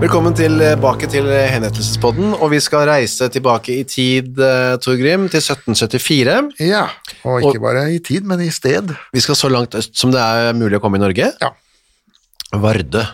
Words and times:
Velkommen 0.00 0.32
tilbake 0.32 1.04
til 1.12 1.26
Henrettelsespodden, 1.28 2.30
og 2.40 2.48
vi 2.54 2.60
skal 2.64 2.86
reise 2.88 3.26
tilbake 3.32 3.74
i 3.74 3.82
tid, 3.84 4.30
Tor 4.38 4.78
Torgrim, 4.80 5.26
til 5.28 5.42
1774. 5.42 6.54
Ja, 6.64 6.86
og 7.28 7.42
ikke 7.42 7.58
Og- 7.58 7.60
bare 7.60 7.82
i 7.92 7.98
tid, 7.98 8.24
men 8.24 8.40
i 8.40 8.48
sted. 8.48 8.94
Vi 9.12 9.20
skal 9.20 9.34
så 9.36 9.50
langt 9.50 9.74
øst 9.74 9.94
som 9.96 10.10
det 10.10 10.20
er 10.20 10.54
mulig 10.54 10.78
å 10.78 10.80
komme 10.80 10.96
i 10.96 11.00
Norge. 11.04 11.32
Ja. 11.40 11.50
Vardø 12.54 13.04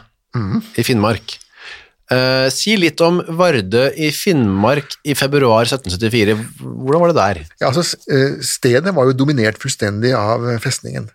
i 0.78 0.82
Finnmark. 0.82 1.38
Eh, 2.08 2.48
si 2.50 2.76
litt 2.76 3.00
om 3.00 3.20
Vardø 3.20 3.90
i 3.98 4.12
Finnmark 4.12 4.94
i 5.04 5.14
februar 5.14 5.64
1774. 5.66 6.38
Hvordan 6.62 7.00
var 7.00 7.08
det 7.08 7.16
der? 7.16 7.46
Ja, 7.60 7.72
altså, 7.72 7.96
eh, 8.08 8.40
stedet 8.42 8.94
var 8.94 9.06
jo 9.06 9.12
dominert 9.12 9.58
fullstendig 9.58 10.14
av 10.14 10.48
eh, 10.48 10.58
festningen. 10.58 11.10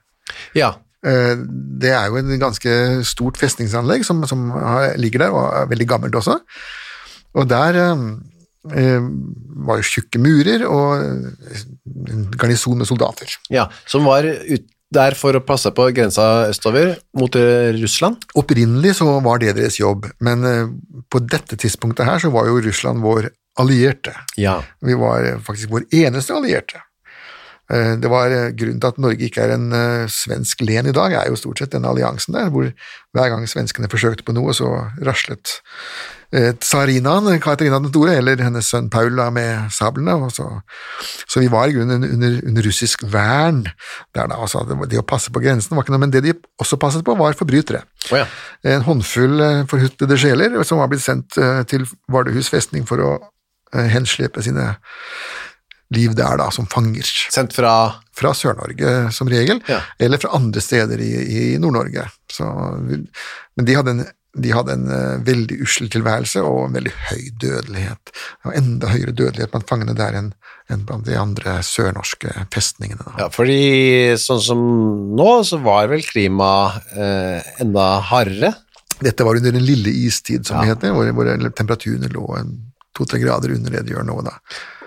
Ja, 0.53 0.73
Eh, 0.73 0.90
Det 1.01 1.89
er 1.89 2.09
jo 2.11 2.19
en 2.19 2.35
ganske 2.41 2.73
stort 3.09 3.39
festningsanlegg 3.41 4.03
som, 4.05 4.21
som 4.29 4.51
ligger 5.01 5.25
der, 5.25 5.31
og 5.33 5.47
er 5.63 5.69
veldig 5.71 5.87
gammelt 5.89 6.15
også. 6.19 6.35
Og 7.33 7.47
der 7.49 7.77
eh, 7.79 8.03
eh, 8.75 9.07
var 9.65 9.79
jo 9.79 9.87
tjukke 9.87 10.19
murer 10.21 10.65
og 10.67 11.01
eh, 11.01 11.63
en 12.11 12.27
garnison 12.37 12.77
med 12.77 12.89
soldater. 12.89 13.33
ja, 13.49 13.69
som 13.89 14.05
var 14.05 14.27
ut 14.27 14.67
der 14.91 15.15
for 15.15 15.31
å 15.31 15.39
passe 15.47 15.71
på 15.71 15.85
grensa 15.95 16.49
østover 16.51 16.97
mot 17.15 17.33
eh, 17.39 17.71
Russland. 17.79 18.25
Opprinnelig 18.35 18.97
så 18.99 19.07
var 19.23 19.39
det 19.39 19.53
deres 19.55 19.79
jobb, 19.79 20.09
men 20.19 20.43
eh, 20.43 20.65
på 21.07 21.21
dette 21.23 21.55
tidspunktet 21.55 22.05
her 22.05 22.19
så 22.19 22.29
var 22.33 22.49
jo 22.51 22.59
Russland 22.65 22.99
vår 22.99 23.29
allierte. 23.59 24.11
Ja, 24.35 24.57
Vi 24.83 24.93
var 24.99 25.23
eh, 25.23 25.39
faktisk 25.39 25.71
vår 25.71 25.87
eneste 25.95 26.35
allierte. 26.35 26.83
Eh, 27.71 27.97
Det 27.97 28.09
var 28.11 28.31
eh, 28.31 28.49
Grunnen 28.57 28.79
til 28.81 28.91
at 28.91 28.97
Norge 29.01 29.27
ikke 29.27 29.45
er 29.45 29.55
en 29.55 29.69
eh, 29.75 30.07
svensk 30.11 30.63
len 30.67 30.89
i 30.89 30.95
dag, 30.95 31.13
er 31.15 31.29
jo 31.29 31.39
stort 31.39 31.61
sett 31.61 31.75
denne 31.75 31.91
alliansen 31.91 32.35
der, 32.35 32.49
hvor 32.51 32.67
hver 33.15 33.29
gang 33.31 33.45
svenskene 33.47 33.89
forsøkte 33.91 34.25
på 34.27 34.35
noe, 34.35 34.55
så 34.55 34.71
raslet 35.05 35.59
tsarinaen, 36.31 37.25
Katarina 37.43 37.75
den 37.83 37.89
store, 37.91 38.13
eller 38.21 38.39
hennes 38.39 38.69
sønn 38.71 38.85
Paula 38.87 39.25
med 39.35 39.65
sablene. 39.75 40.13
Og 40.15 40.29
så, 40.31 40.45
så 41.27 41.41
vi 41.43 41.49
var 41.51 41.67
i 41.67 41.73
grunnen 41.75 42.05
under, 42.07 42.37
under 42.47 42.63
russisk 42.63 43.03
vern 43.11 43.65
der 44.15 44.29
da. 44.31 44.37
Altså, 44.39 44.63
det, 44.63 44.95
å 44.95 45.03
passe 45.03 45.27
på 45.35 45.43
grensen 45.43 45.75
var 45.75 45.83
ikke 45.83 45.91
noe, 45.91 46.05
men 46.05 46.13
det 46.15 46.23
de 46.23 46.37
også 46.63 46.79
passet 46.79 47.03
på, 47.03 47.17
var 47.19 47.35
forbrytere. 47.35 47.83
Oh, 48.13 48.21
ja. 48.21 48.29
En 48.77 48.87
håndfull 48.87 49.43
forhuttede 49.67 50.21
sjeler 50.23 50.55
som 50.63 50.79
var 50.79 50.87
blitt 50.93 51.03
sendt 51.03 51.35
til 51.67 51.83
Vardøhus 52.07 52.47
festning 52.53 52.87
for 52.87 53.03
å 53.03 53.11
henslepe 53.91 54.39
sine 54.47 54.71
liv 55.91 56.13
der 56.15 56.37
da, 56.39 56.49
som 56.51 56.65
fanger. 56.71 57.03
sendt 57.31 57.53
fra 57.57 57.73
Fra 58.15 58.31
Sør-Norge 58.37 59.11
som 59.15 59.27
regel, 59.31 59.61
Ja. 59.67 59.79
eller 59.99 60.17
fra 60.21 60.33
andre 60.37 60.61
steder 60.61 60.99
i, 61.01 61.11
i 61.55 61.57
Nord-Norge. 61.57 62.03
Men 63.55 63.65
de 63.67 63.75
hadde 63.75 63.91
en, 63.95 64.03
de 64.41 64.51
hadde 64.55 64.75
en 64.77 64.85
uh, 64.87 65.17
veldig 65.27 65.57
ussel 65.65 65.89
tilværelse 65.91 66.39
og 66.45 66.67
en 66.69 66.75
veldig 66.77 66.93
høy 67.09 67.23
dødelighet. 67.41 68.11
Og 68.47 68.53
enda 68.55 68.91
høyere 68.93 69.11
dødelighet 69.15 69.51
blant 69.51 69.67
fangene 69.69 69.95
der 69.97 70.17
enn 70.21 70.31
enn 70.71 70.85
blant 70.87 71.03
de 71.03 71.17
andre 71.19 71.57
sørnorske 71.67 72.31
festningene. 72.53 73.03
Da. 73.03 73.13
Ja, 73.25 73.25
fordi 73.33 74.13
sånn 74.21 74.39
som 74.45 74.59
nå, 75.19 75.25
så 75.43 75.57
var 75.59 75.89
vel 75.91 76.03
klima 76.07 76.47
uh, 76.95 77.39
enda 77.59 77.87
hardere. 78.07 78.53
Dette 79.03 79.25
var 79.27 79.35
under 79.41 79.51
den 79.51 79.65
lille 79.67 79.91
istid, 80.05 80.45
som 80.47 80.61
Ja. 80.61 80.61
det 80.61 80.77
heter, 80.77 80.93
hvor, 80.95 81.09
hvor 81.17 81.27
temperaturene 81.57 82.07
lå 82.13 82.23
to-tre 82.95 83.19
grader 83.19 83.51
under 83.57 83.73
det 83.75 83.83
de 83.89 83.97
gjør 83.97 84.07
nå. 84.07 84.15
Da. 84.29 84.37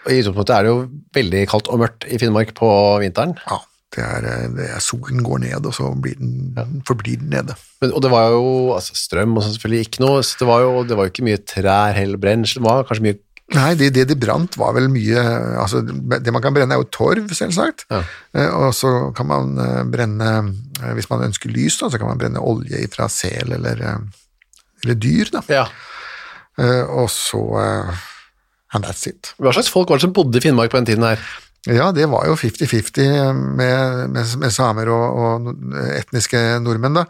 I 0.09 0.19
utgangspunktet 0.21 0.57
er 0.57 0.67
det 0.67 0.73
jo 0.73 0.81
veldig 1.17 1.45
kaldt 1.51 1.71
og 1.73 1.81
mørkt 1.85 2.09
i 2.13 2.19
Finnmark 2.21 2.55
på 2.59 2.69
vinteren. 3.03 3.37
Ja, 3.49 3.61
det 3.95 4.05
er, 4.05 4.27
det 4.57 4.71
er 4.75 4.83
solen 4.83 5.23
går 5.25 5.45
ned, 5.45 5.69
og 5.69 5.77
så 5.77 5.91
blir 5.95 6.17
den, 6.19 6.81
forblir 6.89 7.21
den 7.21 7.31
nede. 7.35 7.57
Men, 7.83 7.93
og 7.95 8.03
det 8.05 8.11
var 8.13 8.33
jo 8.35 8.47
altså, 8.77 8.97
strøm 8.99 9.37
og 9.39 9.47
selvfølgelig 9.47 9.87
ikke 9.89 10.03
noe, 10.05 10.25
så 10.27 10.41
det 10.43 10.49
var 10.51 10.65
jo, 10.65 10.73
det 10.89 10.99
var 10.99 11.07
jo 11.07 11.15
ikke 11.15 11.29
mye 11.29 11.45
trær 11.47 11.95
heller, 11.97 12.21
brensel, 12.21 12.61
det 12.61 12.69
var 12.69 12.89
kanskje 12.89 13.09
mye 13.11 13.21
Nei, 13.53 13.75
det, 13.77 13.91
det 13.93 14.07
de 14.09 14.15
brant 14.17 14.55
var 14.57 14.71
vel 14.73 14.87
mye 14.89 15.21
altså 15.61 15.83
Det 15.85 16.33
man 16.33 16.41
kan 16.41 16.55
brenne 16.57 16.73
er 16.73 16.81
jo 16.81 16.87
torv, 16.89 17.29
selvsagt. 17.37 17.85
Ja. 17.93 17.99
Eh, 18.33 18.49
Og 18.49 18.73
så 18.73 18.93
kan 19.15 19.29
man 19.29 19.51
eh, 19.61 19.83
brenne 19.93 20.31
eh, 20.81 20.95
Hvis 20.97 21.11
man 21.11 21.27
ønsker 21.27 21.53
lys, 21.53 21.77
da, 21.83 21.91
så 21.93 22.01
kan 22.01 22.09
man 22.09 22.23
brenne 22.23 22.41
olje 22.41 22.81
fra 22.95 23.05
sel 23.13 23.53
eller, 23.53 23.85
eller 24.81 24.97
dyr. 24.97 25.29
Da. 25.37 25.45
Ja. 25.53 25.67
Og 26.89 27.11
så 27.13 27.45
And 28.75 28.85
that's 28.85 29.07
it. 29.07 29.33
Hva 29.39 29.53
slags 29.55 29.71
folk 29.73 29.89
var 29.93 30.01
det 30.01 30.07
som 30.09 30.15
bodde 30.17 30.41
i 30.41 30.45
Finnmark 30.45 30.73
på 30.73 30.81
den 30.81 30.89
tiden 30.93 31.07
her? 31.07 31.21
Ja, 31.65 31.87
det 31.97 32.05
var 32.13 32.27
jo 32.29 32.35
50-50 32.37 33.07
med, 33.57 34.11
med, 34.13 34.33
med 34.43 34.53
samer 34.53 34.91
og, 34.93 35.05
og 35.17 35.47
etniske 35.97 36.41
nordmenn. 36.61 36.99
da. 36.99 37.07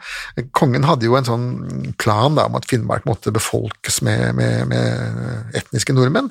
Kongen 0.54 0.84
hadde 0.86 1.08
jo 1.08 1.16
en 1.18 1.26
sånn 1.26 1.46
plan 1.98 2.36
da, 2.38 2.44
om 2.46 2.54
at 2.60 2.68
Finnmark 2.70 3.08
måtte 3.08 3.32
befolkes 3.34 3.98
med, 4.06 4.28
med, 4.38 4.68
med 4.70 5.56
etniske 5.58 5.96
nordmenn. 5.96 6.30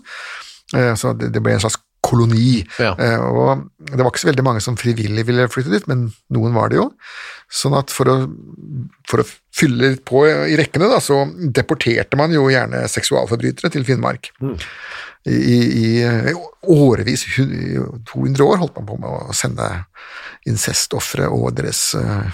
Eh, 0.76 0.94
Så 0.96 1.12
det, 1.20 1.34
det 1.36 1.42
ble 1.44 1.58
en 1.58 1.66
slags 1.66 1.82
koloni. 2.04 2.62
Ja. 2.80 2.94
Eh, 3.00 3.20
Og 3.20 3.66
det 3.92 4.00
var 4.00 4.14
ikke 4.14 4.24
så 4.24 4.32
veldig 4.32 4.48
mange 4.48 4.64
som 4.64 4.80
frivillig 4.80 5.28
ville 5.28 5.50
flytte 5.52 5.72
dit, 5.76 5.86
men 5.92 6.08
noen 6.32 6.56
var 6.56 6.72
det 6.72 6.80
jo. 6.80 6.88
Sånn 7.52 7.76
at 7.76 7.92
for 7.92 8.08
å, 8.08 8.16
for 9.10 9.20
å 9.24 9.28
fylle 9.56 9.92
litt 9.98 10.06
på 10.08 10.24
i 10.32 10.56
rekkene, 10.60 10.88
da, 10.92 11.04
så 11.04 11.26
deporterte 11.60 12.16
man 12.20 12.32
jo 12.36 12.48
gjerne 12.52 12.86
seksualforbrytere 12.92 13.72
til 13.76 13.84
Finnmark. 13.88 14.32
I, 14.42 14.56
i, 15.30 15.60
i 15.84 16.34
årevis, 16.68 17.26
i 17.40 17.78
200 18.10 18.44
år, 18.44 18.58
holdt 18.64 18.76
man 18.80 18.88
på 18.90 18.98
med 19.00 19.10
å 19.30 19.36
sende 19.38 19.68
incestofre 20.50 21.30
og 21.32 21.54
deres 21.56 21.94
eh, 21.96 22.28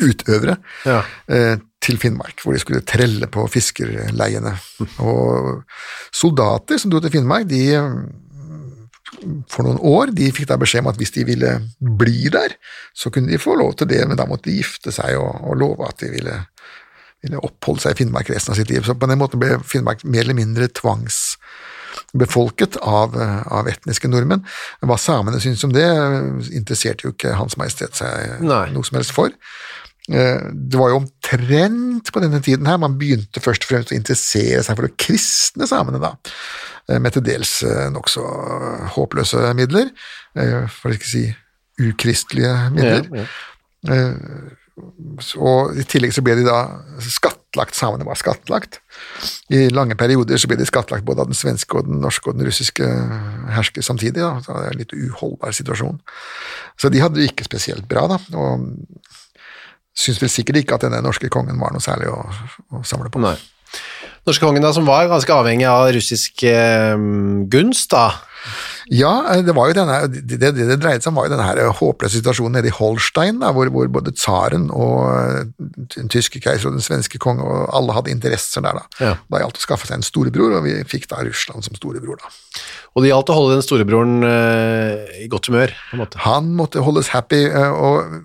utøvere 0.00 0.56
Ja. 0.88 1.02
eh, 1.28 1.58
til 1.82 1.98
Finnmark, 1.98 2.38
hvor 2.40 2.54
de 2.54 2.60
skulle 2.62 2.80
trelle 2.86 3.26
på 3.26 3.44
fiskerleiene. 3.50 4.54
Og 5.02 5.64
soldater 6.14 6.78
som 6.78 6.92
dro 6.92 7.00
til 7.02 7.10
Finnmark, 7.16 7.48
de 7.50 7.62
eh, 7.74 7.96
for 9.52 9.66
noen 9.66 9.78
år, 9.86 10.10
de 10.16 10.30
fikk 10.34 10.48
da 10.48 10.56
beskjed 10.58 10.82
om 10.86 10.88
at 10.90 10.96
hvis 10.98 11.12
de 11.14 11.26
ville 11.28 11.50
bli 11.78 12.30
der, 12.32 12.54
så 12.96 13.10
kunne 13.12 13.30
de 13.30 13.38
få 13.38 13.54
lov 13.60 13.74
til 13.78 13.90
det, 13.90 14.00
men 14.08 14.16
da 14.18 14.24
måtte 14.26 14.48
de 14.48 14.56
gifte 14.62 14.94
seg 14.94 15.18
og, 15.20 15.42
og 15.50 15.58
love 15.60 15.86
at 15.86 16.00
de 16.00 16.08
ville, 16.14 16.38
ville 17.22 17.38
oppholde 17.46 17.80
seg 17.84 17.94
i 17.94 17.98
Finnmark 18.02 18.30
resten 18.32 18.52
av 18.52 18.58
sitt 18.58 18.70
liv. 18.72 18.82
Så 18.86 18.94
på 18.98 19.08
den 19.10 19.20
måten 19.20 19.40
ble 19.42 19.58
Finnmark 19.66 20.02
mer 20.04 20.24
eller 20.24 20.34
mindre 20.38 20.68
tvangsbefolket 20.78 22.76
av, 22.82 23.14
eh, 23.20 23.42
av 23.52 23.68
etniske 23.70 24.08
nordmenn. 24.10 24.44
Hva 24.82 24.98
samene 24.98 25.40
syntes 25.42 25.64
om 25.64 25.72
det, 25.74 25.86
interesserte 26.52 27.06
jo 27.06 27.12
ikke 27.14 27.36
Hans 27.38 27.56
Majestet 27.60 27.94
seg 27.98 28.42
Nei. 28.42 28.64
noe 28.74 28.84
som 28.88 28.96
helst 28.98 29.14
for. 29.14 29.30
Eh, 30.10 30.40
Det 30.50 30.78
var 30.78 30.90
jo 30.90 30.98
omtrent 31.04 32.10
på 32.12 32.20
denne 32.20 32.42
tiden 32.42 32.66
her 32.66 32.78
man 32.82 32.98
begynte 32.98 33.40
først 33.40 33.62
og 33.62 33.68
fremst 33.70 33.92
å 33.92 33.96
interessere 33.96 34.62
seg 34.64 34.76
for 34.76 34.86
de 34.88 34.96
kristne 34.98 35.68
samene, 35.70 36.00
da, 36.02 36.16
eh, 36.88 36.98
med 36.98 37.12
til 37.12 37.22
dels 37.22 37.62
nokså 37.92 38.22
håpløse 38.96 39.54
midler, 39.54 39.90
for 40.34 40.90
å 40.90 40.94
ikke 40.96 41.06
si 41.06 41.36
ukristelige 41.78 42.70
midler. 42.74 43.06
Ja, 43.14 43.24
ja. 43.84 44.58
Og 44.80 45.74
i 45.76 45.84
tillegg 45.84 46.14
så 46.16 46.22
ble 46.24 46.38
de 46.38 46.46
da 46.46 46.62
skattlagt, 47.04 47.76
samene 47.76 48.06
var 48.08 48.16
skattlagt. 48.16 48.78
I 49.52 49.66
lange 49.72 49.98
perioder 50.00 50.40
så 50.40 50.48
ble 50.48 50.56
de 50.60 50.68
skattlagt 50.68 51.04
både 51.04 51.24
av 51.24 51.28
den 51.28 51.36
svenske 51.36 51.76
og 51.76 51.90
den 51.90 52.00
norske 52.00 52.30
og 52.30 52.38
den 52.38 52.48
russiske 52.48 52.88
hersker 53.52 53.84
samtidig, 53.84 54.22
da. 54.22 54.38
så 54.40 54.56
det 54.56 54.64
er 54.64 54.72
en 54.72 54.80
litt 54.80 54.96
uholdbar 54.96 55.52
situasjon. 55.58 56.00
Så 56.80 56.92
de 56.92 57.02
hadde 57.04 57.20
det 57.20 57.28
ikke 57.30 57.48
spesielt 57.48 57.84
bra, 57.90 58.06
da, 58.14 58.20
og 58.32 58.64
syns 59.92 60.22
vel 60.22 60.32
sikkert 60.32 60.62
ikke 60.62 60.78
at 60.78 60.86
denne 60.86 61.02
norske 61.04 61.28
kongen 61.32 61.60
var 61.60 61.74
noe 61.74 61.84
særlig 61.84 62.08
å, 62.08 62.22
å 62.72 62.84
samle 62.88 63.12
på. 63.12 63.20
Nei. 63.20 63.36
Norske 64.24 64.46
kongen 64.46 64.64
da, 64.64 64.72
som 64.72 64.88
var 64.88 65.10
ganske 65.10 65.34
avhengig 65.34 65.66
av 65.68 65.90
russisk 65.92 66.44
eh, 66.48 66.96
gunst 67.52 67.92
da. 67.92 68.06
Ja, 68.90 69.12
det 69.44 69.54
var 69.54 69.70
jo 69.70 69.76
denne, 69.76 69.98
det, 70.10 70.38
det 70.40 70.52
det 70.56 70.78
dreide 70.80 71.04
seg 71.04 71.12
om 71.12 71.20
var 71.20 71.28
jo 71.28 71.34
denne 71.34 71.46
her 71.46 71.60
håpløse 71.78 72.18
situasjonen 72.18 72.56
nede 72.58 72.70
i 72.70 72.74
Holstein, 72.74 73.40
da, 73.42 73.52
hvor, 73.54 73.70
hvor 73.74 73.90
både 73.92 74.14
tsaren 74.16 74.68
og 74.74 74.96
eh, 75.12 75.52
den 75.96 76.10
tyske 76.12 76.42
keiser 76.42 76.70
og 76.70 76.78
den 76.78 76.84
svenske 76.84 77.20
konge 77.22 77.46
og 77.46 77.68
alle 77.76 77.96
hadde 77.96 78.14
interesser 78.14 78.64
der. 78.64 78.82
Da 78.82 79.02
Ja. 79.02 79.14
Da 79.32 79.42
gjaldt 79.42 79.56
det 79.58 79.62
å 79.62 79.66
skaffe 79.66 79.88
seg 79.88 80.00
en 80.00 80.06
storebror, 80.06 80.58
og 80.58 80.66
vi 80.66 80.74
fikk 80.88 81.08
da 81.10 81.22
Russland 81.24 81.64
som 81.66 81.78
storebror. 81.78 82.20
da. 82.22 82.32
Og 82.96 83.04
det 83.04 83.12
gjaldt 83.12 83.32
å 83.32 83.38
holde 83.38 83.56
den 83.56 83.64
storebroren 83.64 84.26
eh, 84.28 85.22
i 85.24 85.30
godt 85.32 85.48
humør, 85.50 85.72
på 85.90 85.96
en 85.96 86.04
måte. 86.04 86.20
Han 86.26 86.52
måtte 86.58 86.84
holdes 86.84 87.12
happy, 87.14 87.46
eh, 87.48 87.72
og 87.72 88.20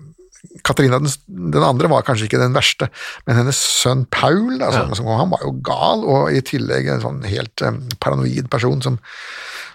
Katarina 0.62 1.00
den, 1.02 1.10
den 1.26 1.64
andre 1.64 1.90
var 1.90 2.04
kanskje 2.06 2.28
ikke 2.28 2.40
den 2.40 2.54
verste, 2.54 2.88
men 3.26 3.38
hennes 3.40 3.58
sønn 3.58 4.04
Paul, 4.14 4.58
da, 4.60 4.70
som, 4.74 4.92
som, 4.96 5.08
han 5.18 5.32
var 5.32 5.42
jo 5.44 5.54
gal, 5.66 6.04
og 6.06 6.30
i 6.34 6.42
tillegg 6.46 6.90
en 6.92 7.04
sånn 7.04 7.22
helt 7.28 7.64
eh, 7.64 7.80
paranoid 8.02 8.50
person 8.52 8.82
som, 8.84 9.00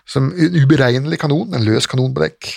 som 0.10 0.32
en 0.34 0.58
uberegnelig 0.60 1.20
kanon, 1.22 1.54
en 1.56 1.66
løs 1.66 1.88
kanon 1.90 2.14
på 2.16 2.26
dekk. 2.26 2.52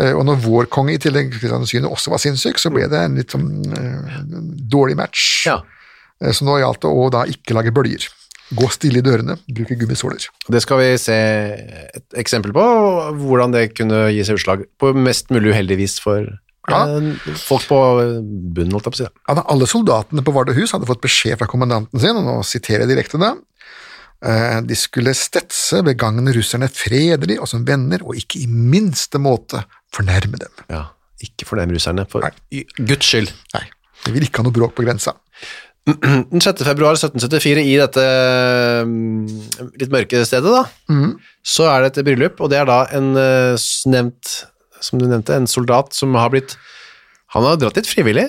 Eh, 0.00 0.12
og 0.16 0.24
når 0.24 0.40
vår 0.44 0.70
konge 0.72 0.94
i 0.96 1.00
tillegg 1.02 1.34
7. 1.36 1.84
også 1.84 2.12
var 2.14 2.22
sinnssyk, 2.22 2.60
så 2.60 2.72
ble 2.72 2.88
det 2.88 2.98
en 3.04 3.18
litt 3.20 3.34
sånn 3.34 3.48
uh, 3.76 4.18
dårlig 4.72 4.96
match. 4.96 5.46
Ja. 5.50 5.58
Eh, 6.22 6.32
så 6.32 6.46
nå 6.48 6.58
gjaldt 6.62 6.84
det 6.84 6.92
å 6.92 7.08
da 7.12 7.26
ikke 7.28 7.56
lage 7.58 7.74
bølger. 7.76 8.08
Gå 8.52 8.68
stille 8.72 9.00
i 9.00 9.04
dørene, 9.04 9.38
bruke 9.48 9.76
gummisåler. 9.80 10.24
Det 10.52 10.60
skal 10.64 10.80
vi 10.82 10.88
se 11.00 11.16
et 11.16 12.18
eksempel 12.20 12.52
på, 12.56 12.64
hvordan 13.20 13.54
det 13.54 13.70
kunne 13.76 14.10
gi 14.12 14.24
seg 14.28 14.40
utslag 14.40 14.64
på 14.80 14.92
mest 14.96 15.32
mulig 15.32 15.54
uheldig 15.54 15.78
vis 15.80 15.98
for 16.02 16.26
Ja. 16.68 16.82
folk 17.42 17.64
på 17.66 17.78
bunnen, 18.54 18.72
holdt 18.76 18.86
jeg 18.86 18.92
på 18.92 18.98
å 18.98 19.00
si. 19.00 19.08
Ja, 19.28 19.44
alle 19.50 19.66
soldatene 19.66 20.22
på 20.22 20.34
Vardøhus 20.36 20.70
hadde 20.72 20.86
fått 20.86 21.00
beskjed 21.02 21.40
fra 21.40 21.48
kommandanten 21.50 21.98
sin, 21.98 22.14
og 22.14 22.22
nå 22.28 22.36
siterer 22.46 22.84
jeg 22.84 22.92
direkte 22.92 23.18
da, 23.18 23.32
eh, 23.32 23.40
de 24.22 24.76
skulle 24.78 25.14
stetse 25.18 25.80
begagne 25.82 26.30
russerne 26.36 26.68
fredelig 26.70 27.40
og 27.42 27.48
som 27.50 27.64
venner, 27.66 28.04
og 28.06 28.14
ikke 28.18 28.38
i 28.44 28.46
minste 28.46 29.18
måte 29.18 29.64
fornærme 29.94 30.38
dem. 30.38 30.62
Ja, 30.70 30.84
ikke 31.26 31.48
fornærme 31.48 31.74
russerne, 31.74 32.06
for 32.10 32.22
Nei. 32.22 32.62
Guds 32.78 33.08
skyld. 33.08 33.32
Nei, 33.56 33.64
de 34.06 34.14
vil 34.14 34.28
ikke 34.28 34.42
ha 34.42 34.46
noe 34.46 34.54
bråk 34.54 34.76
på 34.78 34.86
grensa. 34.86 35.16
Den 35.82 36.38
6. 36.38 36.62
februar 36.62 36.94
1774 36.94 37.64
i 37.66 37.74
dette 37.80 38.02
mm, 38.86 39.70
litt 39.80 39.90
mørke 39.90 40.20
stedet 40.28 40.52
da, 40.54 40.62
mm. 40.92 41.16
så 41.42 41.66
er 41.72 41.82
det 41.82 41.96
et 41.96 42.06
bryllup, 42.06 42.38
og 42.38 42.52
det 42.52 42.60
er 42.60 42.68
da 42.68 42.84
en 42.94 43.08
eh, 43.18 43.64
nevnt, 43.90 44.34
som 44.78 45.02
du 45.02 45.08
nevnte, 45.08 45.34
en 45.34 45.50
soldat 45.50 45.90
som 45.96 46.14
har 46.14 46.30
blitt, 46.34 46.54
han 47.32 47.44
har 47.48 47.56
dratt 47.56 47.78
dit 47.78 47.88
frivillig. 47.88 48.26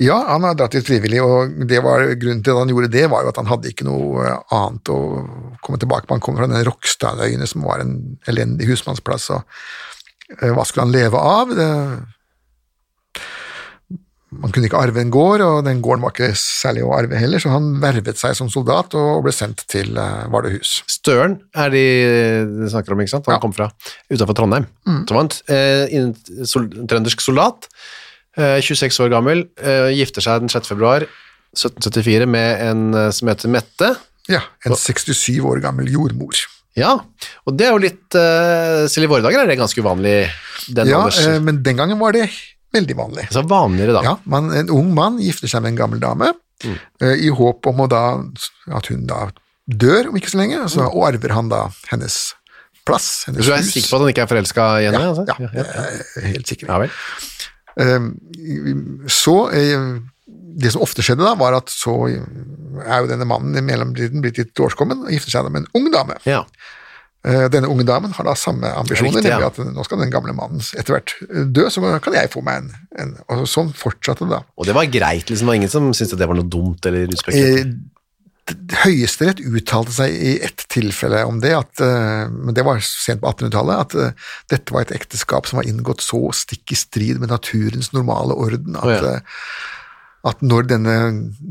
Ja, 0.00 0.16
han 0.30 0.44
har 0.48 0.54
dratt 0.56 0.72
dit 0.72 0.86
frivillig, 0.86 1.18
og 1.20 1.58
det 1.68 1.82
var 1.84 2.06
grunnen 2.16 2.42
til 2.44 2.54
at 2.54 2.62
han 2.62 2.70
gjorde 2.72 2.88
det, 2.94 3.02
var 3.12 3.26
jo 3.26 3.32
at 3.34 3.40
han 3.42 3.50
hadde 3.50 3.68
ikke 3.72 3.84
noe 3.88 4.24
eh, 4.24 4.38
annet 4.56 4.88
å 4.94 4.98
komme 5.64 5.80
tilbake 5.82 6.08
på. 6.08 6.16
Han 6.16 6.24
kom 6.24 6.38
fra 6.38 6.48
den 6.48 6.64
Rokstadøyene, 6.64 7.48
som 7.50 7.66
var 7.68 7.84
en 7.84 7.96
elendig 8.32 8.70
husmannsplass, 8.70 9.28
og 9.36 9.42
eh, 10.40 10.52
hva 10.56 10.64
skulle 10.64 10.86
han 10.88 10.94
leve 10.96 11.20
av? 11.20 11.52
Det, 11.58 11.68
man 14.36 14.50
kunne 14.52 14.66
ikke 14.68 14.80
arve 14.82 15.00
en 15.00 15.12
gård, 15.14 15.40
og 15.44 15.60
den 15.64 15.78
gården 15.84 16.02
var 16.02 16.12
ikke 16.12 16.32
særlig 16.36 16.82
å 16.84 16.90
arve 16.96 17.16
heller, 17.20 17.40
så 17.40 17.52
han 17.52 17.68
vervet 17.80 18.18
seg 18.20 18.34
som 18.36 18.48
soldat 18.52 18.96
og 18.98 19.22
ble 19.24 19.32
sendt 19.32 19.62
til 19.70 19.96
eh, 20.00 20.24
Vardøhus. 20.32 20.72
Støren 20.90 21.38
er 21.56 21.70
de 21.72 21.84
de 22.56 22.72
snakker 22.72 22.92
om, 22.96 23.04
ikke 23.04 23.14
sant? 23.14 23.28
Han 23.30 23.36
Ja. 23.38 23.42
kom 23.44 23.54
fra 23.56 23.68
utenfor 24.10 24.36
Trondheim. 24.36 24.66
Så 25.06 25.14
var 25.14 25.22
han 25.22 25.30
eh, 25.52 26.82
trøndersk 26.90 27.22
soldat, 27.24 27.68
26 28.36 29.00
år 29.04 29.12
gammel, 29.12 29.46
eh, 29.60 29.92
gifter 29.96 30.24
seg 30.24 30.44
den 30.44 30.52
6. 30.52 30.68
februar 30.74 31.06
1774 31.56 32.26
med 32.28 32.60
en 32.66 32.82
eh, 32.94 33.10
som 33.14 33.30
heter 33.30 33.52
Mette. 33.52 33.94
Ja, 34.28 34.42
en 34.66 34.74
67 34.76 35.38
år 35.46 35.62
gammel 35.64 35.88
jordmor. 35.92 36.36
Ja, 36.76 36.98
og 37.48 37.56
det 37.56 37.68
er 37.68 37.72
jo 37.72 37.80
litt, 37.80 38.16
eh, 38.18 38.84
selv 38.92 39.06
i 39.06 39.10
våre 39.14 39.24
dager 39.24 39.40
er 39.40 39.48
det 39.48 39.56
ganske 39.56 39.80
uvanlig, 39.80 40.26
den 40.68 40.90
Ja, 40.90 41.06
alders... 41.06 41.22
eh, 41.24 41.38
men 41.40 41.62
den 41.64 41.78
gangen 41.78 42.00
var 42.02 42.12
det 42.12 42.26
veldig 42.76 42.96
vanlig. 42.98 43.28
Så 43.32 43.46
vanligere 43.48 43.94
da. 43.96 44.02
Ja, 44.04 44.16
man, 44.28 44.50
en 44.52 44.72
ung 44.74 44.90
mann 44.96 45.16
gifter 45.22 45.48
seg 45.48 45.64
med 45.64 45.72
en 45.72 45.80
gammel 45.80 46.02
dame, 46.02 46.34
mm. 46.64 46.76
i 47.24 47.30
håp 47.32 47.68
om 47.70 47.84
da, 47.88 48.02
at 48.76 48.90
hun 48.92 49.06
da 49.08 49.30
dør 49.66 50.10
om 50.10 50.18
ikke 50.18 50.34
så 50.34 50.42
lenge, 50.42 50.60
så, 50.72 50.84
og 50.90 51.06
arver 51.08 51.32
han 51.32 51.48
da 51.48 51.62
hennes 51.88 52.34
plass, 52.86 53.24
hennes 53.26 53.42
Så 53.42 53.50
du 53.50 53.56
er 53.56 53.64
hus. 53.64 53.72
sikker 53.72 53.88
på 53.90 53.96
at 53.96 54.04
han 54.04 54.12
ikke 54.12 54.26
er 54.26 54.30
forelska 54.30 54.66
i 54.82 54.86
henne? 54.90 55.00
Ja, 55.00 55.14
altså? 55.14 55.24
ja, 55.26 55.48
ja, 55.56 55.64
ja, 55.64 56.26
helt 56.28 56.52
sikker. 56.52 56.68
ja 56.70 56.82
vel. 56.84 56.92
Eh, 57.78 58.06
Så 59.12 59.36
eh, 59.52 59.88
Det 60.56 60.72
som 60.72 60.82
ofte 60.82 61.04
skjedde 61.04 61.24
da, 61.26 61.34
var 61.36 61.52
at 61.58 61.68
så 61.72 61.92
er 62.08 63.02
jo 63.02 63.10
denne 63.10 63.26
mannen 63.28 63.56
i 63.58 63.64
mellomtiden 63.64 64.22
blitt 64.24 64.38
litt 64.40 64.60
årskommen 64.64 65.04
og 65.04 65.12
gifter 65.12 65.34
seg 65.34 65.50
med 65.50 65.64
en 65.64 65.70
ung 65.76 65.90
dame. 65.92 66.16
Ja. 66.24 66.42
Eh, 67.26 67.48
Denne 67.52 67.68
unge 67.68 67.84
damen 67.84 68.12
har 68.16 68.24
da 68.28 68.34
samme 68.38 68.70
ambisjoner, 68.78 69.18
Riktig, 69.18 69.28
ja. 69.28 69.36
nemlig 69.40 69.68
at 69.68 69.74
nå 69.76 69.84
skal 69.84 70.00
den 70.00 70.12
gamle 70.14 70.32
mannen 70.36 70.62
etter 70.78 70.94
hvert 70.96 71.14
dø, 71.52 71.66
så 71.72 71.82
kan 72.00 72.14
jeg 72.16 72.30
få 72.32 72.40
meg 72.46 72.62
en, 72.62 72.70
en 73.02 73.14
Og 73.34 73.44
sånn 73.50 73.72
fortsatte 73.76 74.24
det 74.24 74.36
da. 74.38 74.40
Og 74.56 74.68
det 74.68 74.76
var 74.78 74.86
greit, 74.88 75.26
liksom. 75.28 75.44
Det 75.44 75.50
var 75.52 75.58
ingen 75.60 75.72
som 75.72 75.88
syntes 75.92 76.14
at 76.16 76.22
det 76.22 76.28
var 76.30 76.38
noe 76.38 76.48
dumt 76.48 76.86
eller 76.88 77.12
uspekulert. 77.12 77.74
Høyesterett 78.46 79.40
uttalte 79.42 79.90
seg 79.90 80.12
i 80.14 80.34
ett 80.46 80.62
tilfelle 80.70 81.24
om 81.26 81.40
det, 81.42 81.50
at, 81.56 81.80
eh, 81.82 82.28
men 82.30 82.54
det 82.54 82.62
var 82.66 82.78
sent 82.84 83.24
på 83.24 83.32
1800-tallet, 83.32 83.80
at 83.82 83.96
eh, 83.98 84.28
dette 84.52 84.74
var 84.74 84.84
et 84.84 84.94
ekteskap 84.94 85.48
som 85.50 85.58
var 85.58 85.66
inngått 85.66 86.04
så 86.04 86.20
stikk 86.30 86.70
i 86.70 86.78
strid 86.78 87.18
med 87.22 87.32
naturens 87.34 87.90
normale 87.96 88.36
orden 88.38 88.78
at, 88.78 88.86
oh, 88.86 88.94
ja. 88.94 89.16
eh, 89.16 90.30
at 90.30 90.46
når 90.46 90.70
denne 90.70 90.94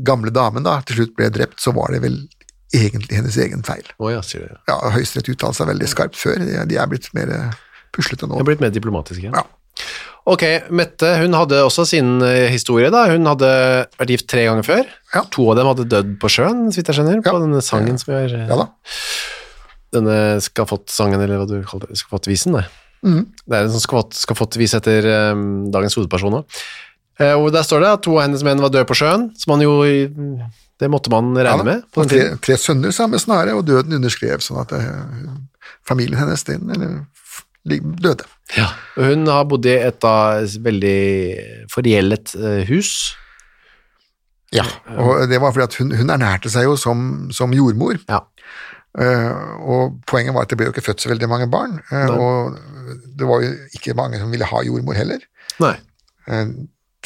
gamle 0.08 0.32
damen 0.32 0.64
da 0.64 0.78
til 0.88 1.02
slutt 1.02 1.14
ble 1.20 1.28
drept, 1.34 1.60
så 1.60 1.74
var 1.76 1.92
det 1.92 2.00
vel 2.06 2.16
egentlig 2.76 3.20
hennes 3.20 3.36
egen 3.44 3.64
feil. 3.64 3.84
Oh, 4.00 4.08
ja, 4.12 4.24
sier 4.24 4.48
du. 4.48 4.56
Ja, 4.72 4.80
Høyesterett 4.96 5.28
uttalte 5.36 5.60
seg 5.60 5.70
veldig 5.74 5.92
skarpt 5.92 6.16
før, 6.20 6.40
de 6.40 6.80
er 6.80 6.88
blitt 6.88 7.12
mer 7.16 7.36
puslete 7.92 8.28
nå. 8.28 8.40
De 8.40 8.44
er 8.44 8.50
blitt 8.54 8.64
mer 8.64 8.72
diplomatiske 8.72 9.28
igjen. 9.28 9.36
Ja. 9.36 9.44
Ok, 10.26 10.42
Mette 10.74 11.12
hun 11.20 11.36
hadde 11.38 11.60
også 11.62 11.84
sin 11.86 12.16
eh, 12.26 12.48
historie. 12.50 12.88
da. 12.90 13.04
Hun 13.12 13.26
hadde 13.30 13.50
vært 14.00 14.10
gift 14.10 14.26
tre 14.32 14.42
ganger 14.48 14.66
før. 14.66 14.84
Ja. 15.14 15.22
To 15.36 15.50
av 15.52 15.60
dem 15.60 15.68
hadde 15.70 15.86
dødd 15.92 16.16
på 16.22 16.30
sjøen, 16.32 16.64
så 16.72 16.80
vidt 16.80 16.90
jeg 16.90 16.98
skjønner, 16.98 17.20
på 17.22 17.36
denne 17.44 17.62
sangen 17.62 18.00
som 18.02 18.10
vi 18.10 18.18
har 18.18 18.34
Ja 18.50 18.56
da. 18.64 18.66
Denne 19.94 20.16
Skafott-sangen, 20.42 21.22
eller 21.22 21.38
hva 21.40 21.46
du 21.48 21.60
kaller 21.64 21.86
det, 21.92 22.00
Skafott-visen. 22.00 22.56
det. 22.58 22.64
Mm. 23.06 23.22
Det 23.46 23.54
er 23.54 23.68
en 23.68 23.72
sånn 23.76 23.84
Skafott- 23.84 24.18
Skafott-vis 24.18 24.74
etter 24.80 25.06
um, 25.32 25.46
dagens 25.70 25.94
hovedperson 25.94 26.40
òg. 26.40 26.60
og 27.38 27.46
der 27.54 27.62
står 27.64 27.80
det 27.84 27.90
at 27.94 28.02
to 28.04 28.16
av 28.18 28.26
hennes 28.26 28.42
menn 28.44 28.60
var 28.60 28.72
døde 28.74 28.88
på 28.90 28.96
sjøen, 28.98 29.30
som 29.38 29.54
man 29.54 29.62
jo 29.62 29.76
Det 30.76 30.90
måtte 30.92 31.08
man 31.08 31.30
regne 31.38 31.64
med 31.64 31.84
på 31.94 32.02
den 32.02 32.10
tre, 32.10 32.18
tiden. 32.18 32.40
tre 32.44 32.56
sønner 32.60 32.92
samme 32.92 33.16
snare, 33.22 33.54
og 33.56 33.62
døden 33.64 33.94
underskrev, 33.96 34.42
sånn 34.44 34.58
at 34.60 34.74
det, 34.74 34.82
familien 35.88 36.18
hennes 36.20 36.42
den, 36.44 36.66
eller, 36.74 36.98
døde. 37.66 38.26
Ja. 38.56 38.70
Hun 38.96 39.26
har 39.30 39.46
bodd 39.50 39.66
i 39.66 39.74
et 39.74 39.98
da 40.02 40.16
veldig 40.62 40.98
forgjeldet 41.72 42.34
eh, 42.38 42.62
hus. 42.70 43.16
Ja, 44.54 44.64
og 44.94 45.26
det 45.28 45.40
var 45.42 45.52
fordi 45.52 45.66
at 45.66 45.76
hun, 45.80 45.90
hun 45.98 46.12
ernærte 46.14 46.50
seg 46.52 46.68
jo 46.68 46.76
som, 46.80 47.28
som 47.34 47.54
jordmor, 47.54 47.98
Ja. 48.08 48.24
Uh, 48.96 49.60
og 49.60 49.96
poenget 50.08 50.32
var 50.32 50.46
at 50.46 50.48
det 50.48 50.56
ble 50.56 50.70
jo 50.70 50.72
ikke 50.72 50.86
født 50.86 51.02
så 51.04 51.10
veldig 51.10 51.26
mange 51.28 51.50
barn, 51.52 51.74
uh, 51.90 52.14
og 52.16 52.54
det 53.18 53.26
var 53.28 53.42
jo 53.44 53.50
ikke 53.76 53.92
mange 53.98 54.16
som 54.16 54.30
ville 54.32 54.48
ha 54.48 54.62
jordmor 54.64 54.96
heller. 54.96 55.20
Nei. 55.60 55.74
Eh, 56.26 56.48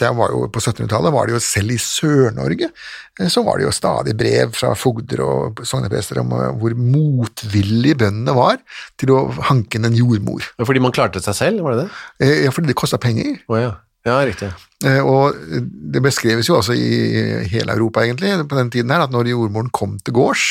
det 0.00 0.08
var 0.16 0.32
jo, 0.32 0.46
på 0.52 0.60
1700-tallet 0.62 1.12
var 1.14 1.28
det 1.28 1.34
jo 1.36 1.40
selv 1.44 1.74
i 1.74 1.78
Sør-Norge 1.80 2.68
eh, 2.70 3.28
så 3.30 3.42
var 3.46 3.60
det 3.60 3.66
jo 3.68 3.74
stadig 3.76 4.14
brev 4.18 4.54
fra 4.56 4.72
fogder 4.78 5.22
og 5.24 5.60
sogneprester 5.68 6.22
om 6.22 6.32
eh, 6.36 6.48
hvor 6.60 6.74
motvillige 6.78 7.98
bøndene 8.00 8.34
var 8.36 8.58
til 9.00 9.12
å 9.14 9.20
hanke 9.50 9.78
inn 9.78 9.88
en 9.90 9.98
jordmor. 9.98 10.46
Fordi 10.64 10.82
man 10.82 10.94
klarte 10.96 11.22
seg 11.24 11.36
selv, 11.38 11.62
var 11.66 11.76
det 11.76 11.84
det? 11.84 11.90
Eh, 12.26 12.34
Ja, 12.46 12.54
fordi 12.56 12.72
det 12.72 12.78
kosta 12.80 12.98
penger. 13.00 13.36
Oh, 13.52 13.58
ja. 13.60 13.76
Ja, 14.08 14.16
riktig. 14.24 14.48
Og 15.04 15.36
det 15.92 16.00
beskreves 16.00 16.48
jo 16.48 16.54
også 16.56 16.72
i 16.72 17.44
hele 17.52 17.74
Europa, 17.76 18.00
egentlig, 18.00 18.30
på 18.48 18.56
den 18.56 18.70
tiden 18.72 18.88
her, 18.94 19.02
at 19.04 19.12
når 19.12 19.28
jordmoren 19.28 19.68
kom 19.76 19.98
til 20.00 20.14
gårds, 20.16 20.46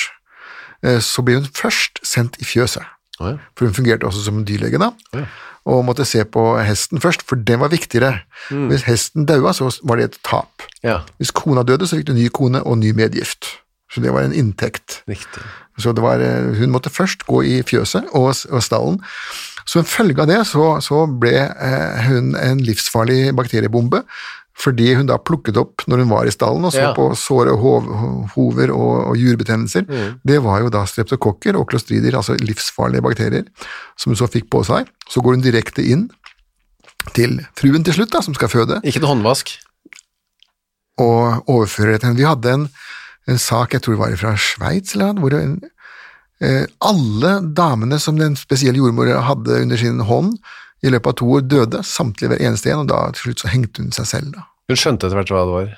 så 1.01 1.23
ble 1.25 1.39
hun 1.39 1.47
først 1.57 1.97
sendt 2.05 2.37
i 2.37 2.45
fjøset. 2.45 2.85
Oh, 3.17 3.31
ja. 3.33 3.39
For 3.57 3.65
hun 3.65 3.73
fungerte 3.73 4.05
også 4.05 4.21
som 4.27 4.43
dyrlege 4.45 4.77
da, 4.77 4.91
Ja. 5.17 5.25
Og 5.65 5.85
måtte 5.85 6.05
se 6.07 6.23
på 6.25 6.43
hesten 6.63 7.01
først, 7.03 7.25
for 7.27 7.35
den 7.35 7.59
var 7.59 7.71
viktigere. 7.73 8.21
Hvis 8.49 8.87
hesten 8.87 9.25
daua, 9.29 9.53
så 9.53 9.69
var 9.83 9.99
det 9.99 10.03
et 10.09 10.19
tap. 10.23 10.63
Ja, 10.83 11.01
Hvis 11.17 11.31
kona 11.35 11.63
døde, 11.63 11.87
så 11.87 11.99
fikk 11.99 12.07
du 12.07 12.13
ny 12.13 12.29
kone 12.33 12.63
og 12.63 12.77
ny 12.79 12.93
medgift. 12.95 13.45
Så 13.91 14.01
det 14.01 14.13
var 14.13 14.21
en 14.23 14.33
inntekt. 14.33 15.01
riktig. 15.09 15.41
Så 15.79 15.93
det 15.95 16.03
var, 16.03 16.19
eh, 16.19 16.55
hun 16.59 16.71
måtte 16.71 16.89
først 16.91 17.25
gå 17.25 17.41
i 17.43 17.61
fjøset 17.63 18.11
og, 18.13 18.35
og 18.51 18.63
stallen. 18.63 18.99
Så 19.65 19.79
en 19.79 19.85
følge 19.85 20.21
av 20.21 20.27
det 20.27 20.39
så, 20.49 20.79
så 20.81 21.05
ble 21.21 21.33
eh, 21.45 22.07
hun 22.09 22.35
en 22.35 22.61
livsfarlig 22.65 23.35
bakteriebombe, 23.37 24.01
fordi 24.59 24.89
hun 24.97 25.07
da 25.07 25.15
plukket 25.17 25.55
opp 25.57 25.85
når 25.87 26.01
hun 26.03 26.09
var 26.11 26.27
i 26.27 26.33
stallen 26.35 26.65
og 26.67 26.73
så 26.75 26.81
Ja. 26.89 26.93
på 26.93 27.05
såre 27.15 27.53
hov, 27.61 27.85
hover 28.35 28.73
og, 28.75 29.07
og 29.13 29.15
jurbetennelser. 29.17 29.85
Det 30.27 30.41
var 30.43 30.59
jo 30.65 30.69
da 30.73 30.81
streptokokker 30.85 31.55
og 31.55 31.69
klostrider, 31.71 32.15
altså 32.19 32.35
livsfarlige 32.35 33.01
bakterier, 33.05 33.45
som 33.95 34.11
hun 34.11 34.19
så 34.19 34.27
fikk 34.27 34.49
på 34.51 34.65
seg. 34.67 34.89
Så 35.07 35.23
går 35.23 35.37
hun 35.39 35.45
direkte 35.45 35.81
inn 35.85 36.09
til 37.15 37.39
fruen 37.55 37.83
til 37.87 37.95
slutt, 37.95 38.11
da, 38.11 38.19
som 38.21 38.35
skal 38.35 38.51
føde 38.51 38.81
Ikke 38.83 38.99
noe 38.99 39.13
håndvask. 39.15 39.55
og 40.99 41.47
overfører 41.47 41.93
det 41.95 42.01
til 42.01 42.09
henne. 42.09 42.19
Vi 42.19 42.27
hadde 42.27 42.53
en, 42.57 42.65
en 43.31 43.39
sak, 43.39 43.73
jeg 43.73 43.81
tror 43.85 43.95
det 43.95 44.01
var 44.03 44.15
fra 44.19 44.33
Sveits, 44.35 44.95
eller 44.97 45.13
noe, 45.15 45.23
hvor 45.23 45.35
en, 45.39 45.53
eh, 46.43 46.65
alle 46.83 47.37
damene 47.55 47.99
som 48.03 48.19
den 48.19 48.35
spesielle 48.35 48.81
jordmor 48.81 49.07
hadde 49.23 49.61
under 49.63 49.79
sin 49.79 50.03
hånd, 50.03 50.35
i 50.83 50.91
løpet 50.91 51.11
av 51.11 51.15
to 51.19 51.25
år 51.35 51.41
døde, 51.51 51.81
samtlige 51.83 52.29
hver 52.33 52.39
eneste 52.47 52.71
en, 52.71 52.85
og 52.85 52.87
da 52.91 52.99
til 53.15 53.29
slutt 53.29 53.41
så 53.43 53.49
hengte 53.51 53.83
hun 53.83 53.91
seg 53.95 54.05
selv. 54.07 54.29
da. 54.35 54.45
Hun 54.69 54.77
skjønte 54.79 55.07
etter 55.09 55.17
hvert 55.19 55.33
hva 55.33 55.43
det 55.47 55.55
var. 55.57 55.73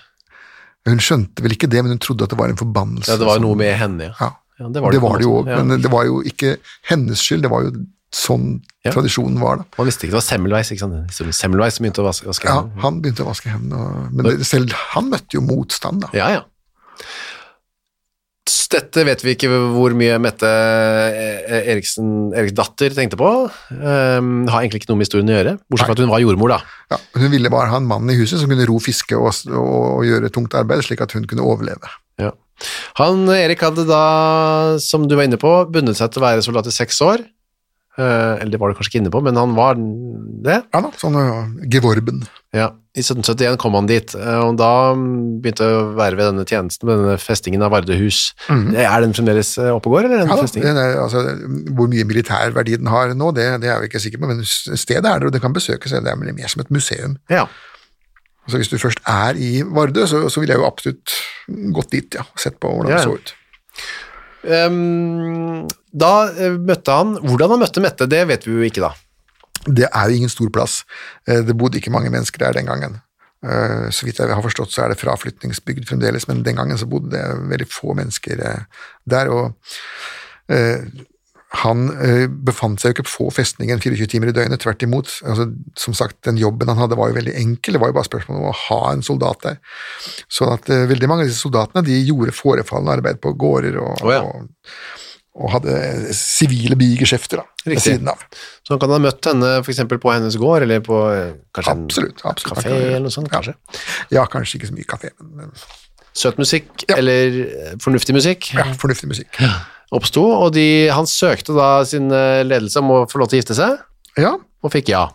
Hun 0.91 1.01
skjønte 1.03 1.43
vel 1.45 1.55
ikke 1.55 1.69
det, 1.71 1.81
men 1.85 1.95
hun 1.95 2.01
trodde 2.03 2.25
at 2.27 2.33
det 2.33 2.39
var 2.39 2.51
en 2.51 2.59
forbannelse. 2.59 3.11
Ja, 3.13 3.19
det 3.21 3.27
var 3.29 3.41
noe 3.43 3.57
med 3.59 3.73
henne, 3.79 4.11
ja. 4.11 4.13
Ja, 4.19 4.31
Ja, 4.61 4.67
det 4.69 4.81
var 4.83 4.93
det, 4.93 4.99
det, 4.99 5.01
var 5.01 5.17
det 5.17 5.25
jo 5.25 5.33
òg, 5.39 5.47
men 5.57 5.81
det 5.81 5.89
var 5.89 6.05
jo 6.05 6.19
ikke 6.27 6.55
hennes 6.89 7.21
skyld, 7.23 7.41
det 7.47 7.49
var 7.49 7.63
jo 7.65 7.71
sånn 8.13 8.59
tradisjonen 8.85 9.39
var. 9.41 9.61
da. 9.61 9.65
Man 9.79 9.87
visste 9.87 10.05
ikke 10.05 10.13
det 10.13 10.19
var 10.19 10.25
Semmelweis, 10.27 10.69
ikke 10.73 10.83
sant? 10.83 11.33
Semmelweis 11.37 11.77
som 11.77 11.85
begynte 11.85 12.03
å 12.03 12.05
vaske, 12.05 12.27
vaske 12.29 12.49
Ja. 12.49 12.57
Han 12.83 12.99
begynte 13.01 13.23
å 13.23 13.29
vaske 13.31 13.49
hendene, 13.49 14.09
men 14.11 14.27
det, 14.27 14.35
selv 14.45 14.75
han 14.91 15.09
møtte 15.13 15.37
jo 15.39 15.41
motstand, 15.47 16.03
da. 16.03 16.11
Ja, 16.17 16.27
ja. 16.35 16.41
Dette 18.71 19.03
vet 19.03 19.23
vi 19.25 19.33
ikke 19.35 19.49
hvor 19.73 19.93
mye 19.97 20.15
Mette 20.23 20.47
eh, 20.47 21.71
Eriksen, 21.73 22.29
Eriks 22.37 22.55
datter 22.55 22.93
tenkte 22.95 23.19
på. 23.19 23.31
Um, 23.71 24.45
har 24.47 24.61
egentlig 24.61 24.81
ikke 24.81 24.91
noe 24.93 25.01
med 25.01 25.09
historien 25.09 25.31
å 25.31 25.35
gjøre, 25.35 25.55
bortsett 25.67 25.89
fra 25.89 25.97
at 25.97 26.03
hun 26.05 26.13
var 26.13 26.23
jordmor, 26.23 26.53
da. 26.53 26.61
Ja, 26.93 27.01
hun 27.19 27.33
ville 27.33 27.51
bare 27.51 27.71
ha 27.73 27.81
en 27.81 27.89
mann 27.89 28.07
i 28.11 28.15
huset 28.19 28.39
som 28.39 28.51
kunne 28.51 28.67
ro 28.69 28.79
fiske 28.83 29.17
og, 29.17 29.33
og, 29.51 29.75
og 29.97 30.07
gjøre 30.07 30.31
tungt 30.31 30.55
arbeid, 30.57 30.85
slik 30.87 31.03
at 31.03 31.17
hun 31.17 31.27
kunne 31.27 31.43
overleve. 31.43 31.91
Ja. 32.21 32.31
Han 33.01 33.25
Erik 33.33 33.63
hadde 33.65 33.87
da, 33.89 34.01
som 34.83 35.07
du 35.09 35.17
var 35.17 35.27
inne 35.27 35.41
på, 35.41 35.51
bundet 35.73 35.99
seg 35.99 36.13
til 36.13 36.23
å 36.23 36.27
være 36.29 36.45
soldat 36.45 36.69
i 36.71 36.75
seks 36.75 37.01
år. 37.03 37.25
Eh, 37.99 38.33
eller 38.39 38.53
det 38.53 38.59
var 38.61 38.71
du 38.71 38.77
kanskje 38.77 38.93
ikke 38.93 39.01
inne 39.03 39.11
på, 39.13 39.23
men 39.25 39.39
han 39.39 39.55
var 39.57 39.75
det. 39.77 40.61
Ja 40.71 40.83
da, 40.85 40.91
sånn 41.01 41.17
uh, 41.17 41.49
gevorben. 41.71 42.23
Ja, 42.55 42.71
I 42.91 42.99
1771 42.99 43.55
kom 43.61 43.75
han 43.77 43.87
dit, 43.87 44.13
eh, 44.19 44.39
og 44.43 44.57
da 44.59 44.91
mm, 44.99 45.11
begynte 45.43 45.63
å 45.63 45.83
være 45.95 46.17
ved 46.19 46.27
denne 46.27 46.43
tjenesten, 46.43 46.89
med 46.89 46.99
denne 46.99 47.13
festingen 47.23 47.63
av 47.63 47.71
Vardøhus. 47.71 48.17
Er 48.51 48.97
den 49.05 49.15
fremdeles 49.15 49.53
eh, 49.61 49.69
oppe 49.71 49.87
og 49.87 49.95
går, 49.95 50.09
eller 50.09 50.23
den 50.25 50.33
Ja, 50.33 50.35
festingen? 50.41 50.75
den 50.75 50.79
er, 50.81 50.97
altså, 50.99 51.21
hvor 51.77 51.87
mye 51.91 52.03
militær 52.09 52.51
verdi 52.57 52.75
den 52.81 52.91
har 52.91 53.13
nå, 53.15 53.29
det, 53.37 53.45
det 53.63 53.71
er 53.71 53.79
vi 53.79 53.87
ikke 53.87 54.01
sikre 54.03 54.19
på, 54.19 54.27
men 54.33 54.43
stedet 54.43 54.99
er 54.99 55.05
der, 55.07 55.29
og 55.29 55.31
det 55.31 55.39
kan 55.43 55.55
besøkes. 55.55 55.95
Det 55.95 56.03
er 56.11 56.19
mer 56.19 56.51
som 56.51 56.65
et 56.65 56.73
museum. 56.75 57.15
Ja. 57.31 57.45
Så 58.51 58.59
hvis 58.59 58.71
du 58.73 58.75
først 58.81 58.99
er 59.07 59.39
i 59.39 59.61
Vardø, 59.63 60.03
så, 60.09 60.25
så 60.27 60.43
ville 60.43 60.51
jeg 60.57 60.59
jo 60.59 60.67
absolutt 60.67 61.15
gått 61.77 61.93
dit, 61.95 62.19
ja, 62.19 62.25
og 62.27 62.43
sett 62.43 62.59
på 62.59 62.73
hvordan 62.73 62.91
Ja, 62.91 62.99
det 62.99 63.07
så 63.07 63.15
ut. 63.15 63.35
Um, 64.41 65.67
da 65.93 66.11
eh, 66.33 66.55
møtte 66.57 66.95
han 66.97 67.11
Hvordan 67.21 67.51
han 67.53 67.59
møtte 67.61 67.81
Mette, 67.83 68.07
det 68.09 68.23
vet 68.25 68.47
vi 68.47 68.55
jo 68.55 68.63
ikke, 68.65 68.81
da. 68.81 68.89
Det 69.65 69.87
er 69.87 70.09
jo 70.09 70.17
ingen 70.17 70.31
stor 70.31 70.49
plass. 70.53 70.81
Eh, 71.27 71.41
Det 71.45 71.57
bodde 71.57 71.77
ikke 71.77 71.93
mange 71.93 72.09
mennesker 72.09 72.39
der 72.39 72.53
den 72.53 72.65
gangen. 72.65 73.01
Eh, 73.43 73.89
Så 73.91 74.05
vidt 74.05 74.19
jeg 74.19 74.29
har 74.29 74.41
forstått, 74.41 74.71
så 74.71 74.83
er 74.83 74.89
det 74.89 74.99
fraflytningsbygd 74.99 75.87
fremdeles, 75.87 76.27
men 76.27 76.43
den 76.43 76.55
gangen 76.55 76.77
så 76.77 76.89
bodde 76.89 77.11
det 77.11 77.49
veldig 77.49 77.67
få 77.67 77.93
mennesker 77.93 78.39
eh, 78.39 78.63
der. 79.05 79.29
og 79.29 79.53
han 81.51 81.79
befant 82.43 82.79
seg 82.79 82.91
jo 82.91 82.95
ikke 82.95 83.07
på 83.07 83.29
festningen 83.31 83.79
24 83.79 84.07
timer 84.07 84.27
i 84.27 84.33
døgnet, 84.35 84.59
tvert 84.59 84.83
imot. 84.83 85.07
Altså, 85.23 85.53
som 85.75 85.93
sagt, 85.93 86.23
Den 86.23 86.37
jobben 86.37 86.67
han 86.67 86.77
hadde 86.77 86.97
var 86.97 87.09
jo 87.09 87.15
veldig 87.15 87.35
enkel, 87.35 87.73
det 87.73 87.81
var 87.81 87.87
jo 87.87 87.93
bare 87.93 88.07
spørsmål 88.07 88.37
om 88.37 88.49
å 88.49 88.55
ha 88.67 88.91
en 88.91 89.01
soldat 89.01 89.41
der. 89.43 89.57
Sånn 90.27 90.51
at 90.51 90.67
veldig 90.67 91.07
mange 91.07 91.23
av 91.23 91.27
disse 91.27 91.43
soldatene 91.43 91.85
de 91.85 92.03
gjorde 92.03 92.31
forefallende 92.35 92.97
arbeid 92.97 93.21
på 93.21 93.33
gårder 93.35 93.79
og, 93.79 94.03
oh, 94.03 94.11
ja. 94.11 94.21
og, 94.23 94.47
og 95.35 95.51
hadde 95.53 95.75
sivile 96.17 96.75
bigeskjefter 96.75 97.39
da, 97.39 97.45
ved 97.65 97.79
siden 97.79 98.09
av. 98.11 98.19
Så 98.67 98.73
han 98.73 98.81
kan 98.83 98.91
ha 98.91 98.97
møtt 98.99 99.23
henne 99.29 99.51
eksempel 99.63 99.97
på 100.03 100.11
hennes 100.11 100.35
gård, 100.37 100.65
eller 100.65 100.81
på 100.83 100.97
eh, 101.13 101.29
kanskje 101.55 101.71
Absolutt. 101.77 102.23
en 102.25 102.31
absolutt. 102.33 102.57
kafé 102.57 102.73
eller 102.75 102.99
noe 103.05 103.13
sånt, 103.15 103.29
Ja. 103.31 103.37
kanskje. 103.39 103.55
Ja, 104.11 104.25
kanskje 104.27 104.59
ikke 104.59 104.67
så 104.73 104.75
mye 104.75 104.89
kafé, 104.91 105.13
men 105.21 105.53
Søt 106.13 106.35
musikk, 106.41 106.83
Ja. 106.89 106.97
eller 106.99 107.37
eh, 107.47 107.75
fornuftig 107.79 108.11
musikk, 108.13 108.49
ja, 108.53 108.65
fornuftig 108.75 109.07
musikk. 109.07 109.39
oppsto, 109.95 110.25
og 110.43 110.51
de, 110.53 110.89
han 110.91 111.07
søkte 111.07 111.55
da 111.55 111.69
sin 111.87 112.11
eh, 112.11 112.43
ledelse 112.43 112.83
om 112.83 112.91
å 112.91 112.99
få 113.09 113.19
lov 113.23 113.29
til 113.31 113.39
å 113.39 113.41
gifte 113.41 113.55
seg, 113.55 113.79
Ja, 114.19 114.33
og 114.35 114.71
fikk 114.73 114.89
ja. 114.91 115.05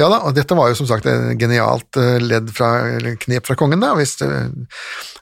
Ja 0.00 0.08
da, 0.08 0.18
og 0.26 0.34
dette 0.36 0.56
var 0.58 0.70
jo 0.70 0.78
som 0.78 0.88
sagt 0.90 1.06
et 1.10 1.36
genialt 1.40 1.98
eh, 2.00 2.18
ledd 2.22 2.50
fra, 2.54 2.70
knep 3.24 3.48
fra 3.48 3.56
kongen. 3.58 3.82
Da 3.82 3.92
Hvis, 3.98 4.16
eh, 4.24 4.50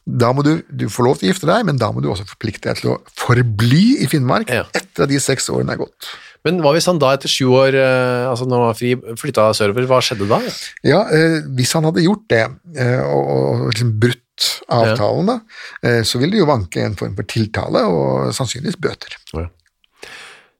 da 0.06 0.32
må 0.36 0.44
du, 0.46 0.56
du 0.70 0.86
få 0.92 1.06
lov 1.06 1.20
til 1.20 1.28
å 1.28 1.32
gifte 1.34 1.50
deg, 1.50 1.66
men 1.68 1.80
da 1.80 1.90
må 1.94 2.02
du 2.04 2.10
også 2.12 2.26
forplikte 2.30 2.70
deg 2.70 2.80
til 2.82 2.94
å 2.94 2.98
forbli 3.20 4.00
i 4.04 4.08
Finnmark 4.10 4.50
Ja. 4.50 4.64
etter 4.74 5.06
at 5.06 5.12
de 5.12 5.20
seks 5.22 5.50
årene 5.52 5.76
er 5.76 5.82
gått. 5.82 6.10
Men 6.46 6.62
hva 6.64 6.72
hvis 6.72 6.86
han 6.88 6.98
da 7.02 7.12
etter 7.12 7.28
sju 7.28 7.50
år, 7.52 7.76
eh, 7.76 8.24
altså 8.30 8.46
når 8.48 8.56
han 8.62 8.70
var 8.70 8.78
fri, 8.78 8.94
flytta 9.20 9.50
sørover, 9.56 9.86
hva 9.90 10.00
skjedde 10.04 10.28
da? 10.30 10.40
Ja, 10.88 11.04
Hvis 11.52 11.74
han 11.76 11.84
hadde 11.84 12.06
gjort 12.06 12.24
det, 12.32 12.46
og, 13.04 13.22
og 13.36 13.66
liksom 13.74 13.92
brutt 14.00 14.24
avtalen, 14.72 15.28
da, 15.28 15.36
eh, 15.84 16.02
så 16.06 16.20
ville 16.20 16.32
det 16.36 16.40
jo 16.42 16.48
vanke 16.48 16.82
en 16.84 16.96
form 16.98 17.16
for 17.18 17.28
tiltale 17.28 17.82
og 17.88 18.30
sannsynligvis 18.36 18.78
bøter. 18.80 19.16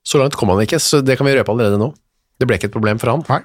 Så 0.04 0.18
langt 0.20 0.36
kom 0.38 0.50
han 0.52 0.62
ikke, 0.64 0.80
så 0.82 1.02
det 1.04 1.18
kan 1.18 1.28
vi 1.28 1.34
røpe 1.36 1.52
allerede 1.52 1.78
nå. 1.80 1.90
Det 2.40 2.48
ble 2.48 2.56
ikke 2.56 2.70
et 2.70 2.76
problem 2.76 3.00
for 3.00 3.12
han. 3.12 3.24
Nei. 3.28 3.42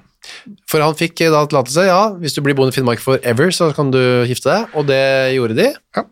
For 0.70 0.84
han 0.84 0.96
fikk 0.98 1.22
eh, 1.25 1.32
da 1.34 1.44
tillatelse, 1.48 1.86
ja, 1.88 2.00
hvis 2.22 2.36
du 2.36 2.41
blir 2.46 2.55
boende 2.58 2.74
i 2.74 2.77
Finnmark 2.77 3.01
forever, 3.03 3.51
så 3.55 3.72
kan 3.75 3.91
du 3.94 4.00
gifte 4.29 4.51
deg, 4.51 4.75
og 4.77 4.88
det 4.89 5.03
gjorde 5.36 5.58
de. 5.58 5.70
Ja. 5.98 6.05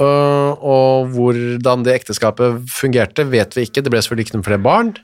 Uh, 0.00 0.52
og 0.64 1.10
hvordan 1.12 1.82
det 1.84 1.98
ekteskapet 1.98 2.62
fungerte, 2.72 3.26
vet 3.28 3.56
vi 3.56 3.66
ikke. 3.66 3.82
Det 3.84 3.92
ble 3.92 4.00
selvfølgelig 4.00 4.28
ikke 4.28 4.38
noen 4.38 4.46
flere 4.46 4.64
barn. 4.64 4.94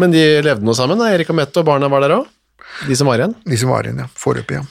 Men 0.00 0.14
de 0.14 0.24
levde 0.44 0.66
nå 0.66 0.74
sammen, 0.76 0.98
da. 1.00 1.12
Erik 1.14 1.30
og 1.32 1.38
Mette, 1.38 1.62
og 1.62 1.68
barna 1.68 1.90
var 1.92 2.02
der 2.04 2.16
òg. 2.18 2.32
De 2.88 2.96
som 2.98 3.08
var 3.08 3.22
igjen. 3.22 3.36
De 3.46 3.58
som 3.60 3.70
var 3.72 3.86
igjen, 3.86 4.02
ja. 4.02 4.08
Foreløpig, 4.18 4.58
ja. 4.58 4.64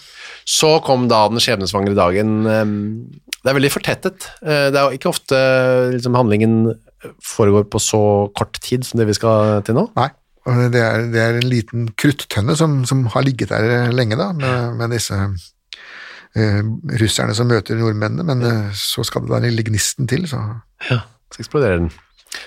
Så 0.46 0.76
kom 0.86 1.08
da 1.10 1.24
den 1.32 1.42
skjebnesvangre 1.42 1.96
dagen. 1.98 2.36
Um, 2.46 2.76
Det 3.46 3.52
er 3.52 3.58
veldig 3.60 3.74
fortettet. 3.74 4.28
Det 4.42 4.74
er 4.74 4.84
jo 4.90 4.98
ikke 4.98 5.10
ofte 5.12 5.38
liksom, 5.94 6.16
handlingen 6.18 6.74
foregår 7.22 7.68
på 7.70 7.82
så 7.82 8.00
kort 8.38 8.58
tid 8.62 8.86
som 8.86 8.98
det 8.98 9.06
vi 9.06 9.14
skal 9.18 9.62
til 9.66 9.78
nå. 9.78 9.84
Nei. 9.98 10.10
Det 10.46 10.82
er, 10.82 11.08
det 11.10 11.22
er 11.22 11.40
en 11.40 11.50
liten 11.50 11.88
kruttønne 11.98 12.54
som, 12.58 12.84
som 12.86 13.06
har 13.16 13.26
ligget 13.26 13.50
der 13.50 13.92
lenge, 13.96 14.18
da, 14.20 14.30
med, 14.38 14.76
med 14.78 14.94
disse 14.94 15.18
eh, 15.18 16.60
russerne 17.02 17.34
som 17.34 17.50
møter 17.50 17.80
nordmennene, 17.80 18.26
men 18.28 18.46
eh, 18.46 18.68
så 18.78 19.06
skal 19.08 19.26
det 19.26 19.32
da 19.34 19.40
den 19.40 19.50
lille 19.50 19.66
gnisten 19.66 20.10
til, 20.12 20.28
så 20.30 20.44
Ja, 20.92 21.02
så 21.34 21.42
eksploderer 21.42 21.82
den. 21.82 21.90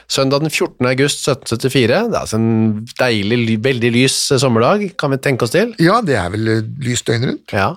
Søndag 0.07 0.45
den 0.45 0.50
14. 0.52 0.87
august 0.87 1.26
1774, 1.26 1.88
det 1.88 1.97
er 1.97 2.21
altså 2.21 2.38
en 2.38 2.87
deilig, 3.00 3.59
veldig 3.64 3.90
lys 3.97 4.17
sommerdag, 4.38 4.93
kan 5.00 5.12
vi 5.14 5.21
tenke 5.25 5.47
oss 5.49 5.55
til. 5.55 5.75
Ja, 5.83 5.99
det 6.05 6.19
er 6.21 6.31
vel 6.35 6.47
lys 6.47 6.93
lyst 6.93 7.09
døgnet 7.09 7.33
rundt. 7.33 7.57
Ja. 7.57 7.73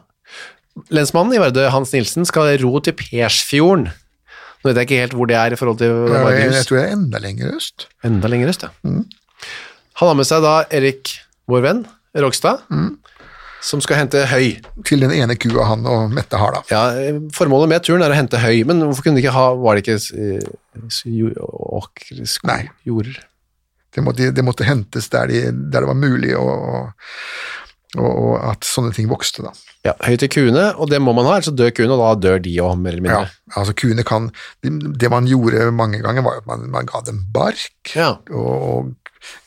Lensmannen 0.93 1.35
i 1.35 1.41
Vardø, 1.41 1.65
Hans 1.71 1.91
Nilsen, 1.95 2.27
skal 2.27 2.53
ro 2.61 2.79
til 2.83 2.95
Persfjorden. 2.99 3.89
Nå 4.61 4.69
vet 4.69 4.77
jeg 4.77 4.87
ikke 4.87 5.01
helt 5.01 5.15
hvor 5.17 5.29
det 5.29 5.37
er 5.39 5.55
i 5.55 5.57
forhold 5.57 5.79
til 5.81 5.89
Ja, 6.13 6.21
jeg, 6.35 6.51
jeg 6.53 6.67
tror 6.69 6.77
det 6.77 6.85
er 6.85 6.93
enda 6.93 7.21
lenger 7.23 7.55
øst. 7.57 7.87
Enda 8.05 8.29
lenger 8.29 8.51
øst, 8.53 8.67
ja. 8.67 8.91
Han 10.01 10.09
har 10.09 10.17
med 10.17 10.25
seg 10.27 10.41
da 10.43 10.55
Erik, 10.73 11.13
vår 11.51 11.61
venn, 11.65 11.81
Rogstad, 12.17 12.63
som 13.61 13.81
skal 13.85 13.99
hente 14.01 14.23
høy. 14.31 14.55
Til 14.89 15.03
den 15.05 15.11
ene 15.13 15.35
kua 15.37 15.67
han 15.69 15.85
og 15.85 16.09
Mette 16.15 16.39
har, 16.41 16.55
da. 16.57 16.61
Ja, 16.73 17.19
formålet 17.37 17.69
med 17.69 17.85
turen 17.85 18.01
er 18.01 18.09
å 18.13 18.17
hente 18.17 18.41
høy, 18.41 18.63
men 18.65 18.81
hvorfor 18.81 19.05
kunne 19.05 19.19
de 19.19 19.23
ikke 19.27 19.35
ha, 19.35 19.51
var 19.61 19.77
det 19.77 19.83
ikke 19.85 19.99
eh, 20.17 21.37
åkre, 21.77 22.25
jorder? 22.89 23.19
Det 23.91 24.01
måtte, 24.05 24.31
det 24.31 24.43
måtte 24.47 24.65
hentes 24.65 25.09
der, 25.11 25.27
de, 25.29 25.41
der 25.51 25.83
det 25.83 25.89
var 25.89 25.97
mulig, 25.99 26.31
og, 26.39 26.87
og, 27.99 28.07
og 28.07 28.37
at 28.53 28.65
sånne 28.65 28.95
ting 28.95 29.09
vokste, 29.11 29.43
da. 29.43 29.51
Ja, 29.85 29.93
høy 30.05 30.15
til 30.21 30.29
kuene, 30.31 30.69
og 30.79 30.89
det 30.91 30.99
må 31.03 31.13
man 31.17 31.27
ha, 31.27 31.37
ellers 31.39 31.51
dør 31.57 31.73
kuene, 31.75 31.93
og 31.97 32.01
da 32.01 32.11
dør 32.29 32.41
de 32.45 32.53
òg, 32.63 32.77
mer 32.79 32.95
eller 32.97 33.13
Ja, 33.13 33.21
altså 33.57 33.73
kuene 33.77 34.05
kan 34.07 34.29
Det, 34.63 34.71
det 35.01 35.09
man 35.11 35.27
gjorde 35.29 35.71
mange 35.75 35.99
ganger, 36.05 36.23
var 36.25 36.41
at 36.41 36.47
man, 36.49 36.67
man 36.71 36.89
ga 36.89 37.01
dem 37.07 37.23
bark 37.33 37.93
Ja. 37.97 38.13
og, 38.29 38.51
og 38.71 38.91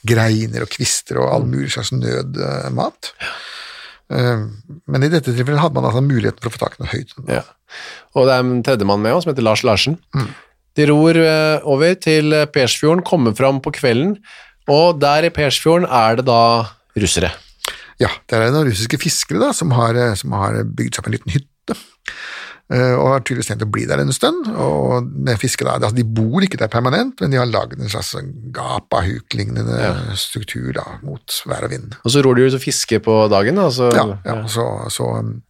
greiner 0.07 0.64
og 0.64 0.71
kvister 0.73 1.21
og 1.23 1.33
all 1.33 1.45
mulig 1.49 1.73
slags 1.75 1.93
nødmat. 1.97 3.12
Eh, 4.12 4.47
Men 4.87 5.07
i 5.07 5.11
dette 5.12 5.33
tilfellet 5.33 5.62
hadde 5.62 5.78
man 5.78 5.88
altså 5.88 6.04
muligheten 6.04 6.43
for 6.43 6.52
å 6.52 6.54
få 6.57 6.62
tak 6.64 6.76
i 6.78 6.83
noe 6.85 6.93
høyt. 6.93 7.14
Ja. 7.31 7.45
Og 8.14 8.28
det 8.28 8.35
er 8.37 8.45
en 8.45 8.64
tredjemann 8.66 9.02
med 9.02 9.16
oss, 9.16 9.25
som 9.25 9.33
heter 9.33 9.47
Lars 9.47 9.64
Larsen. 9.66 9.99
De 10.75 10.88
ror 10.90 11.16
eh, 11.19 11.64
over 11.71 11.95
til 12.02 12.35
eh, 12.35 12.49
Persfjorden, 12.50 13.04
kommer 13.07 13.35
fram 13.38 13.62
på 13.64 13.73
kvelden, 13.75 14.19
og 14.71 15.00
der 15.02 15.26
i 15.28 15.33
Persfjorden 15.35 15.87
er 15.88 16.21
det 16.21 16.26
da 16.28 16.40
russere. 16.99 17.33
Ja, 18.00 18.09
det 18.28 18.38
er 18.38 18.50
noen 18.50 18.69
russiske 18.71 18.99
fiskere 18.99 19.38
da, 19.38 19.52
som 19.54 19.71
har, 19.76 19.95
som 20.19 20.33
har 20.35 20.62
bygd 20.66 20.97
seg 20.97 21.02
opp 21.04 21.11
en 21.11 21.14
liten 21.14 21.35
hytte. 21.37 21.76
Eh, 22.73 22.94
Og 22.97 23.09
har 23.12 23.21
tydeligvis 23.21 23.50
tenkt 23.50 23.64
å 23.66 23.71
bli 23.71 23.85
der 23.87 24.00
en 24.00 24.12
stund. 24.12 24.47
og 24.56 25.04
med 25.11 25.38
fiske 25.38 25.64
da, 25.64 25.75
altså 25.78 25.94
De 25.97 26.04
bor 26.04 26.42
ikke 26.42 26.56
der 26.61 26.68
permanent, 26.73 27.21
men 27.21 27.30
de 27.30 27.37
har 27.40 27.47
lagd 27.50 27.78
en 27.80 27.88
slags 27.92 28.14
gapahuk-lignende 28.54 30.16
struktur 30.18 30.73
da, 30.76 30.85
mot 31.04 31.38
vær 31.49 31.66
og 31.66 31.73
vind. 31.75 31.97
Og 32.04 32.14
så 32.14 32.23
ror 32.25 32.38
de 32.38 32.47
ut 32.49 32.56
og 32.59 32.62
fisker 32.62 33.02
på 33.04 33.16
dagen. 33.33 33.56
da, 33.61 33.68
så, 33.71 33.90
Ja, 33.94 34.06
ja, 34.25 34.37
så, 34.49 34.66
så, 34.92 35.09
um, 35.18 35.42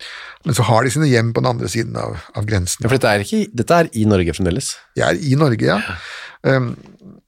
Men 0.45 0.55
så 0.55 0.63
har 0.69 0.85
de 0.85 0.91
sine 0.91 1.09
hjem 1.09 1.33
på 1.33 1.41
den 1.41 1.51
andre 1.55 1.69
siden 1.73 1.97
av, 1.97 2.19
av 2.37 2.45
grensen. 2.49 2.83
Ja, 2.85 2.89
for 2.91 2.99
dette 2.99 3.09
er, 3.15 3.25
ikke, 3.25 3.47
dette 3.57 3.79
er 3.85 3.89
i 3.95 4.05
Norge 4.05 4.35
fremdeles. 4.37 4.75
Det 4.97 5.05
er 5.07 5.17
i 5.17 5.35
Norge, 5.41 5.65
ja. 5.65 5.79
Um, 6.45 6.75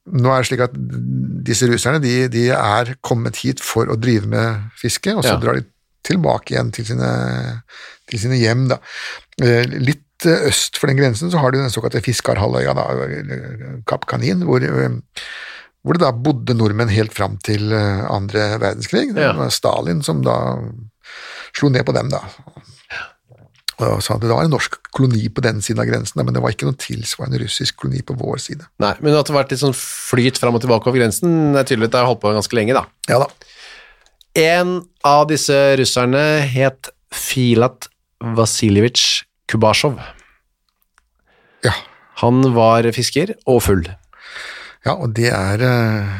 nå 0.06 0.30
er 0.30 0.42
det 0.42 0.46
slik 0.50 0.60
at 0.66 0.74
disse 1.46 1.66
russerne 1.66 1.98
de, 2.02 2.28
de 2.30 2.44
er 2.54 2.92
kommet 3.02 3.40
hit 3.42 3.62
for 3.64 3.88
å 3.90 3.96
drive 3.98 4.28
med 4.30 4.68
fiske, 4.78 5.14
og 5.16 5.24
så 5.24 5.32
Ja. 5.34 5.40
drar 5.42 5.54
de 5.58 5.64
tilbake 6.06 6.52
igjen 6.54 6.68
til 6.72 6.84
sine, 6.86 7.08
til 8.06 8.20
sine 8.22 8.36
hjem. 8.38 8.68
Da. 8.70 8.76
Eh, 9.42 9.66
Litt 9.68 10.24
eh, 10.26 10.46
øst 10.48 10.78
for 10.80 10.88
den 10.88 10.96
grensen 11.00 11.30
så 11.32 11.38
har 11.42 11.52
du 11.52 11.58
den 11.60 11.72
såkalte 11.72 12.00
Fiskarhalvøya, 12.04 12.72
da, 12.76 12.86
eller 12.94 13.82
Kapp 13.88 14.06
Kanin, 14.08 14.42
hvor, 14.48 14.62
eh, 14.64 14.96
hvor 15.84 15.92
det 15.98 16.02
da 16.06 16.12
bodde 16.12 16.56
nordmenn 16.56 16.88
helt 16.92 17.12
fram 17.14 17.36
til 17.44 17.68
eh, 17.76 18.04
andre 18.10 18.54
verdenskrig. 18.62 19.10
Det 19.14 19.22
Ja. 19.26 19.32
var 19.36 19.50
Stalin 19.52 20.02
som 20.02 20.22
da 20.24 20.38
slo 21.56 21.68
ned 21.68 21.84
på 21.86 21.92
dem, 21.96 22.08
da. 22.12 22.22
Og 23.76 24.00
sa 24.00 24.14
at 24.16 24.22
det 24.24 24.30
var 24.32 24.46
en 24.46 24.50
norsk 24.54 24.78
koloni 24.96 25.26
på 25.28 25.42
den 25.44 25.58
siden 25.60 25.82
av 25.82 25.86
grensen, 25.90 26.16
men 26.24 26.32
det 26.32 26.40
var 26.40 26.54
ikke 26.54 26.64
noe 26.64 26.78
tilsvarende 26.80 27.42
russisk 27.42 27.76
koloni 27.82 28.00
på 28.00 28.16
vår 28.16 28.38
side. 28.40 28.64
Nei, 28.80 28.94
Men 29.04 29.12
at 29.14 29.26
det 29.28 29.34
har 29.34 29.42
vært 29.44 29.50
litt 29.52 29.60
sånn 29.60 29.76
flyt 29.76 30.38
fram 30.40 30.56
og 30.56 30.62
tilbake 30.64 30.88
over 30.88 30.96
grensen, 30.96 31.52
det 31.52 31.60
er 31.60 31.68
tydelig 31.68 31.90
at 31.90 31.92
det 31.92 32.00
har 32.00 32.08
holdt 32.08 32.22
på 32.22 32.32
ganske 32.32 32.56
lenge, 32.56 32.72
da. 32.72 32.86
Ja 33.12 33.18
da. 33.20 33.26
En 34.34 34.78
av 35.04 35.26
disse 35.28 35.52
russerne 35.76 36.40
het 36.48 36.88
Filat 37.12 37.88
Vasiljevitsj 38.24 39.25
Kubasjov. 39.50 39.98
Ja. 41.66 41.72
Han 42.22 42.42
var 42.56 42.86
fisker 42.96 43.34
og 43.48 43.60
full. 43.66 43.84
Ja, 44.86 44.94
og 44.94 45.12
det 45.16 45.28
er 45.34 45.62
eh, 45.66 46.16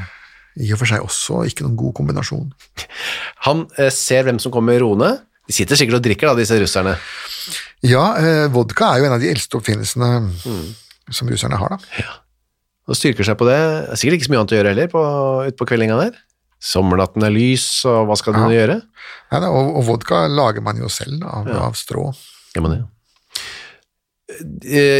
i 0.67 0.73
og 0.75 0.81
for 0.81 0.91
seg 0.91 1.05
også 1.05 1.45
ikke 1.49 1.65
noen 1.67 1.77
god 1.79 1.95
kombinasjon. 2.01 2.49
Han 3.47 3.67
eh, 3.79 3.91
ser 3.95 4.27
hvem 4.27 4.41
som 4.43 4.53
kommer 4.55 4.81
roende. 4.83 5.13
De 5.47 5.55
sitter 5.55 5.79
sikkert 5.79 6.01
og 6.01 6.05
drikker, 6.07 6.27
da, 6.33 6.35
disse 6.41 6.59
russerne. 6.59 6.97
Ja, 7.87 8.07
eh, 8.19 8.47
vodka 8.51 8.89
er 8.97 9.03
jo 9.03 9.09
en 9.11 9.15
av 9.17 9.23
de 9.23 9.31
eldste 9.31 9.61
oppfinnelsene 9.61 10.09
som 11.15 11.31
russerne 11.31 11.59
har, 11.61 11.77
da. 11.77 12.01
Ja. 12.03 12.17
Og 12.91 12.99
styrker 12.99 13.27
seg 13.27 13.39
på 13.39 13.47
det. 13.49 13.57
Det 13.59 13.95
er 13.95 14.01
sikkert 14.01 14.19
ikke 14.19 14.27
så 14.29 14.33
mye 14.35 14.41
annet 14.43 14.55
å 14.55 14.59
gjøre 14.61 14.73
heller 14.75 14.91
på, 14.93 15.05
ute 15.47 15.59
på 15.59 15.69
kveldinga 15.71 15.97
der. 16.01 16.19
Sommernatten 16.67 17.25
er 17.27 17.33
lys, 17.35 17.65
og 17.87 18.09
hva 18.09 18.17
skal 18.19 18.35
de 18.37 18.43
Ja. 18.47 18.51
gjøre? 18.61 18.77
Nei, 19.31 19.41
da, 19.43 19.49
og, 19.55 19.73
og 19.79 19.87
vodka 19.91 20.25
lager 20.31 20.65
man 20.67 20.79
jo 20.83 20.91
selv 20.91 21.21
da, 21.23 21.31
av, 21.41 21.51
av 21.69 21.79
strå. 21.79 22.09
Gjør 22.57 22.65
man 22.67 22.75
det? 22.77 22.83
Eh, 22.83 22.93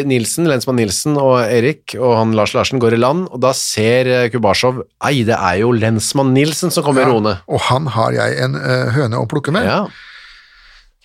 Nilsen, 0.07 0.47
lensmann 0.49 0.79
Nilsen 0.81 1.17
og 1.21 1.39
Erik 1.45 1.95
og 1.99 2.17
han 2.19 2.35
Lars 2.37 2.55
Larsen 2.57 2.81
går 2.83 2.97
i 2.97 3.01
land, 3.01 3.27
og 3.31 3.43
da 3.45 3.53
ser 3.57 4.11
eh, 4.11 4.27
Kubasjov 4.33 4.83
Ei, 5.07 5.25
det 5.29 5.37
er 5.37 5.61
jo 5.63 5.73
lensmann 5.77 6.35
Nilsen 6.37 6.73
som 6.75 6.87
kommer 6.87 7.09
roende. 7.09 7.37
Og 7.51 7.63
han 7.69 7.89
har 7.97 8.17
jeg 8.17 8.37
en 8.45 8.59
eh, 8.61 8.93
høne 8.97 9.23
å 9.23 9.29
plukke 9.31 9.55
med. 9.55 9.69
Ja. 9.69 9.85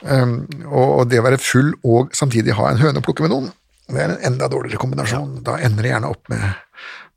Um, 0.02 0.48
og, 0.66 1.04
det 1.12 1.20
å 1.22 1.26
være 1.28 1.38
full 1.38 1.76
og 1.86 2.16
samtidig 2.18 2.56
ha 2.58 2.72
en 2.72 2.82
høne 2.82 3.02
å 3.02 3.06
plukke 3.06 3.22
med 3.22 3.34
noen, 3.34 3.52
det 3.92 4.00
er 4.02 4.14
en 4.16 4.24
enda 4.32 4.48
dårligere 4.50 4.82
kombinasjon. 4.82 5.42
Da 5.46 5.60
ender 5.62 5.86
det 5.86 5.92
gjerne 5.92 6.12
opp 6.14 6.32
med 6.32 6.46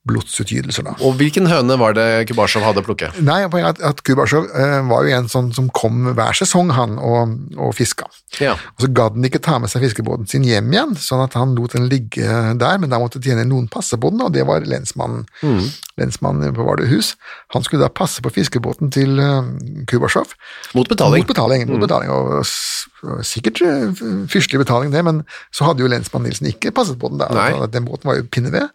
blodsutgytelser, 0.09 0.85
da. 0.85 0.95
Og 1.05 1.17
hvilken 1.21 1.49
høne 1.49 1.77
var 1.81 1.95
det 1.97 2.07
Kubasjov 2.29 2.65
hadde 2.67 2.83
å 2.83 2.87
plukke? 2.87 3.09
Nei, 3.25 3.39
at, 3.65 3.81
at 3.81 4.03
Kubasjov 4.05 4.51
eh, 4.53 4.77
var 4.91 5.07
jo 5.07 5.15
en 5.17 5.31
sånn 5.33 5.49
som 5.57 5.71
kom 5.73 6.11
hver 6.11 6.37
sesong, 6.37 6.75
han, 6.77 6.99
og, 7.01 7.39
og 7.57 7.73
fiska. 7.77 8.09
Ja. 8.43 8.53
Og 8.77 8.85
så 8.85 8.91
gadd 8.93 9.17
han 9.17 9.29
ikke 9.29 9.41
ta 9.45 9.57
med 9.63 9.73
seg 9.73 9.87
fiskebåten 9.87 10.29
sin 10.29 10.45
hjem 10.45 10.69
igjen, 10.75 10.93
sånn 11.01 11.25
at 11.25 11.37
han 11.39 11.55
lot 11.57 11.77
den 11.77 11.89
ligge 11.89 12.29
der, 12.61 12.77
men 12.83 12.93
da 12.93 13.01
måtte 13.01 13.23
tjene 13.25 13.47
noen 13.49 13.71
passe 13.73 13.97
på 14.01 14.13
den, 14.13 14.21
og 14.27 14.35
det 14.35 14.45
var 14.49 14.67
lensmannen, 14.69 15.25
lensmannen 16.01 16.53
på 16.57 16.67
Vardøhus. 16.69 17.15
Han 17.57 17.65
skulle 17.65 17.87
da 17.87 17.93
passe 17.93 18.21
på 18.25 18.33
fiskebåten 18.35 18.93
til 18.95 19.17
uh, 19.23 19.41
Kubasjov. 19.89 20.37
Mot 20.77 20.91
betaling. 20.91 21.25
Mot 21.25 21.33
betaling, 21.33 21.67
mot 21.71 21.85
betaling 21.87 22.13
og 22.13 23.25
sikkert 23.25 23.65
uh, 23.65 24.05
fyrstelig 24.29 24.65
betaling 24.67 24.93
det, 24.93 25.05
men 25.07 25.25
så 25.55 25.71
hadde 25.71 25.85
jo 25.85 25.91
lensmann 25.91 26.29
Nilsen 26.29 26.53
ikke 26.53 26.75
passet 26.77 27.01
på 27.01 27.13
den 27.13 27.25
da. 27.25 27.33
Den 27.73 27.89
båten 27.89 28.11
var 28.11 28.21
jo 28.21 28.29
pinneved. 28.29 28.69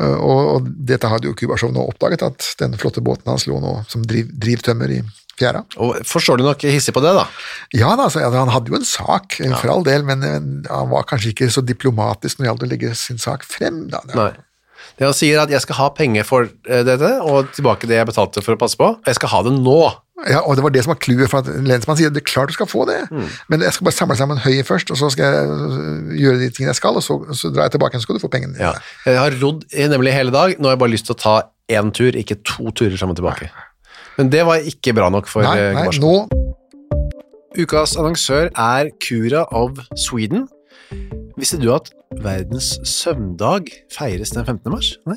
Uh, 0.00 0.16
Og, 0.16 0.42
og 0.54 0.68
dette 0.88 1.08
hadde 1.12 1.28
jo 1.28 1.36
Kubasjov 1.36 1.74
nå 1.76 1.84
oppdaget, 1.92 2.24
at 2.24 2.52
den 2.62 2.76
flotte 2.80 3.02
båten 3.04 3.28
hans 3.28 3.44
lå 3.50 3.60
nå 3.60 3.82
som 3.90 4.04
driv, 4.08 4.30
drivtømmer 4.32 4.94
i 4.96 5.00
fjæra. 5.40 5.62
Og 5.80 6.00
forstår 6.08 6.40
du 6.40 6.44
nok 6.46 6.64
hissig 6.68 6.94
på 6.96 7.02
det, 7.04 7.14
da. 7.16 7.26
Ja 7.76 7.94
da, 7.96 8.08
altså, 8.08 8.22
han 8.32 8.52
hadde 8.52 8.72
jo 8.72 8.78
en 8.80 8.86
sak, 8.88 9.38
for 9.60 9.72
all 9.72 9.84
del, 9.86 10.04
men 10.08 10.24
eh, 10.26 10.38
han 10.68 10.90
var 10.92 11.08
kanskje 11.08 11.34
ikke 11.34 11.50
så 11.52 11.64
diplomatisk 11.64 12.38
når 12.38 12.44
det 12.44 12.50
gjaldt 12.50 12.66
å 12.66 12.70
legge 12.74 12.94
sin 12.98 13.20
sak 13.20 13.44
frem. 13.48 13.86
Da. 13.92 14.02
Nei. 14.16 14.32
Det 14.98 15.06
han 15.06 15.16
sier 15.16 15.40
at 15.40 15.52
jeg 15.52 15.62
skal 15.64 15.78
ha 15.78 15.88
penger 15.96 16.26
for 16.28 16.48
eh, 16.48 16.82
dette, 16.84 17.10
og 17.24 17.52
tilbake 17.56 17.88
det 17.88 18.00
jeg 18.00 18.08
betalte 18.10 18.44
for 18.44 18.56
å 18.56 18.60
passe 18.60 18.80
på. 18.80 18.90
Jeg 19.08 19.20
skal 19.20 19.32
ha 19.32 19.42
det 19.46 19.54
nå. 19.56 19.80
Ja, 20.28 20.42
og 20.44 20.56
det 20.58 20.64
var 20.64 20.72
det 20.74 20.82
som 20.84 20.92
var 20.92 20.98
clouet, 21.00 21.30
for 21.32 21.40
at 21.40 21.48
lensmannen 21.48 21.98
sier 22.00 22.12
det 22.12 22.20
er 22.20 22.26
klart 22.28 22.50
du 22.52 22.56
skal 22.56 22.68
få 22.68 22.84
det, 22.88 22.98
men 23.48 23.62
jeg 23.64 23.72
skal 23.72 23.86
bare 23.88 23.96
samle 23.96 24.16
sammen 24.18 24.40
høyet 24.44 24.68
først, 24.68 24.90
og 24.92 24.98
så 25.00 25.08
skal 25.14 25.24
jeg 25.24 25.48
øh, 25.48 26.10
gjøre 26.18 26.40
de 26.42 26.50
tingene 26.50 26.74
jeg 26.74 26.80
skal, 26.80 26.98
og 27.00 27.04
så, 27.06 27.16
så 27.32 27.48
drar 27.54 27.68
jeg 27.70 27.76
tilbake 27.78 27.96
og 27.96 28.02
så 28.02 28.08
skal 28.08 28.18
du 28.18 28.22
få 28.22 28.28
pengene 28.32 28.54
dine. 28.54 28.68
Ja. 28.68 28.74
Jeg 29.08 29.20
har 29.20 29.38
rodd 29.40 29.64
nemlig 29.94 30.12
hele 30.12 30.34
dag. 30.34 30.58
Nå 30.58 30.68
har 30.68 30.76
jeg 30.76 30.82
bare 30.84 30.92
lyst 30.92 31.08
til 31.08 31.16
å 31.16 31.20
ta 31.22 31.34
én 31.72 31.92
tur, 31.96 32.16
ikke 32.18 32.40
to 32.44 32.72
turer 32.76 32.98
sammen 33.00 33.16
tilbake. 33.16 33.48
Men 34.18 34.30
det 34.32 34.44
var 34.44 34.60
ikke 34.66 34.92
bra 34.96 35.08
nok 35.12 35.30
for 35.30 35.46
Nei, 35.46 35.56
eh, 35.56 35.76
nei, 35.78 35.86
nå 36.02 36.14
Ukas 37.58 37.96
annonsør 37.98 38.50
er 38.54 38.90
Cura 39.02 39.46
of 39.56 39.80
Sweden. 39.98 40.44
Visste 41.40 41.58
du 41.58 41.70
at 41.74 41.88
verdens 42.22 42.76
søvndag 42.86 43.70
feires 43.94 44.30
den 44.36 44.44
15. 44.44 44.70
mars? 44.70 44.92
Nei. 45.08 45.16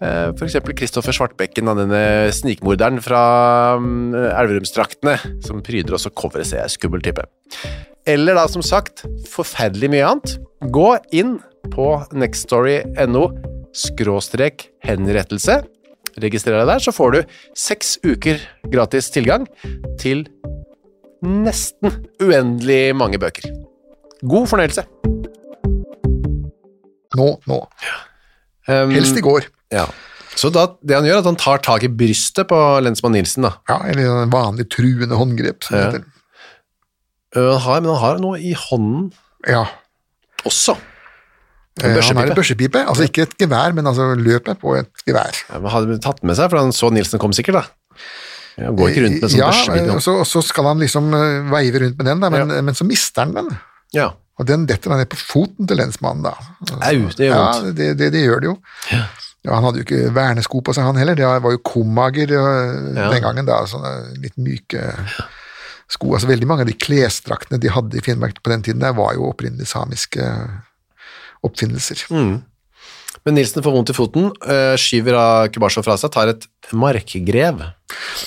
For 0.00 0.44
eksempel 0.46 0.74
Kristoffer 0.76 1.14
Svartbekken, 1.16 1.70
denne 1.78 2.02
snikmorderen 2.34 2.98
fra 3.04 3.24
um, 3.78 4.12
Elverumsdraktene, 4.12 5.14
som 5.44 5.62
pryder 5.64 5.96
også 5.96 6.12
coveret, 6.12 6.50
ser 6.50 6.64
jeg, 6.64 6.74
skummel 6.74 7.04
type. 7.04 7.24
Eller 8.10 8.36
da, 8.36 8.48
som 8.50 8.64
sagt, 8.64 9.06
forferdelig 9.30 9.92
mye 9.94 10.08
annet. 10.10 10.34
Gå 10.74 10.90
inn 11.16 11.38
på 11.72 11.88
nextstory.no 12.12 13.28
skråstrek 13.74 14.68
henrettelse 14.84 15.62
registrer 16.22 16.60
deg 16.60 16.68
der, 16.68 16.82
så 16.82 16.94
får 16.94 17.14
du 17.14 17.20
seks 17.58 17.96
uker 18.04 18.42
gratis 18.70 19.10
tilgang 19.14 19.46
til 20.00 20.26
nesten 21.24 22.04
uendelig 22.22 22.94
mange 22.96 23.20
bøker. 23.20 23.48
God 24.24 24.48
fornøyelse. 24.50 24.86
Nå, 27.14 27.28
nå. 27.48 27.58
Um, 28.68 28.94
Helst 28.94 29.18
i 29.18 29.24
går. 29.24 29.46
Ja. 29.74 29.86
Så 30.34 30.50
da, 30.54 30.64
det 30.82 30.96
han 30.96 31.06
gjør, 31.06 31.20
er 31.20 31.22
at 31.22 31.28
han 31.30 31.38
tar 31.38 31.60
tak 31.62 31.84
i 31.86 31.90
brystet 31.94 32.48
på 32.50 32.56
lensmann 32.82 33.14
Nilsen. 33.14 33.46
da. 33.46 33.52
Ja, 33.70 33.76
eller 33.90 34.22
en 34.24 34.32
vanlig 34.32 34.66
truende 34.72 35.14
håndgrep. 35.18 35.62
Som 35.66 35.76
Ja. 35.78 35.84
det 35.90 36.00
heter. 36.00 36.10
Øh, 37.36 37.52
Han 37.52 37.60
har, 37.66 37.80
men 37.82 37.90
han 37.90 38.00
har 38.02 38.18
noe 38.22 38.38
i 38.40 38.52
hånden 38.54 39.12
ja. 39.50 39.64
også. 40.46 40.76
En 41.82 41.90
han 41.90 42.16
har 42.16 42.28
en 42.30 42.36
børsepipe, 42.38 42.78
altså 42.86 43.02
ikke 43.08 43.22
et 43.26 43.32
gevær, 43.38 43.72
men 43.74 43.86
altså 43.90 44.12
løpet 44.14 44.60
på 44.62 44.76
et 44.78 44.90
gevær. 45.08 45.34
Ja, 45.50 45.58
men 45.58 45.70
hadde 45.72 45.96
tatt 46.02 46.20
med 46.22 46.36
seg, 46.38 46.50
for 46.52 46.62
han 46.62 46.70
så 46.72 46.90
Nilsen 46.94 47.18
kom 47.18 47.32
sikkert, 47.34 47.54
da. 47.58 47.64
Ja, 48.56 48.70
går 48.70 48.92
ikke 48.92 49.02
rundt 49.08 49.22
med 49.24 49.32
sånn 49.32 49.40
ja, 49.40 49.48
børsepipe. 49.50 49.94
og 49.96 50.02
så, 50.04 50.12
og 50.22 50.26
så 50.30 50.42
skal 50.46 50.68
han 50.70 50.78
liksom 50.78 51.08
eh, 51.18 51.40
veive 51.50 51.80
rundt 51.82 51.98
med 51.98 52.06
den, 52.06 52.20
da, 52.22 52.30
men, 52.30 52.54
men 52.68 52.74
så 52.78 52.86
mister 52.86 53.24
han 53.24 53.34
den. 53.34 53.50
Ja. 53.96 54.12
Og 54.38 54.46
den 54.46 54.66
detter 54.70 54.90
da 54.94 55.00
ned 55.00 55.10
på 55.10 55.18
foten 55.18 55.66
til 55.66 55.78
lensmannen, 55.82 56.22
da. 56.22 56.36
Au, 56.78 57.10
det 57.10 57.26
gjør 57.26 57.34
ja, 57.34 57.42
vondt. 57.50 57.74
det, 57.78 57.88
det, 57.98 58.12
det 58.14 58.22
gjør 58.28 58.40
det 58.44 58.52
jo. 58.52 58.56
Ja. 59.44 59.54
Han 59.58 59.64
hadde 59.68 59.82
jo 59.82 59.84
ikke 59.86 60.12
vernesko 60.16 60.62
på 60.64 60.72
seg, 60.74 60.86
han 60.88 60.96
heller. 60.96 61.14
Det 61.18 61.26
var 61.44 61.52
jo 61.52 61.60
komager 61.64 62.30
Ja. 62.32 63.10
den 63.12 63.22
gangen, 63.22 63.44
da. 63.48 63.62
Sånne 63.68 64.16
litt 64.22 64.36
myke 64.40 64.94
sko. 65.88 66.14
Altså 66.16 66.30
Veldig 66.30 66.48
mange 66.48 66.64
av 66.64 66.70
de 66.70 66.78
klesdraktene 66.80 67.60
de 67.60 67.68
hadde 67.68 67.98
i 68.00 68.04
Finnmark 68.04 68.40
på 68.42 68.50
den 68.54 68.62
tiden, 68.64 68.80
der 68.80 68.96
var 68.96 69.12
jo 69.14 69.28
opprinnelig 69.28 69.68
samiske 69.68 70.24
oppfinnelser. 71.44 72.06
Mm. 72.10 72.42
Men 73.24 73.38
Nilsen 73.38 73.64
får 73.64 73.72
vondt 73.72 73.92
i 73.92 73.96
foten, 73.96 74.26
øh, 74.52 74.74
skyver 74.80 75.16
av 75.16 75.46
Kubasjov 75.52 75.86
fra 75.86 75.94
seg, 76.00 76.12
tar 76.12 76.28
et 76.34 76.44
markgrev. 76.76 77.62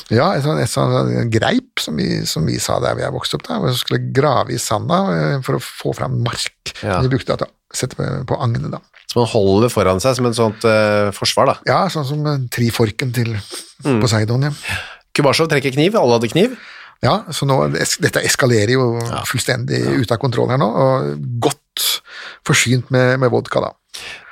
Ja, 0.10 0.32
et 0.34 0.46
sånt, 0.46 0.62
et 0.64 0.72
sånt 0.72 1.30
greip, 1.34 1.78
som 1.84 1.98
vi, 2.00 2.24
som 2.30 2.46
vi 2.50 2.58
sa 2.62 2.80
der 2.82 2.96
vi 2.98 3.06
vokste 3.14 3.38
opp, 3.38 3.46
da, 3.46 3.60
hvor 3.62 3.74
vi 3.74 3.78
skulle 3.78 4.14
grave 4.16 4.56
i 4.56 4.62
sanda 4.62 5.02
øh, 5.14 5.36
for 5.46 5.58
å 5.60 5.62
få 5.62 5.94
fram 5.98 6.18
mark. 6.26 6.74
Ja. 6.82 7.02
De 7.04 7.12
brukte 7.14 7.30
det 7.34 7.44
til 7.44 7.54
å 7.78 7.82
sette 7.86 7.98
på, 8.28 8.40
agnet, 8.42 8.68
da. 8.74 8.82
Så 9.08 9.22
man 9.22 9.30
holder 9.32 9.72
foran 9.72 10.02
seg 10.04 10.18
som 10.18 10.28
et 10.28 10.36
sånt 10.36 10.66
uh, 10.68 11.14
forsvar, 11.16 11.54
da. 11.54 11.56
Ja, 11.70 11.80
sånn 11.94 12.08
som 12.10 12.26
triforken 12.54 13.14
til 13.16 13.36
Mm. 13.86 14.00
Poseidon, 14.02 14.42
ja. 14.42 14.50
Kubasjov 15.14 15.52
trekker 15.52 15.70
kniv, 15.76 15.94
alle 16.00 16.16
hadde 16.18 16.32
kniv. 16.32 16.56
Ja, 17.06 17.20
så 17.30 17.46
nå, 17.46 17.60
dette 18.02 18.24
eskalerer 18.26 18.72
jo 18.74 18.88
fullstendig 19.30 19.84
ut 20.02 20.14
av 20.14 20.18
kontroll 20.18 20.50
her 20.50 20.58
nå, 20.58 20.66
og 20.66 21.12
godt 21.46 21.84
forsynt 22.48 22.90
med, 22.90 23.20
med 23.22 23.30
vodka 23.30 23.62
da. 23.62 23.70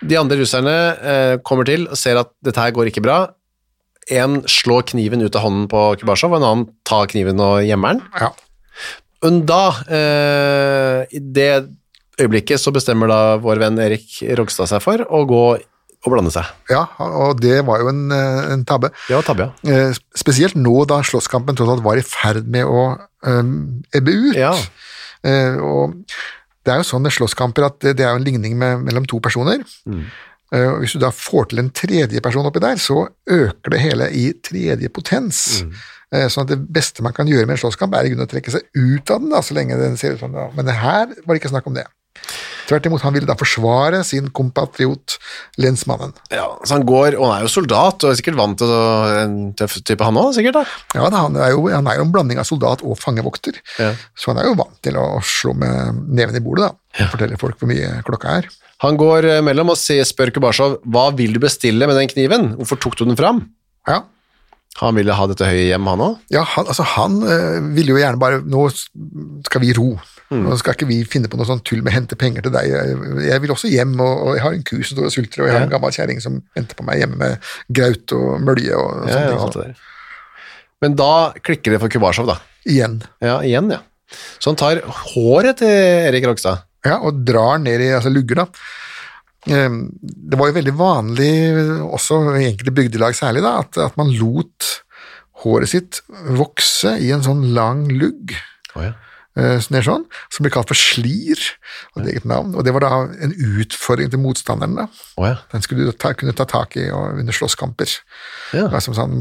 De 0.02 0.18
andre 0.18 0.40
russerne 0.40 0.74
eh, 0.98 1.36
kommer 1.46 1.70
til 1.70 1.86
og 1.86 1.98
ser 2.02 2.18
at 2.18 2.32
dette 2.46 2.58
her 2.58 2.74
går 2.74 2.90
ikke 2.90 3.06
bra. 3.06 3.20
En 4.10 4.40
slår 4.50 4.88
kniven 4.90 5.22
ut 5.22 5.38
av 5.38 5.46
hånden 5.46 5.70
på 5.70 5.84
Kubasjov, 6.02 6.34
og 6.34 6.42
en 6.42 6.48
annen 6.50 6.68
tar 6.90 7.06
kniven 7.14 7.42
og 7.42 7.62
gjemmer 7.66 8.00
den. 8.00 8.04
Ja. 8.18 8.32
Men 9.26 9.40
da, 9.50 9.64
eh, 9.86 11.00
i 11.18 11.22
det 11.22 11.52
øyeblikket, 12.21 12.62
så 12.62 12.73
bestemmer 12.75 13.12
da 13.12 13.21
vår 13.43 13.62
venn 13.62 13.80
Erik 13.84 14.19
Rogstad 14.39 14.71
seg 14.71 14.84
for 14.84 15.04
å 15.06 15.23
gå 15.30 15.45
og 16.06 16.13
blande 16.13 16.32
seg. 16.34 16.45
ja, 16.69 16.84
og 17.01 17.39
det 17.41 17.63
var 17.65 17.82
jo 17.82 17.89
en, 17.89 18.04
eh, 18.13 18.51
en 18.54 18.65
tabbe. 18.67 18.91
Det 19.08 19.15
var 19.15 19.25
tabbe, 19.25 19.49
ja. 19.49 19.71
Eh, 19.73 19.97
Spesielt 20.15 20.56
nå 20.56 20.86
da 20.86 21.01
slåsskampen 21.01 21.58
tross 21.58 21.71
alt 21.73 21.84
var 21.84 21.97
i 21.97 22.06
ferd 22.06 22.45
med 22.47 22.65
å 22.65 22.84
um, 23.25 23.82
ebbe 23.93 24.13
ut. 24.13 24.38
Ja. 24.38 24.54
Uh, 25.25 25.58
og 25.65 25.95
det 26.65 26.73
er 26.73 26.78
jo 26.82 26.86
sånn 26.86 27.01
med 27.01 27.13
slåsskamper 27.15 27.65
at 27.65 27.80
det, 27.82 27.95
det 27.97 28.06
er 28.06 28.13
jo 28.13 28.21
en 28.21 28.28
ligning 28.28 28.54
med, 28.58 28.86
mellom 28.86 29.08
to 29.10 29.17
personer. 29.19 29.65
Mm. 29.89 30.06
Uh, 30.54 30.78
hvis 30.84 30.93
du 30.93 31.01
da 31.01 31.10
får 31.10 31.49
til 31.49 31.63
en 31.63 31.73
tredje 31.73 32.21
person 32.21 32.45
oppi 32.45 32.62
der, 32.62 32.78
så 32.78 33.08
øker 33.25 33.73
det 33.73 33.82
hele 33.82 34.12
i 34.13 34.28
tredje 34.45 34.93
potens. 34.93 35.63
Eh, 36.13 36.28
sånn 36.30 36.45
at 36.45 36.54
det 36.54 36.60
beste 36.71 37.04
man 37.06 37.15
kan 37.15 37.28
gjøre 37.30 37.47
med 37.47 37.58
en 37.58 37.63
slåsskamp, 37.63 37.95
er 37.97 38.08
i 38.08 38.13
grunnen 38.13 38.28
å 38.28 38.32
trekke 38.32 38.54
seg 38.54 38.67
ut 38.78 39.12
av 39.12 39.23
den, 39.23 39.32
da, 39.34 39.41
så 39.43 39.58
lenge 39.58 39.78
den 39.80 39.97
ser 39.99 40.15
ut 40.15 40.21
som 40.21 40.36
det 40.36 40.45
Men 40.56 40.69
her 40.69 41.10
var 41.10 41.34
det 41.34 41.41
ikke 41.41 41.51
snakk 41.51 41.67
om 41.69 41.78
det. 41.78 41.86
Tvert 42.66 42.88
imot, 42.90 43.04
han 43.06 43.14
ville 43.14 43.28
da 43.30 43.36
forsvare 43.38 44.00
sin 44.08 44.32
kompatriot, 44.34 45.18
lensmannen. 45.62 46.16
ja. 46.34 46.48
Så 46.66 46.74
han 46.80 46.86
går, 46.90 47.14
og 47.20 47.28
han 47.30 47.36
er 47.38 47.46
jo 47.46 47.52
soldat, 47.54 48.02
og 48.04 48.10
er 48.10 48.18
sikkert 48.18 48.40
vant 48.40 48.58
til 48.58 48.72
en 49.22 49.36
tøff 49.60 49.76
type 49.86 50.02
han 50.08 50.18
også, 50.18 50.40
sikkert 50.40 50.58
da. 50.58 50.64
Ja, 50.98 51.10
han, 51.14 51.38
er 51.38 51.54
jo, 51.54 51.68
han 51.70 51.86
er 51.92 52.00
jo 52.00 52.08
en 52.08 52.14
blanding 52.16 52.42
av 52.42 52.48
soldat 52.50 52.82
og 52.82 52.98
fangevokter, 52.98 53.60
Ja. 53.78 53.92
så 54.18 54.32
han 54.34 54.42
er 54.42 54.50
jo 54.50 54.56
vant 54.58 54.80
til 54.82 54.98
å 54.98 55.06
slå 55.22 55.54
med 55.62 56.02
neven 56.18 56.40
i 56.40 56.42
bordet, 56.42 56.72
da. 56.72 57.10
Fortelle 57.14 57.38
folk 57.38 57.60
hvor 57.62 57.70
mye 57.70 58.00
klokka 58.08 58.40
er. 58.40 58.50
Han 58.84 58.98
går 59.00 59.26
eh, 59.30 59.42
mellom 59.46 59.70
og 59.72 59.78
spør 59.80 60.34
Kubasjov, 60.36 60.80
hva 60.90 61.06
vil 61.16 61.38
du 61.38 61.40
bestille 61.44 61.86
med 61.88 61.96
den 62.02 62.10
kniven? 62.12 62.50
Hvorfor 62.58 62.82
tok 62.82 62.98
du 63.00 63.06
den 63.06 63.16
fram? 63.20 63.46
Ja, 63.88 64.02
Han 64.82 64.98
ville 64.98 65.14
ha 65.16 65.26
dette 65.32 65.46
høye 65.48 65.70
hjem, 65.70 65.86
han 65.88 66.02
også. 66.04 66.20
ja 66.36 66.42
han, 66.44 66.66
altså, 66.68 66.84
han 66.98 67.14
øh, 67.24 67.70
ville 67.78 67.94
jo 67.94 68.00
gjerne 68.02 68.20
bare 68.20 68.42
Nå 68.44 68.66
skal 68.76 69.62
vi 69.64 69.70
ro. 69.78 69.94
Nå 70.34 70.56
skal 70.58 70.74
ikke 70.74 70.88
vi 70.90 71.04
finne 71.06 71.30
på 71.30 71.38
noe 71.38 71.46
sånn 71.46 71.62
tull 71.62 71.84
med 71.86 71.92
å 71.94 71.96
hente 72.00 72.18
penger 72.18 72.48
til 72.48 72.54
deg. 72.56 72.72
Jeg, 73.28 73.42
vil 73.44 73.52
også 73.54 73.70
hjem, 73.70 73.94
og, 74.02 74.32
jeg 74.34 74.44
har 74.46 74.56
en 74.58 74.64
ku 74.66 74.78
som 74.80 74.96
står 74.96 75.10
og 75.10 75.14
sulter, 75.14 75.44
og 75.44 75.50
jeg 75.50 75.56
har 75.56 75.66
en 75.68 75.74
gammel 75.74 75.94
kjerring 75.94 76.22
som 76.24 76.40
venter 76.58 76.78
på 76.78 76.86
meg 76.88 77.04
hjemme 77.04 77.20
med 77.22 77.52
graut 77.78 78.16
og 78.18 78.32
mølje 78.42 78.74
og, 78.74 79.04
og 79.04 79.12
Ja, 79.12 79.20
sånne 79.20 79.36
ja, 79.36 79.52
ting. 79.54 79.76
Så. 79.76 79.92
Men 80.86 80.98
da 80.98 81.12
klikker 81.46 81.76
det 81.76 81.82
for 81.84 81.94
Kubasjov, 81.94 82.32
da. 82.32 82.40
Igjen. 82.66 82.98
Ja, 83.24 83.38
igjen, 83.46 83.70
ja. 83.74 83.84
Så 84.40 84.52
han 84.52 84.60
tar 84.60 84.82
håret 85.14 85.62
til 85.62 85.70
Erik 86.10 86.26
Rogstad. 86.30 86.66
Ja, 86.86 87.00
og 87.06 87.22
drar 87.26 87.62
ned 87.62 87.82
i 87.82 87.94
altså 87.98 88.12
lugger, 88.14 88.44
da. 88.44 89.54
Ehm, 89.54 89.80
Det 90.02 90.40
var 90.40 90.50
jo 90.50 90.58
veldig 90.58 90.76
vanlig, 90.78 91.32
også 91.86 92.20
i 92.40 92.50
enkelte 92.50 92.74
bygdelag 92.74 93.18
særlig, 93.18 93.46
da, 93.46 93.60
at, 93.62 93.78
at 93.78 93.98
man 93.98 94.14
lot 94.18 94.72
håret 95.46 95.70
sitt 95.70 96.02
vokse 96.34 96.96
i 97.02 97.12
en 97.14 97.26
sånn 97.26 97.44
lang 97.54 97.86
lugg. 97.94 98.34
Oh, 98.76 98.86
ja. 98.86 98.96
Eh, 99.39 99.58
sånn, 99.62 100.06
som 100.32 100.45
ble 100.45 100.52
kalt 100.54 100.71
for 100.71 100.80
slir, 100.80 101.41
av 101.95 102.04
et 102.04 102.13
eget 102.13 102.28
navn. 102.30 102.54
Og 102.56 102.65
det 102.65 102.74
var 102.76 102.86
da 102.86 102.91
en 103.26 103.36
utfordring 103.36 104.12
til 104.12 104.21
motstanderen. 104.24 104.76
da. 104.76 104.88
Ja. 105.21 105.34
Den 105.52 105.65
skulle 105.65 105.88
du 105.88 105.91
ta, 105.91 106.13
kunne 106.13 106.36
ta 106.36 106.48
tak 106.50 106.78
i 106.80 106.88
under 106.91 107.36
slåsskamper. 107.36 107.98
Ja. 108.56 108.69
Som 108.80 108.98
sånn, 108.98 109.17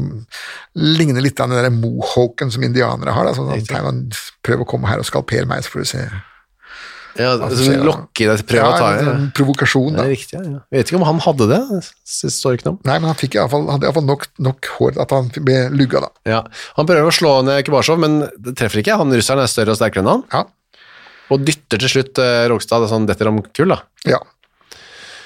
ligner 0.75 1.23
litt 1.23 1.39
av 1.39 1.51
den 1.51 1.63
der 1.63 1.73
mohawken 1.73 2.51
som 2.51 2.63
indianere 2.63 3.15
har. 3.15 3.25
da, 3.25 3.35
sånn, 3.37 3.53
sånn, 3.67 4.07
Prøv 4.45 4.63
å 4.63 4.69
komme 4.69 4.89
her 4.91 5.01
og 5.01 5.07
skalpere 5.07 5.47
meg, 5.49 5.65
så 5.65 5.73
får 5.73 5.85
du 5.85 5.91
se. 5.95 6.07
Ja 7.19 7.31
som 7.39 7.51
så 7.53 7.63
skjer, 7.63 7.77
da. 7.79 7.85
lokke 7.87 8.27
deg 8.29 8.41
til 8.41 8.47
prøve 8.49 8.67
å 8.69 8.77
ta 8.79 8.87
en, 8.95 9.05
ja. 9.07 9.13
en 9.19 9.29
provokasjon, 9.37 9.95
Det 9.95 10.03
er 10.03 10.11
riktig, 10.11 10.35
ja. 10.39 10.43
ja. 10.55 10.59
Jeg 10.73 10.81
vet 10.81 10.91
ikke 10.91 10.99
om 10.99 11.05
han 11.07 11.21
hadde 11.25 11.47
det, 11.51 11.61
det 11.79 12.31
står 12.35 12.57
ikke 12.57 12.67
noe 12.67 12.75
om. 12.75 12.79
Nei, 12.89 12.97
men 12.99 13.09
han 13.11 13.19
fikk 13.19 13.37
i 13.37 13.41
alle 13.43 13.53
fall, 13.55 13.67
hadde 13.71 13.87
iallfall 13.89 14.07
nok, 14.09 14.27
nok 14.49 14.71
hår 14.79 14.99
at 15.05 15.15
han 15.15 15.31
ble 15.37 15.57
lugga, 15.75 16.03
da. 16.07 16.11
Ja. 16.35 16.41
Han 16.79 16.89
prøver 16.89 17.07
å 17.11 17.15
slå 17.15 17.33
ned 17.47 17.63
Kubasjov, 17.67 18.01
men 18.03 18.19
det 18.35 18.55
treffer 18.59 18.83
ikke. 18.83 18.99
Han 18.99 19.13
russeren 19.15 19.43
er 19.45 19.51
større 19.51 19.75
og 19.75 19.79
sterkere 19.79 20.03
enn 20.05 20.11
han, 20.11 20.25
Ja. 20.35 20.43
og 21.31 21.45
dytter 21.47 21.81
til 21.81 21.89
slutt 21.95 22.19
eh, 22.21 22.43
Rogstad 22.51 22.85
sånn 22.91 23.07
detter 23.09 23.31
om 23.31 23.39
kull, 23.55 23.71
da. 23.73 23.79
ja. 24.05 24.19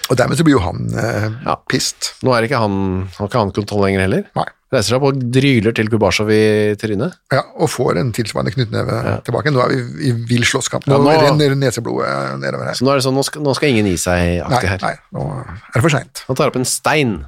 Og 0.10 0.18
dermed 0.18 0.38
så 0.40 0.44
blir 0.46 0.56
jo 0.58 0.62
han 0.64 0.88
eh, 0.98 1.28
Ja. 1.46 1.56
pissed. 1.70 2.14
Nå 2.26 2.34
er 2.34 2.48
ikke 2.48 2.58
han, 2.58 2.74
han 3.06 3.20
har 3.20 3.28
ikke 3.30 3.40
han 3.44 3.52
kontroll 3.54 3.84
lenger 3.86 4.02
heller. 4.08 4.24
Nei. 4.36 4.46
Reiser 4.74 4.94
seg 4.94 4.98
opp 5.00 5.08
og 5.10 5.22
dryler 5.34 5.74
til 5.74 5.88
Kubasjov 5.90 6.30
i 6.30 6.76
trynet. 6.78 7.16
Ja, 7.34 7.42
og 7.58 7.70
får 7.74 7.98
en 7.98 8.12
tilsvarende 8.14 8.52
knyttneve 8.54 8.98
tilbake. 9.26 9.50
Nå 9.54 9.64
er 9.64 9.72
vi 9.74 10.10
i 10.10 10.12
vill 10.30 10.46
slåsskamp. 10.46 10.86
Nå, 10.86 10.94
Ja, 10.94 11.02
nå- 11.02 11.24
renner 11.26 11.56
neseblodet 11.58 12.40
nedover 12.42 12.66
her. 12.70 12.78
Så 12.78 12.86
nå 12.86 12.92
er 12.94 13.00
det 13.02 13.06
sånn, 13.08 13.18
nå 13.18 13.24
skal, 13.26 13.42
nå 13.42 13.56
skal 13.58 13.70
ingen 13.74 13.86
gi 13.90 13.96
seg-aktig 13.98 14.70
her. 14.70 14.80
nei, 14.86 14.96
nå 15.14 15.26
er 15.42 15.74
det 15.74 15.82
for 15.82 15.90
seint. 15.90 16.24
Han 16.28 16.36
tar 16.38 16.48
opp 16.54 16.56
en 16.62 16.66
stein. 16.70 17.26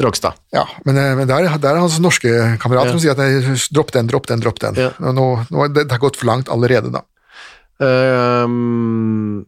Rogstad. 0.00 0.34
Ja, 0.52 0.64
men, 0.84 0.96
eh, 1.00 1.14
men 1.16 1.28
der, 1.28 1.44
der 1.58 1.74
er 1.76 1.80
hans 1.80 1.98
norske 2.00 2.28
kamerat 2.60 2.84
Ja. 2.86 2.90
som 2.92 3.00
sier 3.00 3.12
at 3.12 3.18
nei, 3.20 3.56
dropp 3.72 3.92
den, 3.92 4.06
dropp 4.08 4.26
den, 4.28 4.40
dropp 4.40 4.58
den. 4.60 4.74
Ja. 4.76 4.90
Nå, 5.00 5.46
nå, 5.50 5.68
det, 5.72 5.86
det 5.88 5.92
har 5.92 5.98
gått 6.02 6.16
for 6.20 6.26
langt 6.28 6.48
allerede, 6.52 6.92
da. 6.92 7.00
Um, 7.80 9.46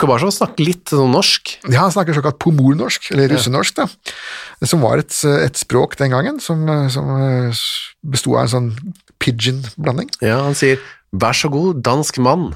Kabasjov 0.00 0.32
snakker 0.34 0.66
litt 0.66 0.92
sånn 0.92 1.12
norsk. 1.14 1.56
Ja, 1.68 1.84
han 1.84 1.94
snakker 1.94 2.16
såkalt 2.16 2.40
pomornorsk, 2.42 3.10
eller 3.14 3.30
russenorsk, 3.32 3.78
da. 3.78 3.86
Som 4.66 4.84
var 4.86 5.02
et, 5.02 5.14
et 5.24 5.60
språk 5.60 5.96
den 6.00 6.14
gangen, 6.14 6.40
som, 6.42 6.64
som 6.92 7.08
besto 8.02 8.36
av 8.36 8.46
en 8.46 8.52
sånn 8.56 8.68
pigeon-blanding. 9.22 10.10
Ja, 10.24 10.42
han 10.46 10.58
sier 10.58 10.82
'vær 11.12 11.36
så 11.36 11.50
god, 11.52 11.82
dansk 11.84 12.18
mann'. 12.18 12.52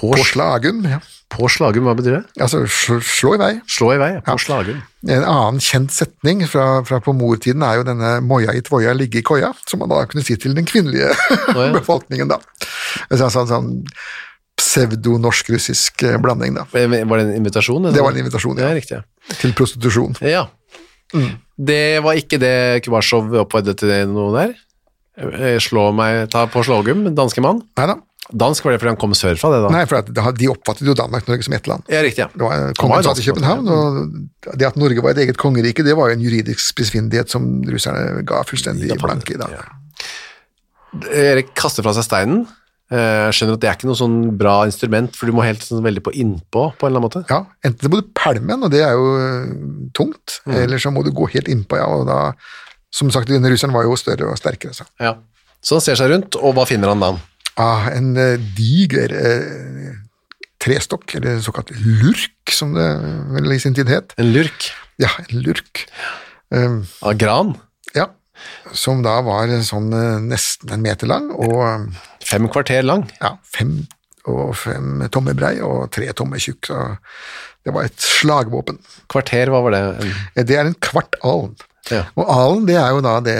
På, 0.00 0.12
På 0.14 0.22
slagum, 0.24 0.84
ja. 0.86 1.00
på 1.28 1.48
slagum, 1.50 1.84
hva 1.84 1.96
betyr 1.98 2.14
det? 2.14 2.20
Altså 2.40 2.62
slå, 2.70 3.00
slå 3.04 3.32
i 3.34 3.40
vei. 3.40 3.50
Slå 3.68 3.88
i 3.92 3.98
vei, 4.00 4.10
på 4.24 4.36
slagum. 4.40 4.78
En 5.04 5.26
annen 5.26 5.58
kjent 5.60 5.92
setning 5.92 6.44
fra, 6.48 6.84
fra 6.86 7.00
pomortiden 7.04 7.64
er 7.66 7.80
jo 7.80 7.84
denne 7.88 8.12
'moja 8.24 8.54
i 8.56 8.62
tvoja, 8.64 8.94
ligge 8.96 9.20
i 9.20 9.26
koia', 9.26 9.50
som 9.66 9.82
man 9.82 9.90
da 9.90 10.04
kunne 10.08 10.24
si 10.24 10.38
til 10.40 10.54
den 10.56 10.64
kvinnelige 10.64 11.10
ja. 11.10 11.66
befolkningen, 11.78 12.30
da. 12.30 12.38
En 13.10 13.20
sånn, 13.20 13.50
sånn 13.50 13.70
pseudo-norsk-russisk 14.60 16.04
eh, 16.06 16.18
blanding, 16.22 16.54
da. 16.60 16.66
Var 16.72 16.88
det 16.92 17.24
en 17.26 17.34
invitasjon? 17.40 17.84
eller? 17.84 17.96
Det 17.96 18.04
var 18.04 18.12
en 18.16 18.22
invitasjon, 18.24 18.60
ja. 18.60 18.72
Ja. 18.92 19.02
Til 19.40 19.54
prostitusjon. 19.56 20.18
Ja. 20.24 20.46
Det 21.60 21.82
var 22.04 22.18
ikke 22.20 22.38
det 22.40 22.54
Kubasjov 22.84 23.32
oppfordret 23.42 23.80
til 23.82 23.90
noe 24.12 24.30
der? 24.36 24.52
Eh, 25.20 25.56
Slå 25.62 25.88
meg, 25.96 26.28
ta 26.32 26.46
på 26.50 26.62
slågum, 26.66 27.08
danske 27.18 27.42
mann. 27.44 27.64
Nei 27.80 27.88
da. 27.90 27.98
Dansk 28.30 28.62
var 28.62 28.76
det 28.76 28.78
fordi 28.78 28.92
han 28.92 28.98
kom 29.00 29.14
sørfra, 29.18 29.48
det 29.50 29.58
da? 29.64 29.70
Nei, 29.74 29.80
for 29.90 30.34
de 30.38 30.46
oppfattet 30.52 30.86
jo 30.86 30.92
Danmark-Norge 30.94 31.42
som 31.48 31.54
ett 31.56 31.66
land. 31.66 31.82
Ja, 31.90 31.98
riktig, 32.04 32.22
ja. 32.22 32.28
Det 32.30 32.44
var 32.46 32.76
Kongen 32.78 33.02
satt 33.02 33.18
i 33.18 33.24
København, 33.26 33.66
og 33.74 34.54
det 34.60 34.68
at 34.68 34.78
Norge 34.78 35.02
var 35.02 35.16
et 35.16 35.24
eget 35.24 35.40
kongerike, 35.40 35.82
det 35.82 35.96
var 35.98 36.12
jo 36.12 36.18
en 36.20 36.22
juridisk 36.22 36.62
spissfindighet 36.62 37.32
som 37.32 37.48
russerne 37.66 38.22
ga 38.28 38.44
fullstendig 38.46 38.94
blanke 39.02 39.34
i. 39.34 39.40
da. 39.40 39.50
Erik 41.10 41.50
kaster 41.58 41.82
fra 41.86 41.96
seg 41.96 42.06
steinen. 42.06 42.44
Eh, 42.90 43.26
Jeg 43.30 43.34
skjønner 43.38 43.54
at 43.54 43.60
det 43.62 43.68
er 43.70 43.76
ikke 43.78 43.86
noe 43.90 43.98
sånn 44.00 44.16
bra 44.38 44.54
instrument, 44.66 45.14
for 45.16 45.26
du 45.30 45.32
må 45.36 45.44
helt 45.46 45.62
sånn 45.62 45.82
veldig 45.84 46.02
på 46.02 46.12
innpå, 46.18 46.62
på 46.76 46.86
en 46.86 46.90
eller 46.90 46.98
annen 46.98 47.06
måte. 47.06 47.22
Ja, 47.30 47.44
enten 47.64 47.90
må 47.92 48.00
du 48.00 48.08
pælme 48.18 48.50
den, 48.50 48.64
og 48.66 48.70
det 48.74 48.80
er 48.82 48.92
jo 48.98 49.06
øh, 49.18 49.46
tungt, 49.94 50.40
Mm. 50.46 50.54
eller 50.64 50.78
så 50.82 50.90
må 50.90 51.04
du 51.04 51.10
gå 51.14 51.28
helt 51.30 51.46
innpå, 51.48 51.76
ja, 51.78 51.86
og 51.86 52.06
da 52.08 52.32
Som 52.92 53.10
sagt, 53.14 53.28
denne 53.30 53.46
russeren 53.52 53.70
var 53.72 53.84
jo 53.86 53.94
større 53.94 54.26
og 54.26 54.36
sterkere, 54.40 54.72
så. 54.74 54.82
Ja. 54.98 55.12
Så 55.62 55.76
han 55.76 55.80
ser 55.84 55.94
seg 55.94 56.10
rundt, 56.10 56.34
og 56.34 56.54
hva 56.56 56.64
finner 56.66 56.88
han 56.90 56.98
da? 56.98 57.12
Ah, 57.56 57.86
en 57.94 58.16
eh, 58.18 58.34
diger 58.56 59.12
eh, 59.14 59.92
trestokk, 60.58 61.14
eller 61.20 61.38
såkalt 61.44 61.70
lurk, 61.84 62.50
som 62.50 62.74
det 62.74 62.88
vel 63.36 63.52
i 63.54 63.60
sin 63.62 63.74
tid 63.78 63.88
het. 63.92 64.14
En 64.18 64.32
lurk 64.34 64.72
Ja, 64.98 65.08
en 65.28 65.38
lurk. 65.46 65.86
Um, 66.50 66.80
av 67.06 67.14
gran. 67.16 67.54
ja, 67.94 68.08
som 68.74 69.02
da 69.06 69.20
var 69.22 69.46
sånn 69.62 69.92
eh, 69.94 70.18
nesten 70.26 70.72
en 70.74 70.82
meter 70.82 71.06
lang, 71.06 71.30
og 71.30 71.60
eh, 71.62 71.86
Fem 72.26 72.48
kvarter 72.52 72.84
lang. 72.84 73.06
ja, 73.20 73.36
fem 73.44 73.86
og 74.28 74.52
fem 74.60 75.00
tommer 75.12 75.34
brei 75.34 75.54
og 75.64 75.88
tre 75.94 76.10
tommer 76.12 76.40
tjukk, 76.42 76.68
så 76.68 76.80
det 77.64 77.72
var 77.74 77.88
et 77.88 78.00
slagvåpen. 78.04 78.78
Kvarter, 79.12 79.50
hva 79.52 79.62
var 79.64 79.74
det? 79.74 80.10
Det 80.48 80.56
er 80.56 80.68
en 80.68 80.76
kvart 80.80 81.16
alen. 81.24 81.54
ja. 81.90 82.04
Og 82.16 82.28
alen, 82.28 82.66
det 82.68 82.76
er 82.80 82.90
jo 82.94 83.00
da 83.04 83.14
det 83.24 83.38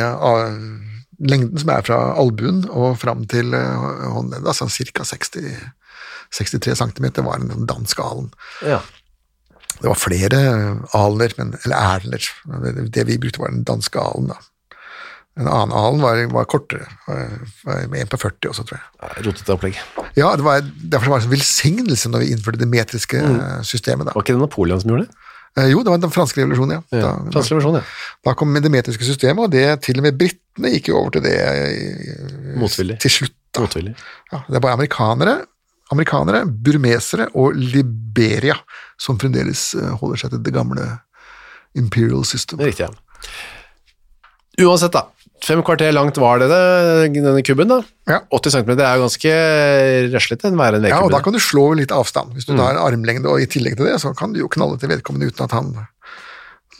lengden 1.21 1.61
som 1.61 1.73
er 1.73 1.85
fra 1.85 1.99
albuen 2.21 2.63
og 2.71 2.97
fram 3.01 3.27
til 3.29 3.53
håndleddet, 3.53 4.49
altså 4.49 4.69
ca. 4.73 5.05
63 6.31 6.79
cm 6.79 7.07
var 7.27 7.43
den 7.43 7.69
danske 7.69 8.03
alen. 8.03 8.33
ja. 8.65 8.81
Det 9.81 9.89
var 9.89 9.97
flere 9.97 10.39
aler, 10.93 11.33
men, 11.39 11.55
eller 11.65 11.77
erler. 11.77 12.27
Det, 12.65 12.83
det 12.93 13.05
vi 13.09 13.17
brukte, 13.17 13.41
var 13.41 13.49
den 13.55 13.63
danske 13.65 13.97
alen. 14.03 14.27
da. 14.29 14.37
En 15.39 15.47
annen 15.47 15.73
alen 15.79 16.01
var, 16.03 16.19
var 16.35 16.47
kortere, 16.51 16.89
en 17.07 18.11
på 18.11 18.19
40 18.19 18.51
også, 18.51 18.65
tror 18.67 18.77
jeg. 18.77 18.87
Ja, 18.99 19.11
Rotete 19.25 19.55
opplegg. 19.55 19.77
Ja, 20.19 20.33
det 20.37 20.45
var, 20.45 20.65
Derfor 20.83 21.15
var 21.15 21.23
det 21.23 21.29
en 21.29 21.35
velsignelse 21.37 22.11
når 22.11 22.25
vi 22.25 22.33
innførte 22.35 22.61
det 22.61 22.69
metriske 22.69 23.23
mm. 23.23 23.39
systemet. 23.65 24.09
da. 24.09 24.17
Var 24.17 24.27
ikke 24.27 24.35
det 24.37 24.43
Napoleon 24.43 24.83
som 24.83 24.91
gjorde 24.91 25.07
det? 25.07 25.31
Eh, 25.59 25.69
Jo, 25.71 25.83
det 25.83 25.91
var 25.91 26.03
den 26.03 26.13
franske 26.15 26.43
revolusjonen, 26.43 26.79
ja. 26.79 26.99
Ja. 26.99 27.03
Da, 27.03 27.33
franske 27.35 27.55
revolusjon, 27.55 27.79
ja. 27.81 27.85
Da 28.27 28.35
kom 28.39 28.55
det 28.55 28.73
metriske 28.73 29.07
systemet, 29.07 29.47
og 29.47 29.55
det 29.55 29.65
til 29.87 29.99
og 30.03 30.07
med 30.07 30.19
britene 30.19 30.75
gikk 30.75 30.91
jo 30.91 30.99
over 31.01 31.15
til 31.17 31.25
det 31.27 31.37
eh, 31.39 32.59
Motvillig. 32.61 32.99
til 33.03 33.15
slutt. 33.21 33.37
da. 33.55 33.65
Motvillig. 33.65 33.95
Ja, 34.33 34.43
det 34.47 34.59
er 34.59 34.63
bare 34.67 34.79
amerikanere, 34.79 35.37
amerikanere, 35.91 36.45
burmesere 36.47 37.27
og 37.35 37.57
Liberia 37.59 38.59
som 39.01 39.19
fremdeles 39.19 39.73
eh, 39.75 39.95
holder 40.03 40.23
seg 40.23 40.37
til 40.37 40.45
det 40.47 40.55
gamle 40.55 40.87
imperial 41.75 42.23
system. 42.27 42.63
Riktig, 42.63 42.87
ja. 42.87 42.93
Uansett, 44.61 44.93
da. 44.95 45.07
Fem 45.45 45.63
kvarter 45.65 45.93
langt 45.97 46.19
var 46.21 46.39
det, 46.43 46.49
denne 47.15 47.41
kubben, 47.47 47.71
da. 47.71 47.79
Ja. 48.11 48.19
80 48.35 48.53
cm 48.59 48.71
er 48.77 48.99
jo 48.99 49.07
ganske 49.07 49.31
røslete, 50.13 50.51
være 50.59 50.77
en 50.81 50.89
Ja, 50.91 50.99
og 51.01 51.11
da 51.15 51.21
kan 51.25 51.33
du 51.33 51.41
slå 51.41 51.71
litt 51.79 51.91
avstand. 51.97 52.35
Hvis 52.37 52.45
du 52.47 52.53
Mm. 52.53 52.61
en 52.61 52.77
armlengde, 52.83 53.27
og 53.31 53.41
i 53.41 53.47
tillegg 53.47 53.77
til 53.79 53.87
det, 53.89 53.97
så 54.03 54.13
kan 54.17 54.33
du 54.35 54.41
jo 54.41 54.49
knalle 54.49 54.79
til 54.79 54.91
vedkommende 54.93 55.31
uten 55.33 55.45
at 55.45 55.51
han 55.57 55.73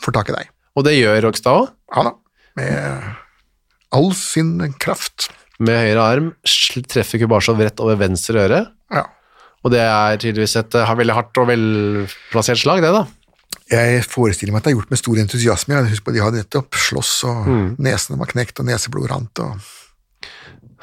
får 0.03 0.13
tak 0.13 0.29
i 0.29 0.33
deg. 0.37 0.49
og 0.77 0.85
det 0.85 0.93
gjør 1.01 1.23
Rogstad 1.25 1.57
òg. 1.57 1.69
Ja 1.97 2.03
da, 2.05 2.13
med 2.57 3.03
all 3.93 4.13
sin 4.15 4.75
kraft. 4.79 5.31
Med 5.59 5.77
høyre 5.77 6.01
arm 6.01 6.29
treffer 6.89 7.19
Kubasjov 7.21 7.59
rett 7.61 7.81
over 7.81 7.97
venstre 7.97 8.39
øre. 8.49 8.61
Ja. 8.93 9.05
Og 9.65 9.71
det 9.73 9.81
er 9.81 10.17
tydeligvis 10.17 10.57
et 10.57 10.75
eh, 10.75 10.95
veldig 10.97 11.13
hardt 11.15 11.37
og 11.37 11.49
velplassert 11.51 12.57
slag, 12.63 12.81
det, 12.81 12.93
da. 12.95 13.03
Jeg 13.71 14.03
forestiller 14.11 14.53
meg 14.53 14.61
at 14.63 14.67
det 14.69 14.73
er 14.73 14.79
gjort 14.81 14.91
med 14.91 14.99
stor 14.99 15.19
entusiasme. 15.23 15.75
Jeg 15.77 15.91
husker 15.93 16.09
på 16.09 16.15
De 16.17 16.23
hadde 16.25 16.41
nettopp 16.43 16.75
slåss, 16.75 17.13
og 17.31 17.47
Mm. 17.47 17.77
nesene 17.79 18.19
var 18.19 18.27
knekt, 18.33 18.59
og 18.61 18.67
neseblod 18.67 19.11
rant. 19.11 19.39
Og... 19.39 19.61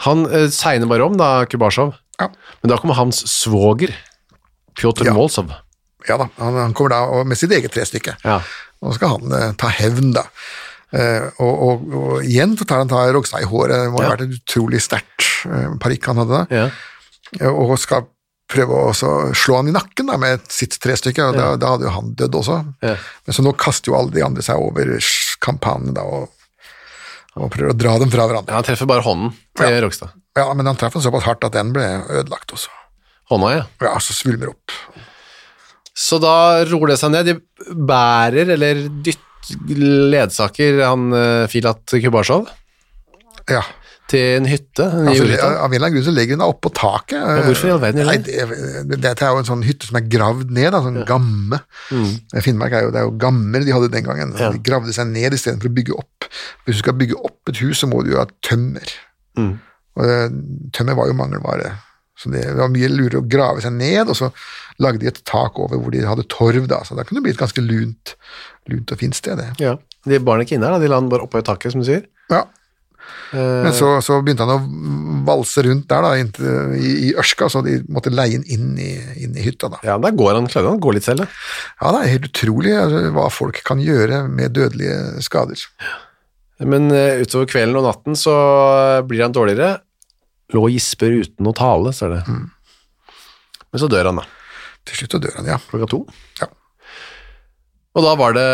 Han 0.07 0.25
eh, 0.31 0.47
segner 0.53 0.87
bare 0.87 1.03
om, 1.07 1.17
da, 1.19 1.45
Kubasjov. 1.49 1.93
Ja. 2.21 2.29
Men 2.63 2.71
da 2.71 2.77
kommer 2.81 2.95
hans 2.97 3.23
svoger, 3.29 3.91
Pjotr 4.77 5.05
Ja. 5.09 5.13
Molsov. 5.13 5.49
ja 6.07 6.17
da, 6.17 6.29
han, 6.37 6.53
han 6.55 6.73
kommer 6.73 6.89
da 6.95 6.99
og- 7.09 7.27
med 7.27 7.37
sitt 7.37 7.51
eget 7.51 7.71
trestykke. 7.73 8.15
Ja. 8.23 8.39
Nå 8.81 8.93
skal 8.93 9.15
han 9.17 9.31
eh, 9.33 9.51
ta 9.57 9.67
hevn, 9.73 10.13
da. 10.13 10.23
Eh, 10.93 11.25
og, 11.43 11.55
og, 11.67 11.87
og 11.93 12.23
igjen 12.23 12.53
så 12.57 12.63
tar 12.69 12.77
han 12.85 12.87
ta 12.91 13.01
Rogstad 13.11 13.41
i 13.43 13.49
håret. 13.49 13.73
Det 13.83 13.91
må 13.91 13.99
ha 14.05 14.13
vært 14.13 14.21
et 14.29 14.37
utrolig 14.37 14.79
sterkt 14.85 15.25
eh, 15.49 15.73
parykk 15.81 16.05
han 16.13 16.21
hadde 16.23 16.37
da. 16.37 16.45
ja. 16.61 16.69
Eh, 17.41 17.49
Og 17.51 17.73
skal 17.81 18.05
prøve 18.47 18.77
å 18.87 18.93
slå 19.35 19.57
han 19.59 19.67
i 19.71 19.75
nakken 19.75 20.07
da, 20.11 20.17
med 20.21 20.45
sitt 20.53 20.77
trestykke, 20.83 21.25
og 21.29 21.35
da, 21.37 21.49
da 21.59 21.73
hadde 21.73 21.87
jo 21.87 21.93
han 21.97 22.13
dødd 22.19 22.37
også. 22.39 22.57
Ja. 22.85 22.95
Men 23.27 23.35
så 23.35 23.43
nå 23.43 23.51
kaster 23.59 23.91
jo 23.91 23.97
alle 23.99 24.13
de 24.15 24.23
andre 24.23 24.45
seg 24.45 24.61
over 24.63 24.93
kampanjen 25.43 25.97
da, 25.97 26.05
og, 26.07 26.29
og 27.37 27.51
prøver 27.53 27.73
å 27.73 27.77
dra 27.77 27.97
dem 28.01 28.13
fra 28.13 28.27
hverandre. 28.29 28.55
Han 28.55 28.65
treffer 28.67 28.89
bare 28.89 29.05
hånden 29.05 29.33
til 29.57 29.73
Ja. 29.75 29.83
Rogstad. 29.83 30.15
Ja, 30.37 30.45
Men 30.53 30.69
han 30.69 30.77
traff 30.77 30.93
den 30.93 31.01
såpass 31.01 31.25
hardt 31.25 31.43
at 31.47 31.55
den 31.57 31.71
ble 31.73 31.83
ødelagt 32.13 32.53
også. 32.53 32.69
Hånda, 33.31 33.47
ja. 33.55 33.63
Ja, 33.83 33.95
så 33.99 34.13
svulmer 34.15 34.53
opp. 34.53 34.75
Så 35.97 36.19
da 36.21 36.63
roer 36.69 36.93
det 36.93 36.99
seg 37.01 37.11
ned. 37.11 37.25
De 37.27 37.73
bærer, 37.89 38.53
eller 38.53 38.83
dytt, 39.03 39.23
ledsaker 40.13 40.83
han 40.85 41.07
eh, 41.15 41.45
Filat 41.51 41.93
Kubasjov 42.03 42.49
Ja. 43.49 43.63
Til 44.07 44.37
en 44.37 44.45
hytte. 44.47 44.85
En 44.87 45.07
Altså, 45.09 45.23
jordhytte. 45.23 45.43
av 45.47 45.65
en 45.67 45.73
eller 45.75 45.87
annen 45.87 45.95
grunn 45.97 46.05
så 46.07 46.13
legger 46.15 46.37
hun 46.37 46.43
deg 46.43 46.53
oppå 46.53 46.71
taket. 46.73 47.25
hvorfor 47.47 47.67
i 47.67 47.71
all 47.73 47.81
verden 47.83 48.05
Nei, 48.07 48.17
det, 48.23 48.99
Dette 49.03 49.25
er 49.27 49.33
jo 49.33 49.41
en 49.41 49.49
sånn 49.49 49.63
hytte 49.67 49.89
som 49.89 49.97
er 49.99 50.05
gravd 50.07 50.51
ned, 50.55 50.71
da, 50.71 50.81
sånn 50.85 51.01
gamme. 51.09 51.59
Finnmark 52.43 52.71
er 52.77 52.85
jo, 52.87 52.91
det 52.95 53.01
er 53.01 53.07
jo 53.09 53.15
gammer 53.19 53.65
de 53.65 53.73
hadde 53.75 53.89
den 53.93 54.05
gangen. 54.07 54.31
Mm. 54.35 54.39
Ja. 54.41 54.51
De 54.55 54.61
gravde 54.63 54.93
seg 54.95 55.07
ned 55.11 55.35
istedenfor 55.37 55.69
å 55.71 55.75
bygge 55.79 55.97
opp. 55.97 56.29
Hvis 56.65 56.79
du 56.79 56.83
skal 56.85 56.97
bygge 56.99 57.19
opp 57.19 57.51
et 57.51 57.59
hus, 57.63 57.79
så 57.83 57.89
må 57.91 58.03
du 58.05 58.13
jo 58.13 58.21
ha 58.21 58.27
tømmer. 58.45 58.93
Mm. 59.37 59.51
Og 59.97 60.05
eh, 60.07 60.29
tømmer 60.77 60.97
var 60.99 61.07
jo 61.11 61.17
mangelvare. 61.19 61.73
Så 62.17 62.31
det 62.33 62.45
var 62.57 62.71
mye 62.73 62.87
lurere 62.89 63.19
å 63.21 63.27
grave 63.29 63.61
seg 63.61 63.75
ned, 63.77 64.09
og 64.09 64.15
så 64.17 64.31
lagde 64.81 65.03
de 65.03 65.07
et 65.11 65.19
tak 65.27 65.59
over 65.61 65.77
hvor 65.77 65.93
de 65.93 66.01
hadde 66.05 66.25
torv. 66.33 66.65
da, 66.69 66.79
Så 66.87 66.95
da 66.97 67.03
kunne 67.05 67.19
det 67.21 67.27
bli 67.27 67.33
et 67.35 67.41
ganske 67.43 67.61
lunt, 67.61 68.15
lunt 68.71 68.91
og 68.93 68.97
fint 69.03 69.13
sted. 69.17 69.37
det. 69.37 69.51
Ja. 69.61 69.75
De 70.07 70.17
bar 70.23 70.37
den 70.39 70.47
ikke 70.47 70.55
inne 70.57 70.65
her, 70.69 70.77
da. 70.77 70.79
de 70.79 70.87
la 70.89 70.99
den 71.01 71.09
bare 71.11 71.25
oppå 71.27 71.41
i 71.41 71.45
taket, 71.45 71.73
som 71.75 71.81
du 71.83 71.89
sier. 71.89 72.05
Ja, 72.31 72.45
Eh, 72.47 72.56
Men 73.33 73.73
så, 73.75 73.89
så 74.03 74.21
begynte 74.23 74.45
han 74.47 74.53
å 74.55 75.23
valse 75.27 75.63
rundt 75.65 75.89
der 75.91 76.05
da, 76.05 76.13
i, 76.15 76.91
i 77.09 77.13
ørska, 77.19 77.49
så 77.51 77.59
de 77.65 77.81
måtte 77.91 78.13
leie 78.13 78.37
han 78.37 78.45
inn 78.47 78.69
i, 78.79 78.91
inn 79.25 79.35
i 79.35 79.43
hytta. 79.43 79.67
da. 79.73 79.81
ja, 79.83 79.97
der 79.99 80.15
går 80.15 80.37
han, 80.37 80.47
klarer 80.51 80.71
han 80.71 80.79
å 80.79 80.83
gå 80.85 80.93
litt 80.95 81.07
selv, 81.07 81.25
da. 81.25 81.41
Ja, 81.81 81.91
Det 81.91 82.03
er 82.03 82.13
helt 82.13 82.29
utrolig 82.29 82.75
altså, 82.79 83.01
hva 83.17 83.27
folk 83.33 83.59
kan 83.67 83.83
gjøre 83.83 84.23
med 84.31 84.55
dødelige 84.55 85.25
skader. 85.25 85.65
Men 86.63 86.89
eh, 86.95 87.19
utover 87.21 87.49
kvelden 87.51 87.77
og 87.81 87.85
natten 87.85 88.17
så 88.17 88.37
blir 89.07 89.25
han 89.25 89.35
dårligere. 89.35 89.81
Lå 90.55 90.63
og 90.69 90.71
gisper 90.71 91.19
uten 91.19 91.49
å 91.49 91.55
tale, 91.55 91.91
står 91.93 92.15
det. 92.15 92.21
Men 93.67 93.81
så 93.83 93.89
dør 93.91 94.13
han, 94.13 94.21
da. 94.23 94.71
Til 94.87 95.01
slutt 95.01 95.17
så 95.17 95.21
dør 95.21 95.41
han, 95.41 95.51
ja. 95.51 95.59
Klokka 95.67 95.89
to. 95.91 96.05
Ja. 96.39 96.47
Og 97.97 98.05
da 98.05 98.13
var 98.17 98.35
det 98.37 98.47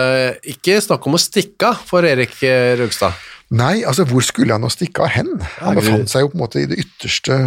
ikke 0.53 0.79
snakk 0.81 1.05
om 1.07 1.17
å 1.17 1.21
stikke 1.21 1.73
av 1.73 1.81
for 1.85 2.07
Erik 2.07 2.37
eh, 2.47 2.73
Røgstad. 2.79 3.15
Nei, 3.53 3.83
altså 3.85 4.05
hvor 4.09 4.23
skulle 4.25 4.55
han 4.55 4.63
nå 4.65 4.69
stikke 4.73 5.05
av 5.05 5.11
hen? 5.13 5.29
Han 5.61 5.77
befant 5.77 6.09
seg 6.09 6.25
jo 6.25 6.31
på 6.33 6.37
en 6.39 6.43
måte 6.45 6.63
i 6.63 6.65
det 6.69 6.79
ytterste 6.81 7.37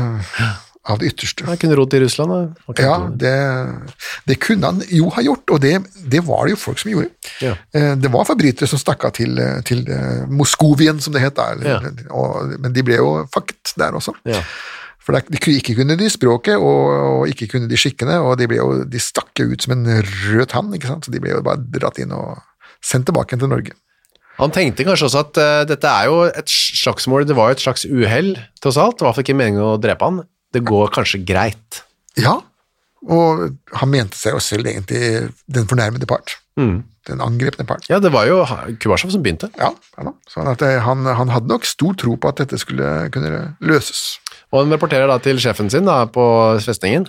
av 0.86 1.00
det 1.02 1.08
ytterste. 1.10 1.42
Han 1.48 1.58
kunne 1.58 1.74
rodd 1.74 1.90
til 1.90 2.04
Russland. 2.04 2.30
da. 2.30 2.74
Ja, 2.78 2.92
det, 3.10 3.32
det 4.30 4.36
kunne 4.38 4.68
han 4.70 4.84
jo 4.86 5.08
ha 5.16 5.24
gjort, 5.26 5.50
og 5.56 5.58
det, 5.64 5.72
det 6.12 6.20
var 6.28 6.46
det 6.46 6.54
jo 6.54 6.60
folk 6.62 6.78
som 6.78 6.92
gjorde. 6.92 7.10
Ja. 7.42 7.56
Eh, 7.74 7.94
Det 7.98 8.12
var 8.14 8.28
forbrytere 8.28 8.68
som 8.70 8.78
stakk 8.78 9.02
av 9.08 9.16
til, 9.18 9.34
eh, 9.42 9.58
til 9.66 9.82
eh, 9.90 10.22
Moskovien, 10.30 11.00
som 11.02 11.16
det 11.16 11.24
het 11.24 11.34
der, 11.40 11.64
Ja. 11.66 11.80
og, 12.14 12.54
men 12.62 12.72
de 12.76 12.84
ble 12.86 13.00
jo 13.00 13.08
fakket 13.34 13.74
der 13.82 13.98
også. 13.98 14.14
Ja. 14.30 14.44
For 15.02 15.14
de, 15.18 15.38
ikke 15.58 15.74
kunne 15.78 15.96
de 15.98 16.06
språket, 16.10 16.54
og 16.58 17.26
ikke 17.30 17.48
kunne 17.50 17.66
de 17.70 17.78
skikkene, 17.78 18.20
og 18.22 18.38
de, 18.38 18.46
ble 18.50 18.58
jo, 18.62 18.84
de 18.86 18.98
stakk 19.02 19.42
jo 19.42 19.50
ut 19.54 19.62
som 19.66 19.74
en 19.74 19.86
rød 20.06 20.46
tann, 20.54 20.70
ikke 20.74 20.86
sant? 20.90 21.06
så 21.06 21.10
de 21.14 21.18
ble 21.22 21.34
jo 21.34 21.42
bare 21.46 21.62
dratt 21.66 21.98
inn 22.02 22.14
og 22.14 22.38
sendt 22.82 23.06
tilbake 23.10 23.38
til 23.38 23.50
Norge. 23.50 23.74
Han 24.36 24.52
tenkte 24.52 24.84
kanskje 24.84 25.08
også 25.08 25.22
at 25.24 25.40
uh, 25.40 25.62
dette 25.68 25.90
er 25.90 26.10
jo 26.10 26.22
et 26.28 26.50
slagsmål, 26.52 27.24
det 27.28 27.36
var 27.38 27.50
jo 27.50 27.56
et 27.56 27.64
slags 27.64 27.86
uhell, 27.88 28.34
tross 28.62 28.80
alt. 28.80 28.98
Det 29.00 29.08
var 29.08 29.22
ikke 29.22 29.36
meningen 29.38 29.64
å 29.64 29.78
drepe 29.80 30.08
han. 30.08 30.20
Det 30.52 30.64
går 30.66 30.92
kanskje 30.94 31.22
greit. 31.28 31.82
Ja, 32.20 32.38
og 33.06 33.56
han 33.76 33.92
mente 33.92 34.18
seg 34.18 34.34
jo 34.34 34.42
selv 34.42 34.66
egentlig 34.66 35.28
den 35.52 35.68
fornærmede 35.70 36.08
part. 36.10 36.36
Den 36.56 37.20
angrepne 37.22 37.66
part. 37.68 37.84
Ja, 37.90 38.00
det 38.02 38.10
var 38.14 38.26
jo 38.26 38.40
Kubasjov 38.82 39.12
som 39.14 39.22
begynte. 39.22 39.50
Ja. 39.60 39.70
Sånn 40.32 40.48
at 40.50 40.64
eh, 40.66 40.80
han, 40.82 41.06
han 41.06 41.30
hadde 41.30 41.52
nok 41.52 41.68
stor 41.68 41.94
tro 42.00 42.16
på 42.18 42.32
at 42.32 42.40
dette 42.42 42.58
skulle 42.58 43.10
kunne 43.14 43.52
løses. 43.62 44.16
Og 44.50 44.64
han 44.64 44.74
rapporterer 44.74 45.10
da 45.10 45.20
til 45.22 45.38
sjefen 45.42 45.70
sin 45.70 45.86
da, 45.86 46.00
på 46.10 46.24
festningen. 46.64 47.06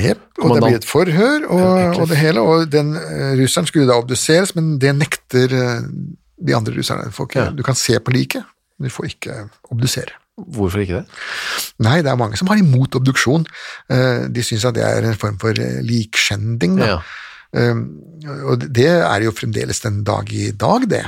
Jep, 0.00 0.22
og 0.42 0.56
det 0.56 0.62
blir 0.64 0.76
et 0.80 0.86
forhør 0.88 1.44
og, 1.54 2.00
og 2.02 2.08
det 2.10 2.16
hele, 2.18 2.42
og 2.42 2.64
den 2.66 2.96
eh, 2.98 3.34
russeren 3.38 3.68
skulle 3.68 3.86
da 3.86 4.00
obduseres, 4.00 4.50
men 4.56 4.72
det 4.82 4.90
nekter 4.96 5.52
de 6.40 6.54
andre 6.56 6.74
russerne. 6.76 7.08
Ikke, 7.12 7.44
Ja. 7.44 7.50
du 7.50 7.62
kan 7.62 7.74
se 7.78 7.98
på 8.00 8.12
liket, 8.14 8.44
men 8.78 8.88
du 8.88 8.94
får 8.94 9.06
ikke 9.12 9.48
obdusere. 9.70 10.16
Hvorfor 10.36 10.80
ikke 10.82 10.98
det? 11.02 11.06
Nei, 11.78 12.00
det 12.02 12.10
er 12.10 12.16
mange 12.18 12.36
som 12.36 12.48
har 12.50 12.58
imot 12.58 12.96
obduksjon. 12.98 13.44
Eh, 13.88 14.26
De 14.28 14.42
syns 14.42 14.64
at 14.66 14.74
det 14.74 14.82
er 14.82 15.04
en 15.06 15.14
form 15.14 15.36
for 15.38 15.50
eh, 15.54 15.80
likskjending. 15.86 16.78
Da. 16.80 16.86
Ja. 16.86 17.02
Um, 17.54 17.84
og 18.50 18.64
det 18.74 18.88
er 18.90 19.20
jo 19.22 19.30
fremdeles 19.30 19.78
den 19.84 20.02
dag 20.02 20.26
i 20.34 20.48
dag, 20.50 20.88
det. 20.90 21.04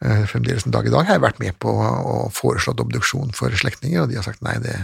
Eh, 0.00 0.22
Fremdeles 0.30 0.64
den 0.64 0.72
dag 0.72 0.86
i 0.86 0.90
dag 0.94 1.04
har 1.04 1.18
jeg 1.18 1.24
vært 1.26 1.40
med 1.42 1.58
på 1.60 1.68
å 1.68 2.30
foreslå 2.32 2.72
obduksjon 2.80 3.34
for 3.36 3.50
slektninger, 3.52 4.00
og 4.00 4.08
de 4.08 4.16
har 4.16 4.24
sagt 4.24 4.40
nei, 4.46 4.54
det, 4.64 4.78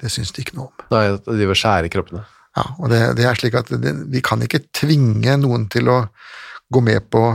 det 0.00 0.08
syns 0.14 0.32
de 0.32 0.40
ikke 0.40 0.56
noe 0.56 0.70
om. 0.70 0.86
Nei, 0.94 1.18
de 1.36 1.50
vil 1.50 1.58
skjære 1.60 1.90
kroppene. 1.92 2.24
Ja, 2.56 2.64
og 2.80 2.88
det, 2.88 3.02
det 3.18 3.26
er 3.28 3.36
slik 3.36 3.58
at 3.60 3.68
det, 3.68 3.92
vi 4.08 4.22
kan 4.24 4.40
ikke 4.40 4.62
tvinge 4.72 5.36
noen 5.42 5.68
til 5.68 5.90
å 5.92 5.98
gå 6.72 6.80
med 6.80 7.10
på 7.12 7.26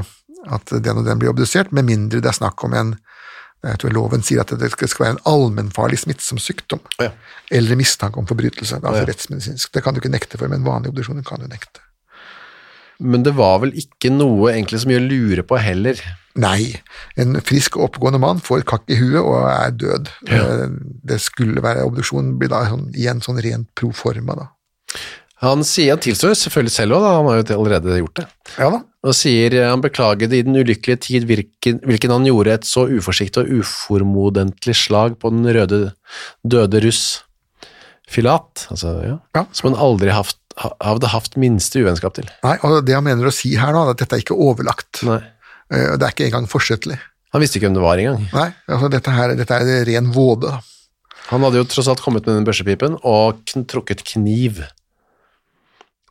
at 0.50 0.66
den 0.84 0.98
og 0.98 1.06
den 1.06 1.20
blir 1.20 1.30
obdusert, 1.30 1.72
med 1.72 1.86
mindre 1.86 2.22
det 2.22 2.30
er 2.32 2.40
snakk 2.40 2.64
om 2.64 2.74
en 2.74 2.98
jeg 3.62 3.78
tror 3.78 3.92
loven 3.94 4.24
sier 4.26 4.40
at 4.42 4.50
det 4.58 4.72
skal 4.74 5.04
være 5.06 5.14
en 5.14 5.26
allmennfarlig 5.30 6.00
smittsom 6.02 6.40
sykdom, 6.42 6.80
Ja. 7.00 7.12
eller 7.52 7.76
mistanke 7.78 8.18
om 8.18 8.26
forbrytelse. 8.26 8.80
Det 8.82 8.84
er 8.84 8.90
altså 8.90 9.06
Ja. 9.06 9.12
rettsmedisinsk. 9.14 9.72
Det 9.72 9.84
kan 9.84 9.94
du 9.94 10.00
ikke 10.02 10.10
nekte 10.10 10.38
for, 10.40 10.48
men 10.50 10.64
vanlig 10.66 10.90
obduksjon 10.90 11.24
kan 11.24 11.40
du 11.42 11.46
nekte. 11.48 11.80
Men 13.00 13.22
det 13.22 13.36
var 13.36 13.60
vel 13.60 13.72
ikke 13.78 14.10
noe 14.14 14.50
egentlig 14.52 14.80
så 14.82 14.88
mye 14.90 15.00
å 15.02 15.08
lure 15.08 15.44
på 15.44 15.60
heller. 15.62 15.94
Nei, 16.36 16.82
en 17.18 17.36
frisk 17.42 17.78
og 17.78 17.90
oppegående 17.92 18.20
mann 18.20 18.40
får 18.40 18.60
et 18.60 18.66
kakk 18.66 18.90
i 18.90 18.96
huet 18.96 19.22
og 19.22 19.46
er 19.46 19.72
død. 19.72 20.10
Ja. 20.30 20.68
Det 21.06 21.20
skulle 21.22 21.62
være 21.62 21.86
obduksjon, 21.86 22.38
blir 22.40 22.50
da 22.50 22.64
sånn, 22.66 22.92
igjen 22.96 23.22
sånn 23.22 23.42
rent 23.44 23.68
pro 23.76 23.92
forma, 23.92 24.36
da. 24.36 24.48
Han 25.42 25.64
sier 25.66 25.96
han 25.96 26.02
tilstår 26.04 26.36
selvfølgelig 26.38 26.74
selv 26.76 26.98
òg, 27.00 27.06
han 27.08 27.28
har 27.32 27.40
jo 27.42 27.56
allerede 27.58 27.96
gjort 28.04 28.20
det. 28.22 28.26
Ja 28.62 28.68
da. 28.76 28.80
Og 29.02 29.16
sier 29.18 29.56
eh, 29.58 29.66
han 29.72 29.82
beklaget 29.82 30.34
i 30.38 30.44
den 30.46 30.54
ulykkelige 30.60 31.00
tid 31.08 31.26
hvilken, 31.26 31.80
hvilken 31.90 32.14
han 32.14 32.28
gjorde 32.30 32.54
et 32.60 32.68
så 32.70 32.84
uforsiktig 32.86 33.42
og 33.42 33.64
uformodentlig 33.64 34.76
slag 34.78 35.16
på 35.22 35.32
den 35.34 35.48
røde, 35.50 35.80
døde 36.46 36.84
russ. 36.86 37.24
Filat, 38.12 38.68
altså, 38.70 38.92
ja. 39.08 39.16
Ja. 39.38 39.46
Som 39.56 39.72
han 39.72 39.80
aldri 39.82 40.12
haft, 40.14 40.38
hadde 40.84 41.10
hatt 41.14 41.38
minste 41.40 41.80
uvennskap 41.82 42.18
til. 42.18 42.28
Nei, 42.44 42.58
og 42.68 42.82
det 42.86 42.98
han 42.98 43.06
mener 43.08 43.30
å 43.30 43.34
si 43.34 43.54
her 43.58 43.72
nå, 43.74 43.86
er 43.88 43.94
at 43.96 44.02
dette 44.04 44.18
er 44.18 44.24
ikke 44.26 44.36
overlagt. 44.38 45.02
Nei. 45.08 45.22
Eh, 45.72 45.96
Det 45.96 46.04
er 46.06 46.12
ikke 46.14 46.28
engang 46.28 46.50
forsettlig. 46.52 47.00
Han 47.32 47.40
visste 47.42 47.58
ikke 47.58 47.70
hvem 47.70 47.78
det 47.80 47.86
var 47.86 47.98
engang. 48.04 48.26
Nei, 48.36 48.50
altså 48.68 48.90
dette, 48.92 49.14
her, 49.16 49.34
dette 49.40 49.58
er 49.64 49.86
ren 49.88 50.12
våde. 50.12 50.52
Han 51.32 51.46
hadde 51.48 51.62
jo 51.62 51.68
tross 51.72 51.88
alt 51.88 52.04
kommet 52.04 52.26
med 52.28 52.36
den 52.36 52.46
børsepipen 52.48 52.98
og 53.08 53.40
trukket 53.72 54.04
kniv. 54.12 54.60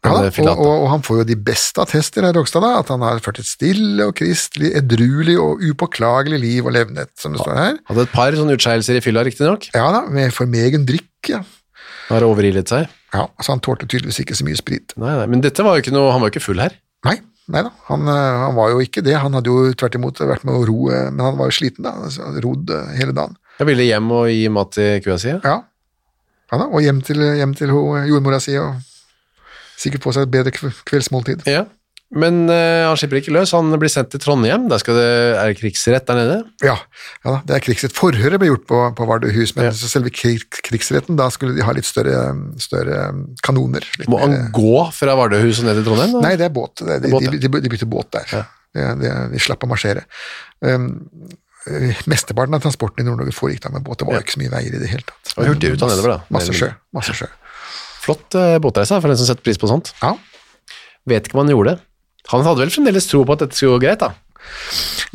Ja, 0.00 0.14
og, 0.16 0.38
og, 0.48 0.68
og 0.70 0.86
han 0.94 1.02
får 1.04 1.18
jo 1.20 1.24
de 1.28 1.34
beste 1.44 1.82
attester 1.82 2.24
her, 2.24 2.32
Rogstad, 2.32 2.64
da, 2.64 2.70
at 2.80 2.88
han 2.88 3.02
har 3.04 3.18
ført 3.20 3.36
et 3.42 3.48
stille 3.48 4.06
og 4.08 4.14
kristelig, 4.16 4.70
edruelig 4.78 5.34
og 5.36 5.60
upåklagelig 5.60 6.38
liv 6.40 6.64
og 6.70 6.72
levnet, 6.72 7.10
som 7.20 7.34
det 7.36 7.42
står 7.42 7.58
her. 7.58 7.74
Hadde 7.90 8.06
et 8.06 8.14
par 8.14 8.32
sånne 8.38 8.56
utskeielser 8.56 8.96
i 8.96 9.02
fylla, 9.04 9.26
riktignok. 9.28 9.68
Ja 9.76 9.90
da, 9.92 10.06
med 10.08 10.32
formegen 10.32 10.86
drikk, 10.88 11.10
ja. 11.28 11.42
Har 12.08 12.24
overilet 12.26 12.72
seg. 12.72 12.88
ja. 13.12 13.26
Altså 13.36 13.52
han 13.52 13.60
tålte 13.62 13.86
tydeligvis 13.86 14.22
ikke 14.24 14.38
så 14.40 14.46
mye 14.48 14.56
sprit. 14.58 14.96
Nei, 14.96 15.12
nei, 15.20 15.28
men 15.34 15.44
dette 15.44 15.62
var 15.66 15.76
jo 15.76 15.84
ikke 15.84 15.92
noe, 15.94 16.08
han 16.16 16.24
var 16.24 16.30
jo 16.32 16.38
ikke 16.38 16.46
full 16.48 16.64
her. 16.64 16.72
Nei, 17.06 17.18
nei 17.52 17.62
da, 17.68 17.70
han, 17.92 18.08
eh, 18.08 18.40
han 18.46 18.56
var 18.56 18.72
jo 18.72 18.80
ikke 18.82 19.04
det. 19.04 19.14
Han 19.20 19.36
hadde 19.36 19.52
jo 19.52 19.68
tvert 19.78 20.00
imot 20.00 20.24
vært 20.32 20.48
med 20.48 20.56
å 20.56 20.64
ro, 20.68 20.78
eh, 20.96 21.10
men 21.12 21.22
han 21.28 21.36
var 21.38 21.52
jo 21.52 21.58
sliten 21.60 21.84
da, 21.86 21.92
så 22.08 22.24
han 22.24 22.40
rodd 22.44 22.72
eh, 22.72 22.94
hele 22.96 23.12
dagen. 23.16 23.36
Jeg 23.60 23.68
ville 23.68 23.84
hjem 23.84 24.08
og 24.16 24.30
gi 24.32 24.48
mat 24.48 24.72
til 24.80 25.02
kua 25.04 25.20
si. 25.20 25.34
ja. 25.36 25.40
Ja, 25.44 25.58
ja 26.50 26.58
da, 26.64 26.66
og 26.72 26.80
hjem 26.82 27.04
til, 27.06 27.20
hjem 27.36 27.52
til 27.58 27.70
jordmora 28.08 28.40
si 28.42 28.56
og 28.58 28.80
sikkert 29.80 30.06
få 30.06 30.14
seg 30.16 30.28
et 30.28 30.34
bedre 30.38 30.52
kveldsmåltid. 30.88 31.46
Ja. 31.50 31.66
Men 32.10 32.48
eh, 32.50 32.82
han 32.88 32.96
slipper 32.98 33.20
ikke 33.20 33.32
løs, 33.36 33.52
han 33.54 33.70
blir 33.78 33.90
sendt 33.92 34.10
til 34.10 34.18
Trondheim. 34.22 34.64
Der 34.70 34.82
det, 34.82 35.04
er 35.38 35.52
det 35.52 35.58
krigsrett 35.60 36.08
der 36.08 36.18
nede. 36.18 36.38
Ja, 36.66 36.74
ja 37.22 37.36
det 37.46 37.54
er 37.54 37.62
krigsrett. 37.62 37.94
Forhøret 37.94 38.42
ble 38.42 38.48
gjort 38.50 38.64
på, 38.66 38.80
på 38.98 39.06
Vardøhus, 39.06 39.52
men 39.54 39.68
Ja. 39.68 39.74
selve 39.78 40.10
krig, 40.10 40.42
krigsretten, 40.66 41.14
da 41.20 41.28
skulle 41.30 41.54
de 41.54 41.62
ha 41.62 41.74
litt 41.76 41.86
større, 41.86 42.32
større 42.58 43.04
kanoner. 43.46 43.86
Litt 44.00 44.10
Må 44.10 44.18
han 44.24 44.34
mer- 44.34 44.50
gå 44.56 44.88
fra 44.96 45.14
Vardøhus 45.20 45.62
og 45.62 45.70
ned 45.70 45.78
til 45.78 45.86
Trondheim? 45.86 46.16
Da? 46.18 46.24
Nei, 46.26 46.34
det 46.40 46.48
er 46.48 46.56
båt. 46.56 46.82
Det, 46.82 46.98
de, 47.06 47.12
båt, 47.14 47.28
de, 47.30 47.38
de, 47.46 47.52
de 47.62 47.72
bytter 47.76 47.90
båt 47.94 48.10
der. 48.18 48.42
De, 48.74 48.88
det, 49.04 49.14
de 49.30 49.42
slapp 49.46 49.62
å 49.62 49.70
marsjere. 49.70 50.02
Um, 50.66 50.90
eh, 51.70 51.94
mesteparten 52.10 52.58
av 52.58 52.64
transporten 52.66 53.04
i 53.04 53.06
Nord-Norge 53.06 53.36
foregikk 53.38 53.68
da 53.68 53.70
med 53.76 53.86
båt. 53.86 54.02
Det 54.02 54.10
var 54.10 54.26
ikke 54.26 54.34
så 54.34 54.42
mye 54.42 54.56
veier 54.58 54.74
i 54.74 54.82
det 54.82 54.90
hele 54.90 55.06
tatt. 55.06 55.36
Og 55.38 55.46
ut 55.54 55.62
av 55.62 55.94
nedover, 55.94 56.16
da. 56.16 56.20
Masse 56.34 56.58
sjø. 56.58 56.72
Masse 56.98 57.14
sjø. 57.14 57.30
Flott 58.00 58.36
eh, 58.38 58.56
båtreise 58.62 58.98
for 59.00 59.12
den 59.12 59.18
som 59.20 59.28
setter 59.28 59.44
pris 59.44 59.60
på 59.60 59.68
sånt. 59.70 59.92
Ja. 60.00 60.14
Vet 61.08 61.28
ikke 61.28 61.38
om 61.38 61.44
han 61.44 61.52
gjorde 61.52 61.74
det. 61.74 61.86
Han 62.30 62.44
hadde 62.46 62.62
vel 62.62 62.72
fremdeles 62.72 63.08
tro 63.10 63.22
på 63.26 63.36
at 63.36 63.44
dette 63.44 63.58
skulle 63.58 63.78
gå 63.78 63.84
greit, 63.86 64.02
da. 64.02 64.12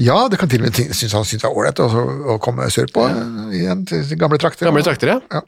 ja, 0.01 0.17
det 0.29 0.37
kan 0.37 0.49
til 0.51 0.61
og 0.61 0.67
med 0.67 0.77
synes 0.93 1.13
han 1.17 1.25
syntes 1.25 1.41
det 1.41 1.49
var 1.49 1.57
ålreit 1.57 1.79
å, 1.81 1.87
å 2.35 2.37
komme 2.43 2.67
sørpå 2.71 3.05
ja. 3.09 3.23
igjen 3.57 3.85
til 3.89 4.03
gamle 4.21 4.39
trakter. 4.41 4.67
Gamle 4.67 4.85
trakter, 4.85 5.15
ja. 5.15 5.19
Ja. 5.33 5.43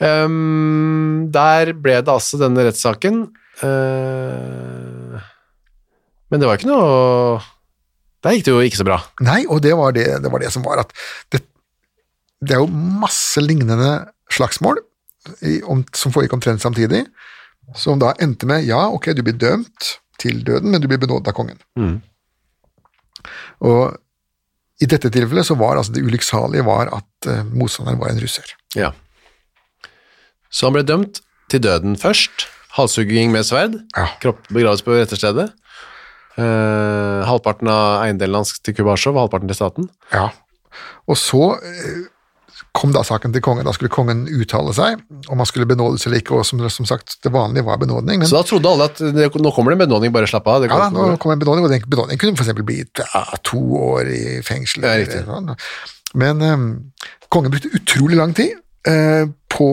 Um, 0.00 1.28
der 1.32 1.74
ble 1.76 1.98
det 2.00 2.12
altså 2.12 2.40
denne 2.40 2.64
rettssaken. 2.68 3.24
Uh, 3.60 5.18
men 6.30 6.40
det 6.40 6.48
var 6.48 6.56
ikke 6.56 6.70
noe 6.70 7.40
Der 8.24 8.32
gikk 8.32 8.46
det 8.46 8.54
jo 8.54 8.62
ikke 8.64 8.78
så 8.80 8.86
bra. 8.86 9.00
Nei, 9.26 9.42
og 9.50 9.60
det 9.64 9.74
var 9.76 9.92
det, 9.96 10.06
det, 10.22 10.30
var 10.32 10.40
det 10.40 10.52
som 10.54 10.64
var 10.64 10.84
at 10.84 10.94
det, 11.34 11.42
det 12.40 12.56
er 12.56 12.62
jo 12.62 12.70
masse 12.70 13.42
lignende 13.44 13.90
slagsmål 14.32 14.80
som 15.96 16.12
foregikk 16.14 16.36
omtrent 16.36 16.62
samtidig, 16.62 17.04
som 17.76 18.00
da 18.00 18.14
endte 18.22 18.48
med 18.50 18.64
ja, 18.66 18.86
ok, 18.90 19.12
du 19.14 19.22
blir 19.26 19.38
dømt 19.38 19.96
til 20.20 20.42
døden, 20.44 20.70
men 20.72 20.82
du 20.82 20.88
blir 20.90 21.00
benådet 21.00 21.32
av 21.32 21.36
kongen. 21.36 21.60
Mm. 21.78 21.98
Og 23.68 24.80
i 24.80 24.88
dette 24.88 25.10
tilfellet 25.12 25.46
så 25.46 25.56
var 25.60 25.76
altså 25.76 25.94
det 25.94 26.04
ulykksalige 26.06 26.64
var 26.66 26.90
at 26.96 27.28
uh, 27.28 27.42
motstanderen 27.52 28.00
var 28.00 28.12
en 28.12 28.20
russer. 28.22 28.54
Ja. 28.76 28.94
Så 30.50 30.66
han 30.66 30.76
ble 30.76 30.84
dømt 30.88 31.20
til 31.52 31.62
døden 31.64 31.98
først. 32.00 32.48
Halshugging 32.76 33.32
med 33.34 33.44
sverd. 33.48 33.76
Ja. 33.96 34.06
Kropp 34.22 34.46
begraves 34.48 34.84
på 34.86 34.94
retterstedet. 34.96 35.50
Uh, 36.38 37.26
halvparten 37.26 37.68
av 37.68 38.06
eiendelen 38.06 38.40
hans 38.40 38.54
til 38.64 38.76
Kubasjov, 38.78 39.18
halvparten 39.20 39.50
til 39.50 39.58
staten. 39.58 39.90
Ja. 40.14 40.30
Og 41.10 41.18
så 41.18 41.42
eh, 41.66 42.04
kom 42.76 42.92
da 42.94 43.02
saken 43.06 43.34
til 43.34 43.42
kongen. 43.44 43.66
Da 43.66 43.74
skulle 43.76 43.92
kongen 43.92 44.24
uttale 44.30 44.72
seg 44.76 45.00
om 45.30 45.40
han 45.42 45.48
skulle 45.48 45.68
benådes 45.70 46.06
eller 46.06 46.22
ikke, 46.22 46.38
og 46.38 46.46
som, 46.46 46.62
som 46.72 46.88
sagt, 46.88 47.18
det 47.24 47.32
vanlige 47.34 47.66
var 47.66 47.80
benådning. 47.82 48.22
Men 48.22 48.30
Så 48.30 48.38
da 48.38 48.46
trodde 48.46 48.70
alle 48.70 48.88
at 48.90 49.02
det, 49.02 49.28
nå 49.34 49.52
kommer 49.56 49.74
det 49.74 49.80
en 49.80 49.84
benådning, 49.86 50.14
bare 50.14 50.30
slapp 50.30 50.48
av. 50.50 50.62
Det 50.62 50.70
Ja, 50.70 50.86
da, 50.86 50.90
nå 50.94 51.18
kommer 51.22 51.38
en 51.38 51.44
benådning, 51.44 51.66
og 51.66 51.74
den 51.74 51.84
benådningen 51.86 52.22
kunne 52.22 52.38
eksempel 52.38 52.66
bli 52.66 52.80
ja, 52.84 53.24
to 53.46 53.60
år 53.90 54.10
i 54.14 54.24
fengsel. 54.46 54.86
Ja, 54.86 54.96
riktig. 55.02 55.24
sånn. 55.28 55.54
Men 56.20 56.42
um, 56.42 56.66
kongen 57.32 57.52
brukte 57.52 57.72
utrolig 57.76 58.18
lang 58.18 58.34
tid 58.38 58.56
uh, 58.88 59.30
på, 59.50 59.70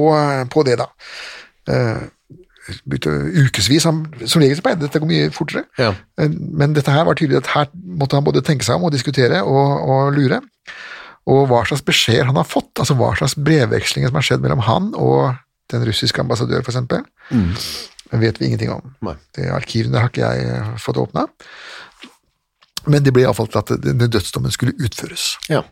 på 0.54 0.68
det, 0.68 0.78
da. 0.82 0.92
Uh, 1.68 2.06
brukte 2.88 3.14
ukevis, 3.46 3.84
som 3.84 4.04
regel 4.42 4.62
pleide 4.64 4.84
dette 4.84 5.00
å 5.00 5.04
gå 5.04 5.10
mye 5.10 5.32
fortere. 5.36 5.66
Ja. 5.80 5.94
Eh, 6.20 6.30
Men 6.32 6.76
dette 6.76 6.94
her 6.94 7.08
var 7.08 7.18
tydelig 7.20 7.42
at 7.44 7.52
her 7.54 7.72
måtte 7.74 8.18
han 8.18 8.26
både 8.28 8.44
tenke 8.46 8.68
seg 8.68 8.80
om 8.80 8.88
og 8.90 8.96
diskutere 8.96 9.44
og, 9.44 9.88
og 9.88 10.14
lure. 10.18 10.42
Og 11.28 11.44
hva 11.50 11.64
slags 11.68 11.84
beskjeder 11.84 12.30
han 12.30 12.40
har 12.40 12.48
fått, 12.48 12.72
altså 12.80 12.96
hva 12.96 13.12
slags 13.20 13.36
brevvekslinger 13.36 14.12
som 14.12 14.20
har 14.20 14.26
skjedd 14.28 14.44
mellom 14.46 14.64
han 14.64 14.94
og 14.96 15.36
den 15.74 15.84
russiske 15.84 16.22
ambassadør, 16.24 16.62
for 16.64 16.72
eksempel, 16.72 17.04
vet 18.16 18.38
vi 18.40 18.48
ingenting 18.48 18.72
om. 18.72 18.94
Nei. 19.04 19.18
Det 19.36 19.50
Arkivene 19.52 20.00
har 20.00 20.12
ikke 20.14 20.24
jeg 20.24 20.46
eh, 20.54 20.70
fått 20.80 21.00
åpna. 21.02 21.26
Men 22.88 23.04
det 23.04 23.12
ble 23.12 23.26
iallfall 23.26 23.50
til 23.52 23.60
at 23.60 23.74
den 23.84 24.00
dødsdommen 24.08 24.54
skulle 24.56 24.78
utføres. 24.80 25.36
ja. 25.52 25.66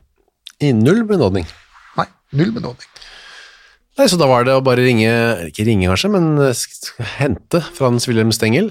I 0.63 0.69
null 0.71 1.01
benådning. 1.03 1.43
Nei, 1.97 2.05
null 2.39 2.53
benådning. 2.55 2.87
Nei, 3.95 4.05
Så 4.07 4.15
da 4.19 4.27
var 4.27 4.43
det 4.47 4.53
å 4.55 4.61
bare 4.63 4.83
ringe, 4.83 5.09
ikke 5.49 5.65
ringe 5.67 5.87
kanskje, 5.87 6.11
men 6.11 6.29
eh, 6.43 7.05
hente 7.17 7.59
Frans 7.75 8.07
Wilhelm 8.07 8.31
Stengel. 8.35 8.69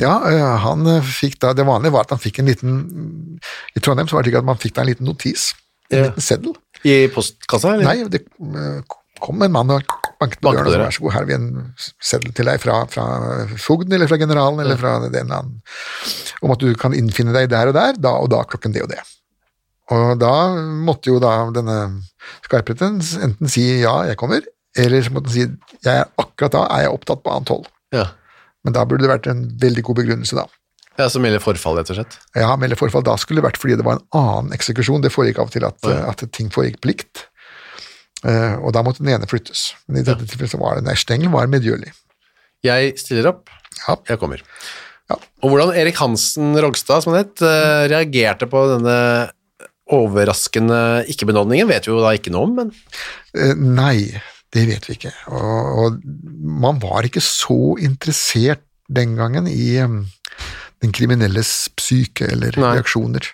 Ja, 0.00 0.18
eh, 0.28 0.56
han 0.64 0.84
fikk 1.04 1.38
da, 1.40 1.54
Det 1.56 1.64
vanlige 1.64 1.92
var 1.96 2.04
at 2.04 2.12
han 2.12 2.20
fikk 2.20 2.40
en 2.40 2.48
liten 2.48 2.78
I 3.76 3.80
Trondheim 3.80 4.08
så 4.08 4.16
var 4.18 4.24
det 4.24 4.32
ikke 4.32 4.42
at 4.44 4.48
man 4.48 4.60
fikk 4.60 4.76
da 4.76 4.84
en 4.84 4.90
liten 4.92 5.08
notis, 5.08 5.50
en 5.96 6.06
liten 6.10 6.26
seddel. 6.26 6.54
I 6.84 6.98
postkassa, 7.14 7.74
eller? 7.74 7.88
Nei, 7.88 8.08
det 8.12 8.24
eh, 8.24 8.96
kom 9.24 9.42
en 9.44 9.54
mann 9.54 9.72
og 9.72 9.84
banket 10.20 10.40
på 10.42 10.52
døren 10.52 10.68
og 10.68 10.82
vær 10.84 10.94
så 10.94 11.04
god, 11.04 11.14
her 11.14 11.22
har 11.22 11.28
vi 11.28 11.36
en 11.36 11.50
seddel 12.02 12.34
til 12.36 12.48
deg 12.50 12.60
fra, 12.62 12.80
fra 12.90 13.04
fogden 13.60 13.94
eller 13.96 14.10
fra 14.10 14.18
generalen 14.20 14.60
eller 14.64 14.80
fra 14.80 14.96
den 15.06 15.14
eller 15.14 15.38
annen, 15.38 15.60
om 16.44 16.54
at 16.54 16.62
du 16.62 16.74
kan 16.78 16.96
innfinne 16.96 17.34
deg 17.36 17.48
der 17.52 17.70
og 17.70 17.76
der, 17.78 17.96
da 18.00 18.16
og 18.20 18.30
da 18.34 18.42
klokken 18.48 18.74
det 18.74 18.84
og 18.84 18.90
det. 18.92 19.00
Og 19.94 20.16
da 20.20 20.34
måtte 20.88 21.12
jo 21.12 21.20
da 21.20 21.36
denne 21.54 21.78
skarpretten 22.46 23.00
enten 23.24 23.52
si 23.52 23.64
ja, 23.84 23.98
jeg 24.08 24.18
kommer, 24.20 24.44
eller 24.76 25.04
så 25.04 25.12
måtte 25.14 25.30
han 25.30 25.36
si 25.36 25.88
jeg 25.88 26.10
akkurat 26.20 26.56
da 26.56 26.66
er 26.72 26.86
jeg 26.86 26.94
opptatt 26.96 27.24
på 27.24 27.32
annet 27.32 27.52
hold. 27.52 27.66
Ja. 27.94 28.08
Men 28.64 28.76
da 28.76 28.84
burde 28.88 29.04
det 29.04 29.12
vært 29.12 29.28
en 29.30 29.44
veldig 29.60 29.84
god 29.84 30.00
begrunnelse, 30.00 30.36
da. 30.40 30.46
Ja, 30.98 31.08
Som 31.10 31.24
gjelder 31.26 31.42
forfall, 31.42 31.76
rett 31.80 31.90
og 31.90 31.96
slett. 31.98 32.18
Ja, 32.38 32.52
melde 32.60 32.76
forfall 32.78 33.02
da 33.06 33.16
skulle 33.20 33.40
det 33.42 33.48
vært 33.48 33.58
fordi 33.62 33.76
det 33.80 33.84
var 33.86 33.98
en 33.98 34.06
annen 34.20 34.52
eksekusjon. 34.56 35.02
Det 35.02 35.10
foregikk 35.14 35.40
av 35.42 35.48
og 35.50 35.54
til 35.56 35.66
at, 35.66 35.80
at 35.84 36.24
ting 36.32 36.50
foregikk 36.54 36.80
plikt, 36.84 37.08
likt. 37.10 37.24
Eh, 38.24 38.54
og 38.62 38.72
da 38.72 38.80
måtte 38.86 39.02
den 39.04 39.12
ene 39.12 39.26
flyttes. 39.28 39.72
Men 39.88 40.00
i 40.00 40.06
dette 40.06 40.24
tilfellet 40.24 40.54
så 40.54 40.60
var 40.62 40.78
det 40.78 40.86
Nei, 40.86 40.94
Stengel 40.96 41.32
var 41.34 41.50
medgjørlig. 41.52 41.90
Jeg 42.64 42.94
stiller 43.02 43.28
opp, 43.34 43.50
Ja. 43.86 43.96
jeg 44.08 44.18
kommer. 44.22 44.40
Ja. 45.10 45.18
Og 45.44 45.50
hvordan 45.52 45.74
Erik 45.76 45.98
Hansen 46.00 46.54
Rogstad, 46.56 47.02
som 47.04 47.12
han 47.12 47.24
het, 47.26 47.42
eh, 47.44 47.88
reagerte 47.92 48.46
på 48.48 48.62
denne 48.78 49.30
overraskende 49.92 51.04
ikke-benådningen, 51.12 51.68
vet 51.68 51.84
vi 51.86 51.92
jo 51.92 52.00
da 52.00 52.14
ikke 52.16 52.32
noe 52.32 52.46
om, 52.48 52.54
men 52.62 52.72
Eh, 53.34 53.52
nei, 53.58 54.14
det 54.54 54.62
vet 54.68 54.84
vi 54.86 54.94
ikke. 54.94 55.10
Og, 55.34 55.78
og 55.82 55.96
man 56.64 56.78
var 56.78 57.02
ikke 57.02 57.20
så 57.20 57.74
interessert 57.82 58.62
den 58.88 59.16
gangen 59.18 59.48
i 59.50 59.74
den 60.84 60.92
kriminelles 60.94 61.70
psyke 61.78 62.28
eller 62.34 62.54
Nei. 62.60 62.76
reaksjoner. 62.78 63.32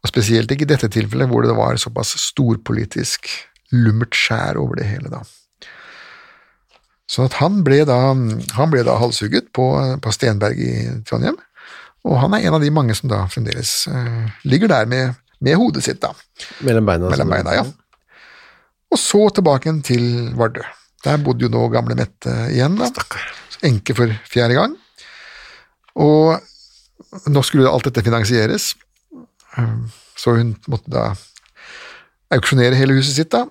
Og 0.00 0.08
spesielt 0.08 0.50
ikke 0.52 0.64
i 0.64 0.72
dette 0.72 0.88
tilfellet, 0.92 1.28
hvor 1.28 1.44
det 1.44 1.56
var 1.58 1.78
såpass 1.80 2.14
storpolitisk 2.22 3.28
lummert 3.76 4.16
skjær 4.16 4.58
over 4.60 4.80
det 4.80 4.88
hele, 4.88 5.12
da. 5.12 5.22
Så 7.10 7.26
at 7.26 7.36
han 7.40 7.60
ble 7.66 7.82
da, 7.88 7.98
han 8.54 8.72
ble 8.72 8.84
da 8.86 8.96
halshugget 9.00 9.50
på, 9.56 9.66
på 10.02 10.12
Stenberg 10.14 10.60
i 10.62 10.74
Trondheim, 11.06 11.38
og 12.06 12.16
han 12.22 12.34
er 12.36 12.46
en 12.46 12.56
av 12.56 12.62
de 12.64 12.70
mange 12.72 12.94
som 12.96 13.10
da 13.10 13.24
fremdeles 13.28 13.84
uh, 13.90 14.30
ligger 14.48 14.70
der 14.72 14.86
med, 14.88 15.18
med 15.44 15.58
hodet 15.60 15.84
sitt, 15.84 16.00
da. 16.00 16.14
mellom 16.64 16.86
beina. 16.88 17.10
Mellom 17.12 17.34
beina, 17.34 17.56
ja. 17.58 17.66
Og 18.90 18.98
så 18.98 19.26
tilbake 19.34 19.74
til 19.86 20.30
Vardø. 20.38 20.64
Der 21.04 21.20
bodde 21.22 21.46
jo 21.46 21.52
nå 21.52 21.66
gamle 21.72 21.96
Mette 21.98 22.32
igjen, 22.54 22.78
da. 22.80 22.88
Enke 23.66 23.94
for 23.96 24.12
fjerde 24.30 24.56
gang. 24.56 24.78
Og 26.00 26.40
nå 27.30 27.42
skulle 27.46 27.70
alt 27.70 27.88
dette 27.88 28.04
finansieres, 28.06 28.72
Um, 29.58 29.90
så 30.18 30.36
hun 30.36 30.54
måtte 30.70 30.92
da 30.92 31.06
auksjonere 32.34 32.78
hele 32.78 32.96
huset 32.98 33.16
sitt, 33.16 33.32
da. 33.34 33.46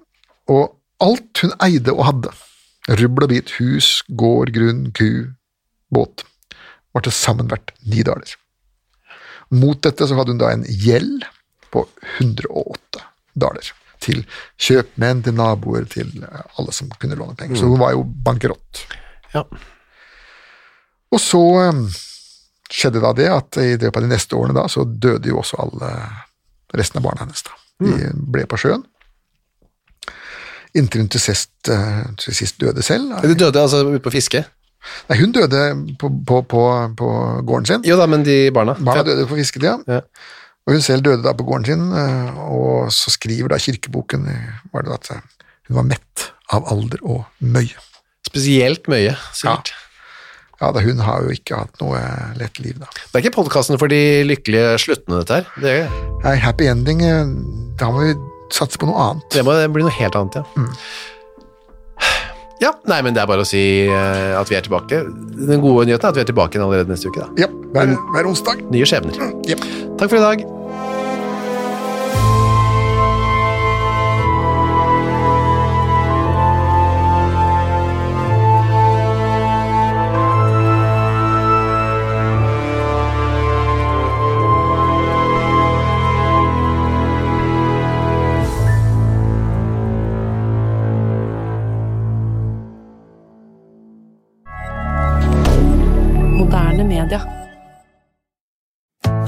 Og 0.51 0.75
alt 1.03 1.43
hun 1.43 1.55
eide 1.63 1.95
og 1.95 2.05
hadde, 2.07 2.33
rubbel 3.01 3.27
og 3.27 3.33
bit, 3.33 3.55
hus, 3.59 3.99
gård, 4.19 4.53
grunn, 4.55 4.87
ku, 4.95 5.09
båt, 5.93 6.23
var 6.95 7.05
til 7.05 7.15
sammen 7.15 7.51
verdt 7.51 7.73
ni 7.89 8.05
daler. 8.05 8.31
Mot 9.53 9.81
dette 9.83 10.07
så 10.07 10.17
hadde 10.17 10.35
hun 10.35 10.41
da 10.41 10.53
en 10.53 10.65
gjeld 10.67 11.25
på 11.73 11.83
108 12.19 13.03
daler 13.39 13.73
til 13.99 14.21
kjøpmenn, 14.61 15.25
til 15.25 15.35
naboer, 15.35 15.83
til 15.91 16.11
eh, 16.23 16.43
alle 16.61 16.71
som 16.73 16.91
kunne 17.01 17.17
låne 17.19 17.35
penger. 17.37 17.59
Så 17.59 17.67
hun 17.67 17.81
var 17.81 17.91
jo 17.97 18.05
bankerott. 18.25 18.85
Ja. 19.33 19.43
Og 21.11 21.19
så 21.19 21.41
eh, 21.65 21.81
skjedde 22.74 23.01
da 23.03 23.13
det 23.17 23.30
at 23.34 23.59
i 23.61 23.74
løpet 23.76 23.97
av 23.97 24.05
de 24.05 24.11
neste 24.11 24.38
årene 24.38 24.57
da, 24.57 24.67
så 24.72 24.86
døde 24.86 25.32
jo 25.32 25.41
også 25.41 25.59
alle 25.63 25.91
resten 26.78 27.01
av 27.01 27.07
barna 27.07 27.26
hennes. 27.26 27.43
da. 27.47 27.57
De 27.80 28.11
ble 28.34 28.45
på 28.49 28.59
sjøen. 28.59 28.84
Inntil 30.78 31.01
hun 31.03 31.09
til 31.09 31.22
sist, 31.24 31.53
eh, 31.72 32.01
til 32.22 32.36
sist 32.38 32.59
døde 32.61 32.84
selv. 32.86 33.15
De 33.26 33.38
døde 33.38 33.61
altså 33.61 33.82
ute 33.88 34.03
på 34.05 34.13
fiske? 34.13 34.43
Nei, 35.09 35.17
hun 35.20 35.34
døde 35.36 35.63
på, 35.99 36.11
på, 36.28 36.41
på, 36.51 36.61
på 36.99 37.09
gården 37.47 37.65
sin. 37.67 37.88
Jo 37.88 37.97
da, 37.99 38.05
men 38.07 38.24
de 38.28 38.38
barna. 38.55 38.78
Barna 38.78 39.03
døde 39.07 39.26
på 39.28 39.39
fisketida. 39.39 39.80
Ja. 39.89 40.03
Og 40.67 40.76
hun 40.76 40.86
selv 40.86 41.03
døde 41.07 41.26
da 41.26 41.34
på 41.34 41.47
gården 41.47 41.65
sin, 41.65 41.89
eh, 41.97 42.39
og 42.53 42.93
så 42.93 43.11
skriver 43.15 43.49
da 43.51 43.59
kirkeboken 43.59 44.30
eh, 44.30 44.63
var 44.76 44.86
det 44.86 44.97
at 44.99 45.11
hun 45.15 45.82
var 45.82 45.89
mett 45.89 46.30
av 46.53 46.70
alder 46.70 47.01
og 47.01 47.26
møye. 47.41 47.82
Spesielt 48.30 48.86
møye, 48.91 49.15
sikkert. 49.34 49.74
Ja, 49.74 49.86
da 50.60 50.82
hun 50.84 50.99
har 50.99 51.24
jo 51.24 51.32
ikke 51.36 51.55
hatt 51.62 51.80
noe 51.80 51.99
lett 52.39 52.60
liv, 52.60 52.76
da. 52.82 52.89
Det 52.91 53.16
er 53.20 53.24
ikke 53.26 53.38
podkasten 53.38 53.80
for 53.80 53.91
de 53.91 53.99
lykkelige 54.28 54.74
sluttene, 54.84 55.22
dette 55.22 55.39
her. 55.39 55.53
Det, 55.64 55.76
er, 55.86 56.01
Nei, 56.26 56.36
happy 56.43 56.68
ending, 56.68 57.03
eh, 57.07 57.32
da 57.80 57.91
må 57.93 58.03
vi 58.10 58.18
satse 58.51 58.82
på 58.82 58.89
noe 58.89 58.99
annet. 59.05 59.30
det 59.38 59.45
må 59.47 59.55
bli 59.72 59.86
noe 59.88 59.95
helt 59.99 60.18
annet, 60.20 60.41
ja. 60.41 60.68
Ja, 62.60 62.74
nei, 62.91 62.97
men 63.05 63.16
det 63.16 63.22
er 63.24 63.28
bare 63.30 63.45
å 63.45 63.47
si 63.47 63.62
eh, 63.88 64.34
at 64.36 64.49
vi 64.51 64.57
er 64.60 64.66
tilbake. 64.66 64.99
Den 65.47 65.62
gode 65.64 65.86
nyheten 65.88 66.03
er 66.03 66.12
at 66.12 66.18
vi 66.20 66.26
er 66.26 66.28
tilbake 66.28 66.60
allerede 66.60 66.91
neste 66.91 67.07
uke. 67.07 67.24
da. 67.24 67.45
Ja, 67.45 67.47
hver, 67.72 67.93
hver 68.12 68.28
onsdag. 68.28 68.66
Nye 68.74 68.84
skjebner. 68.89 69.16
Jep. 69.47 69.64
Takk 69.95 70.12
for 70.12 70.20
i 70.20 70.26
dag. 70.26 70.43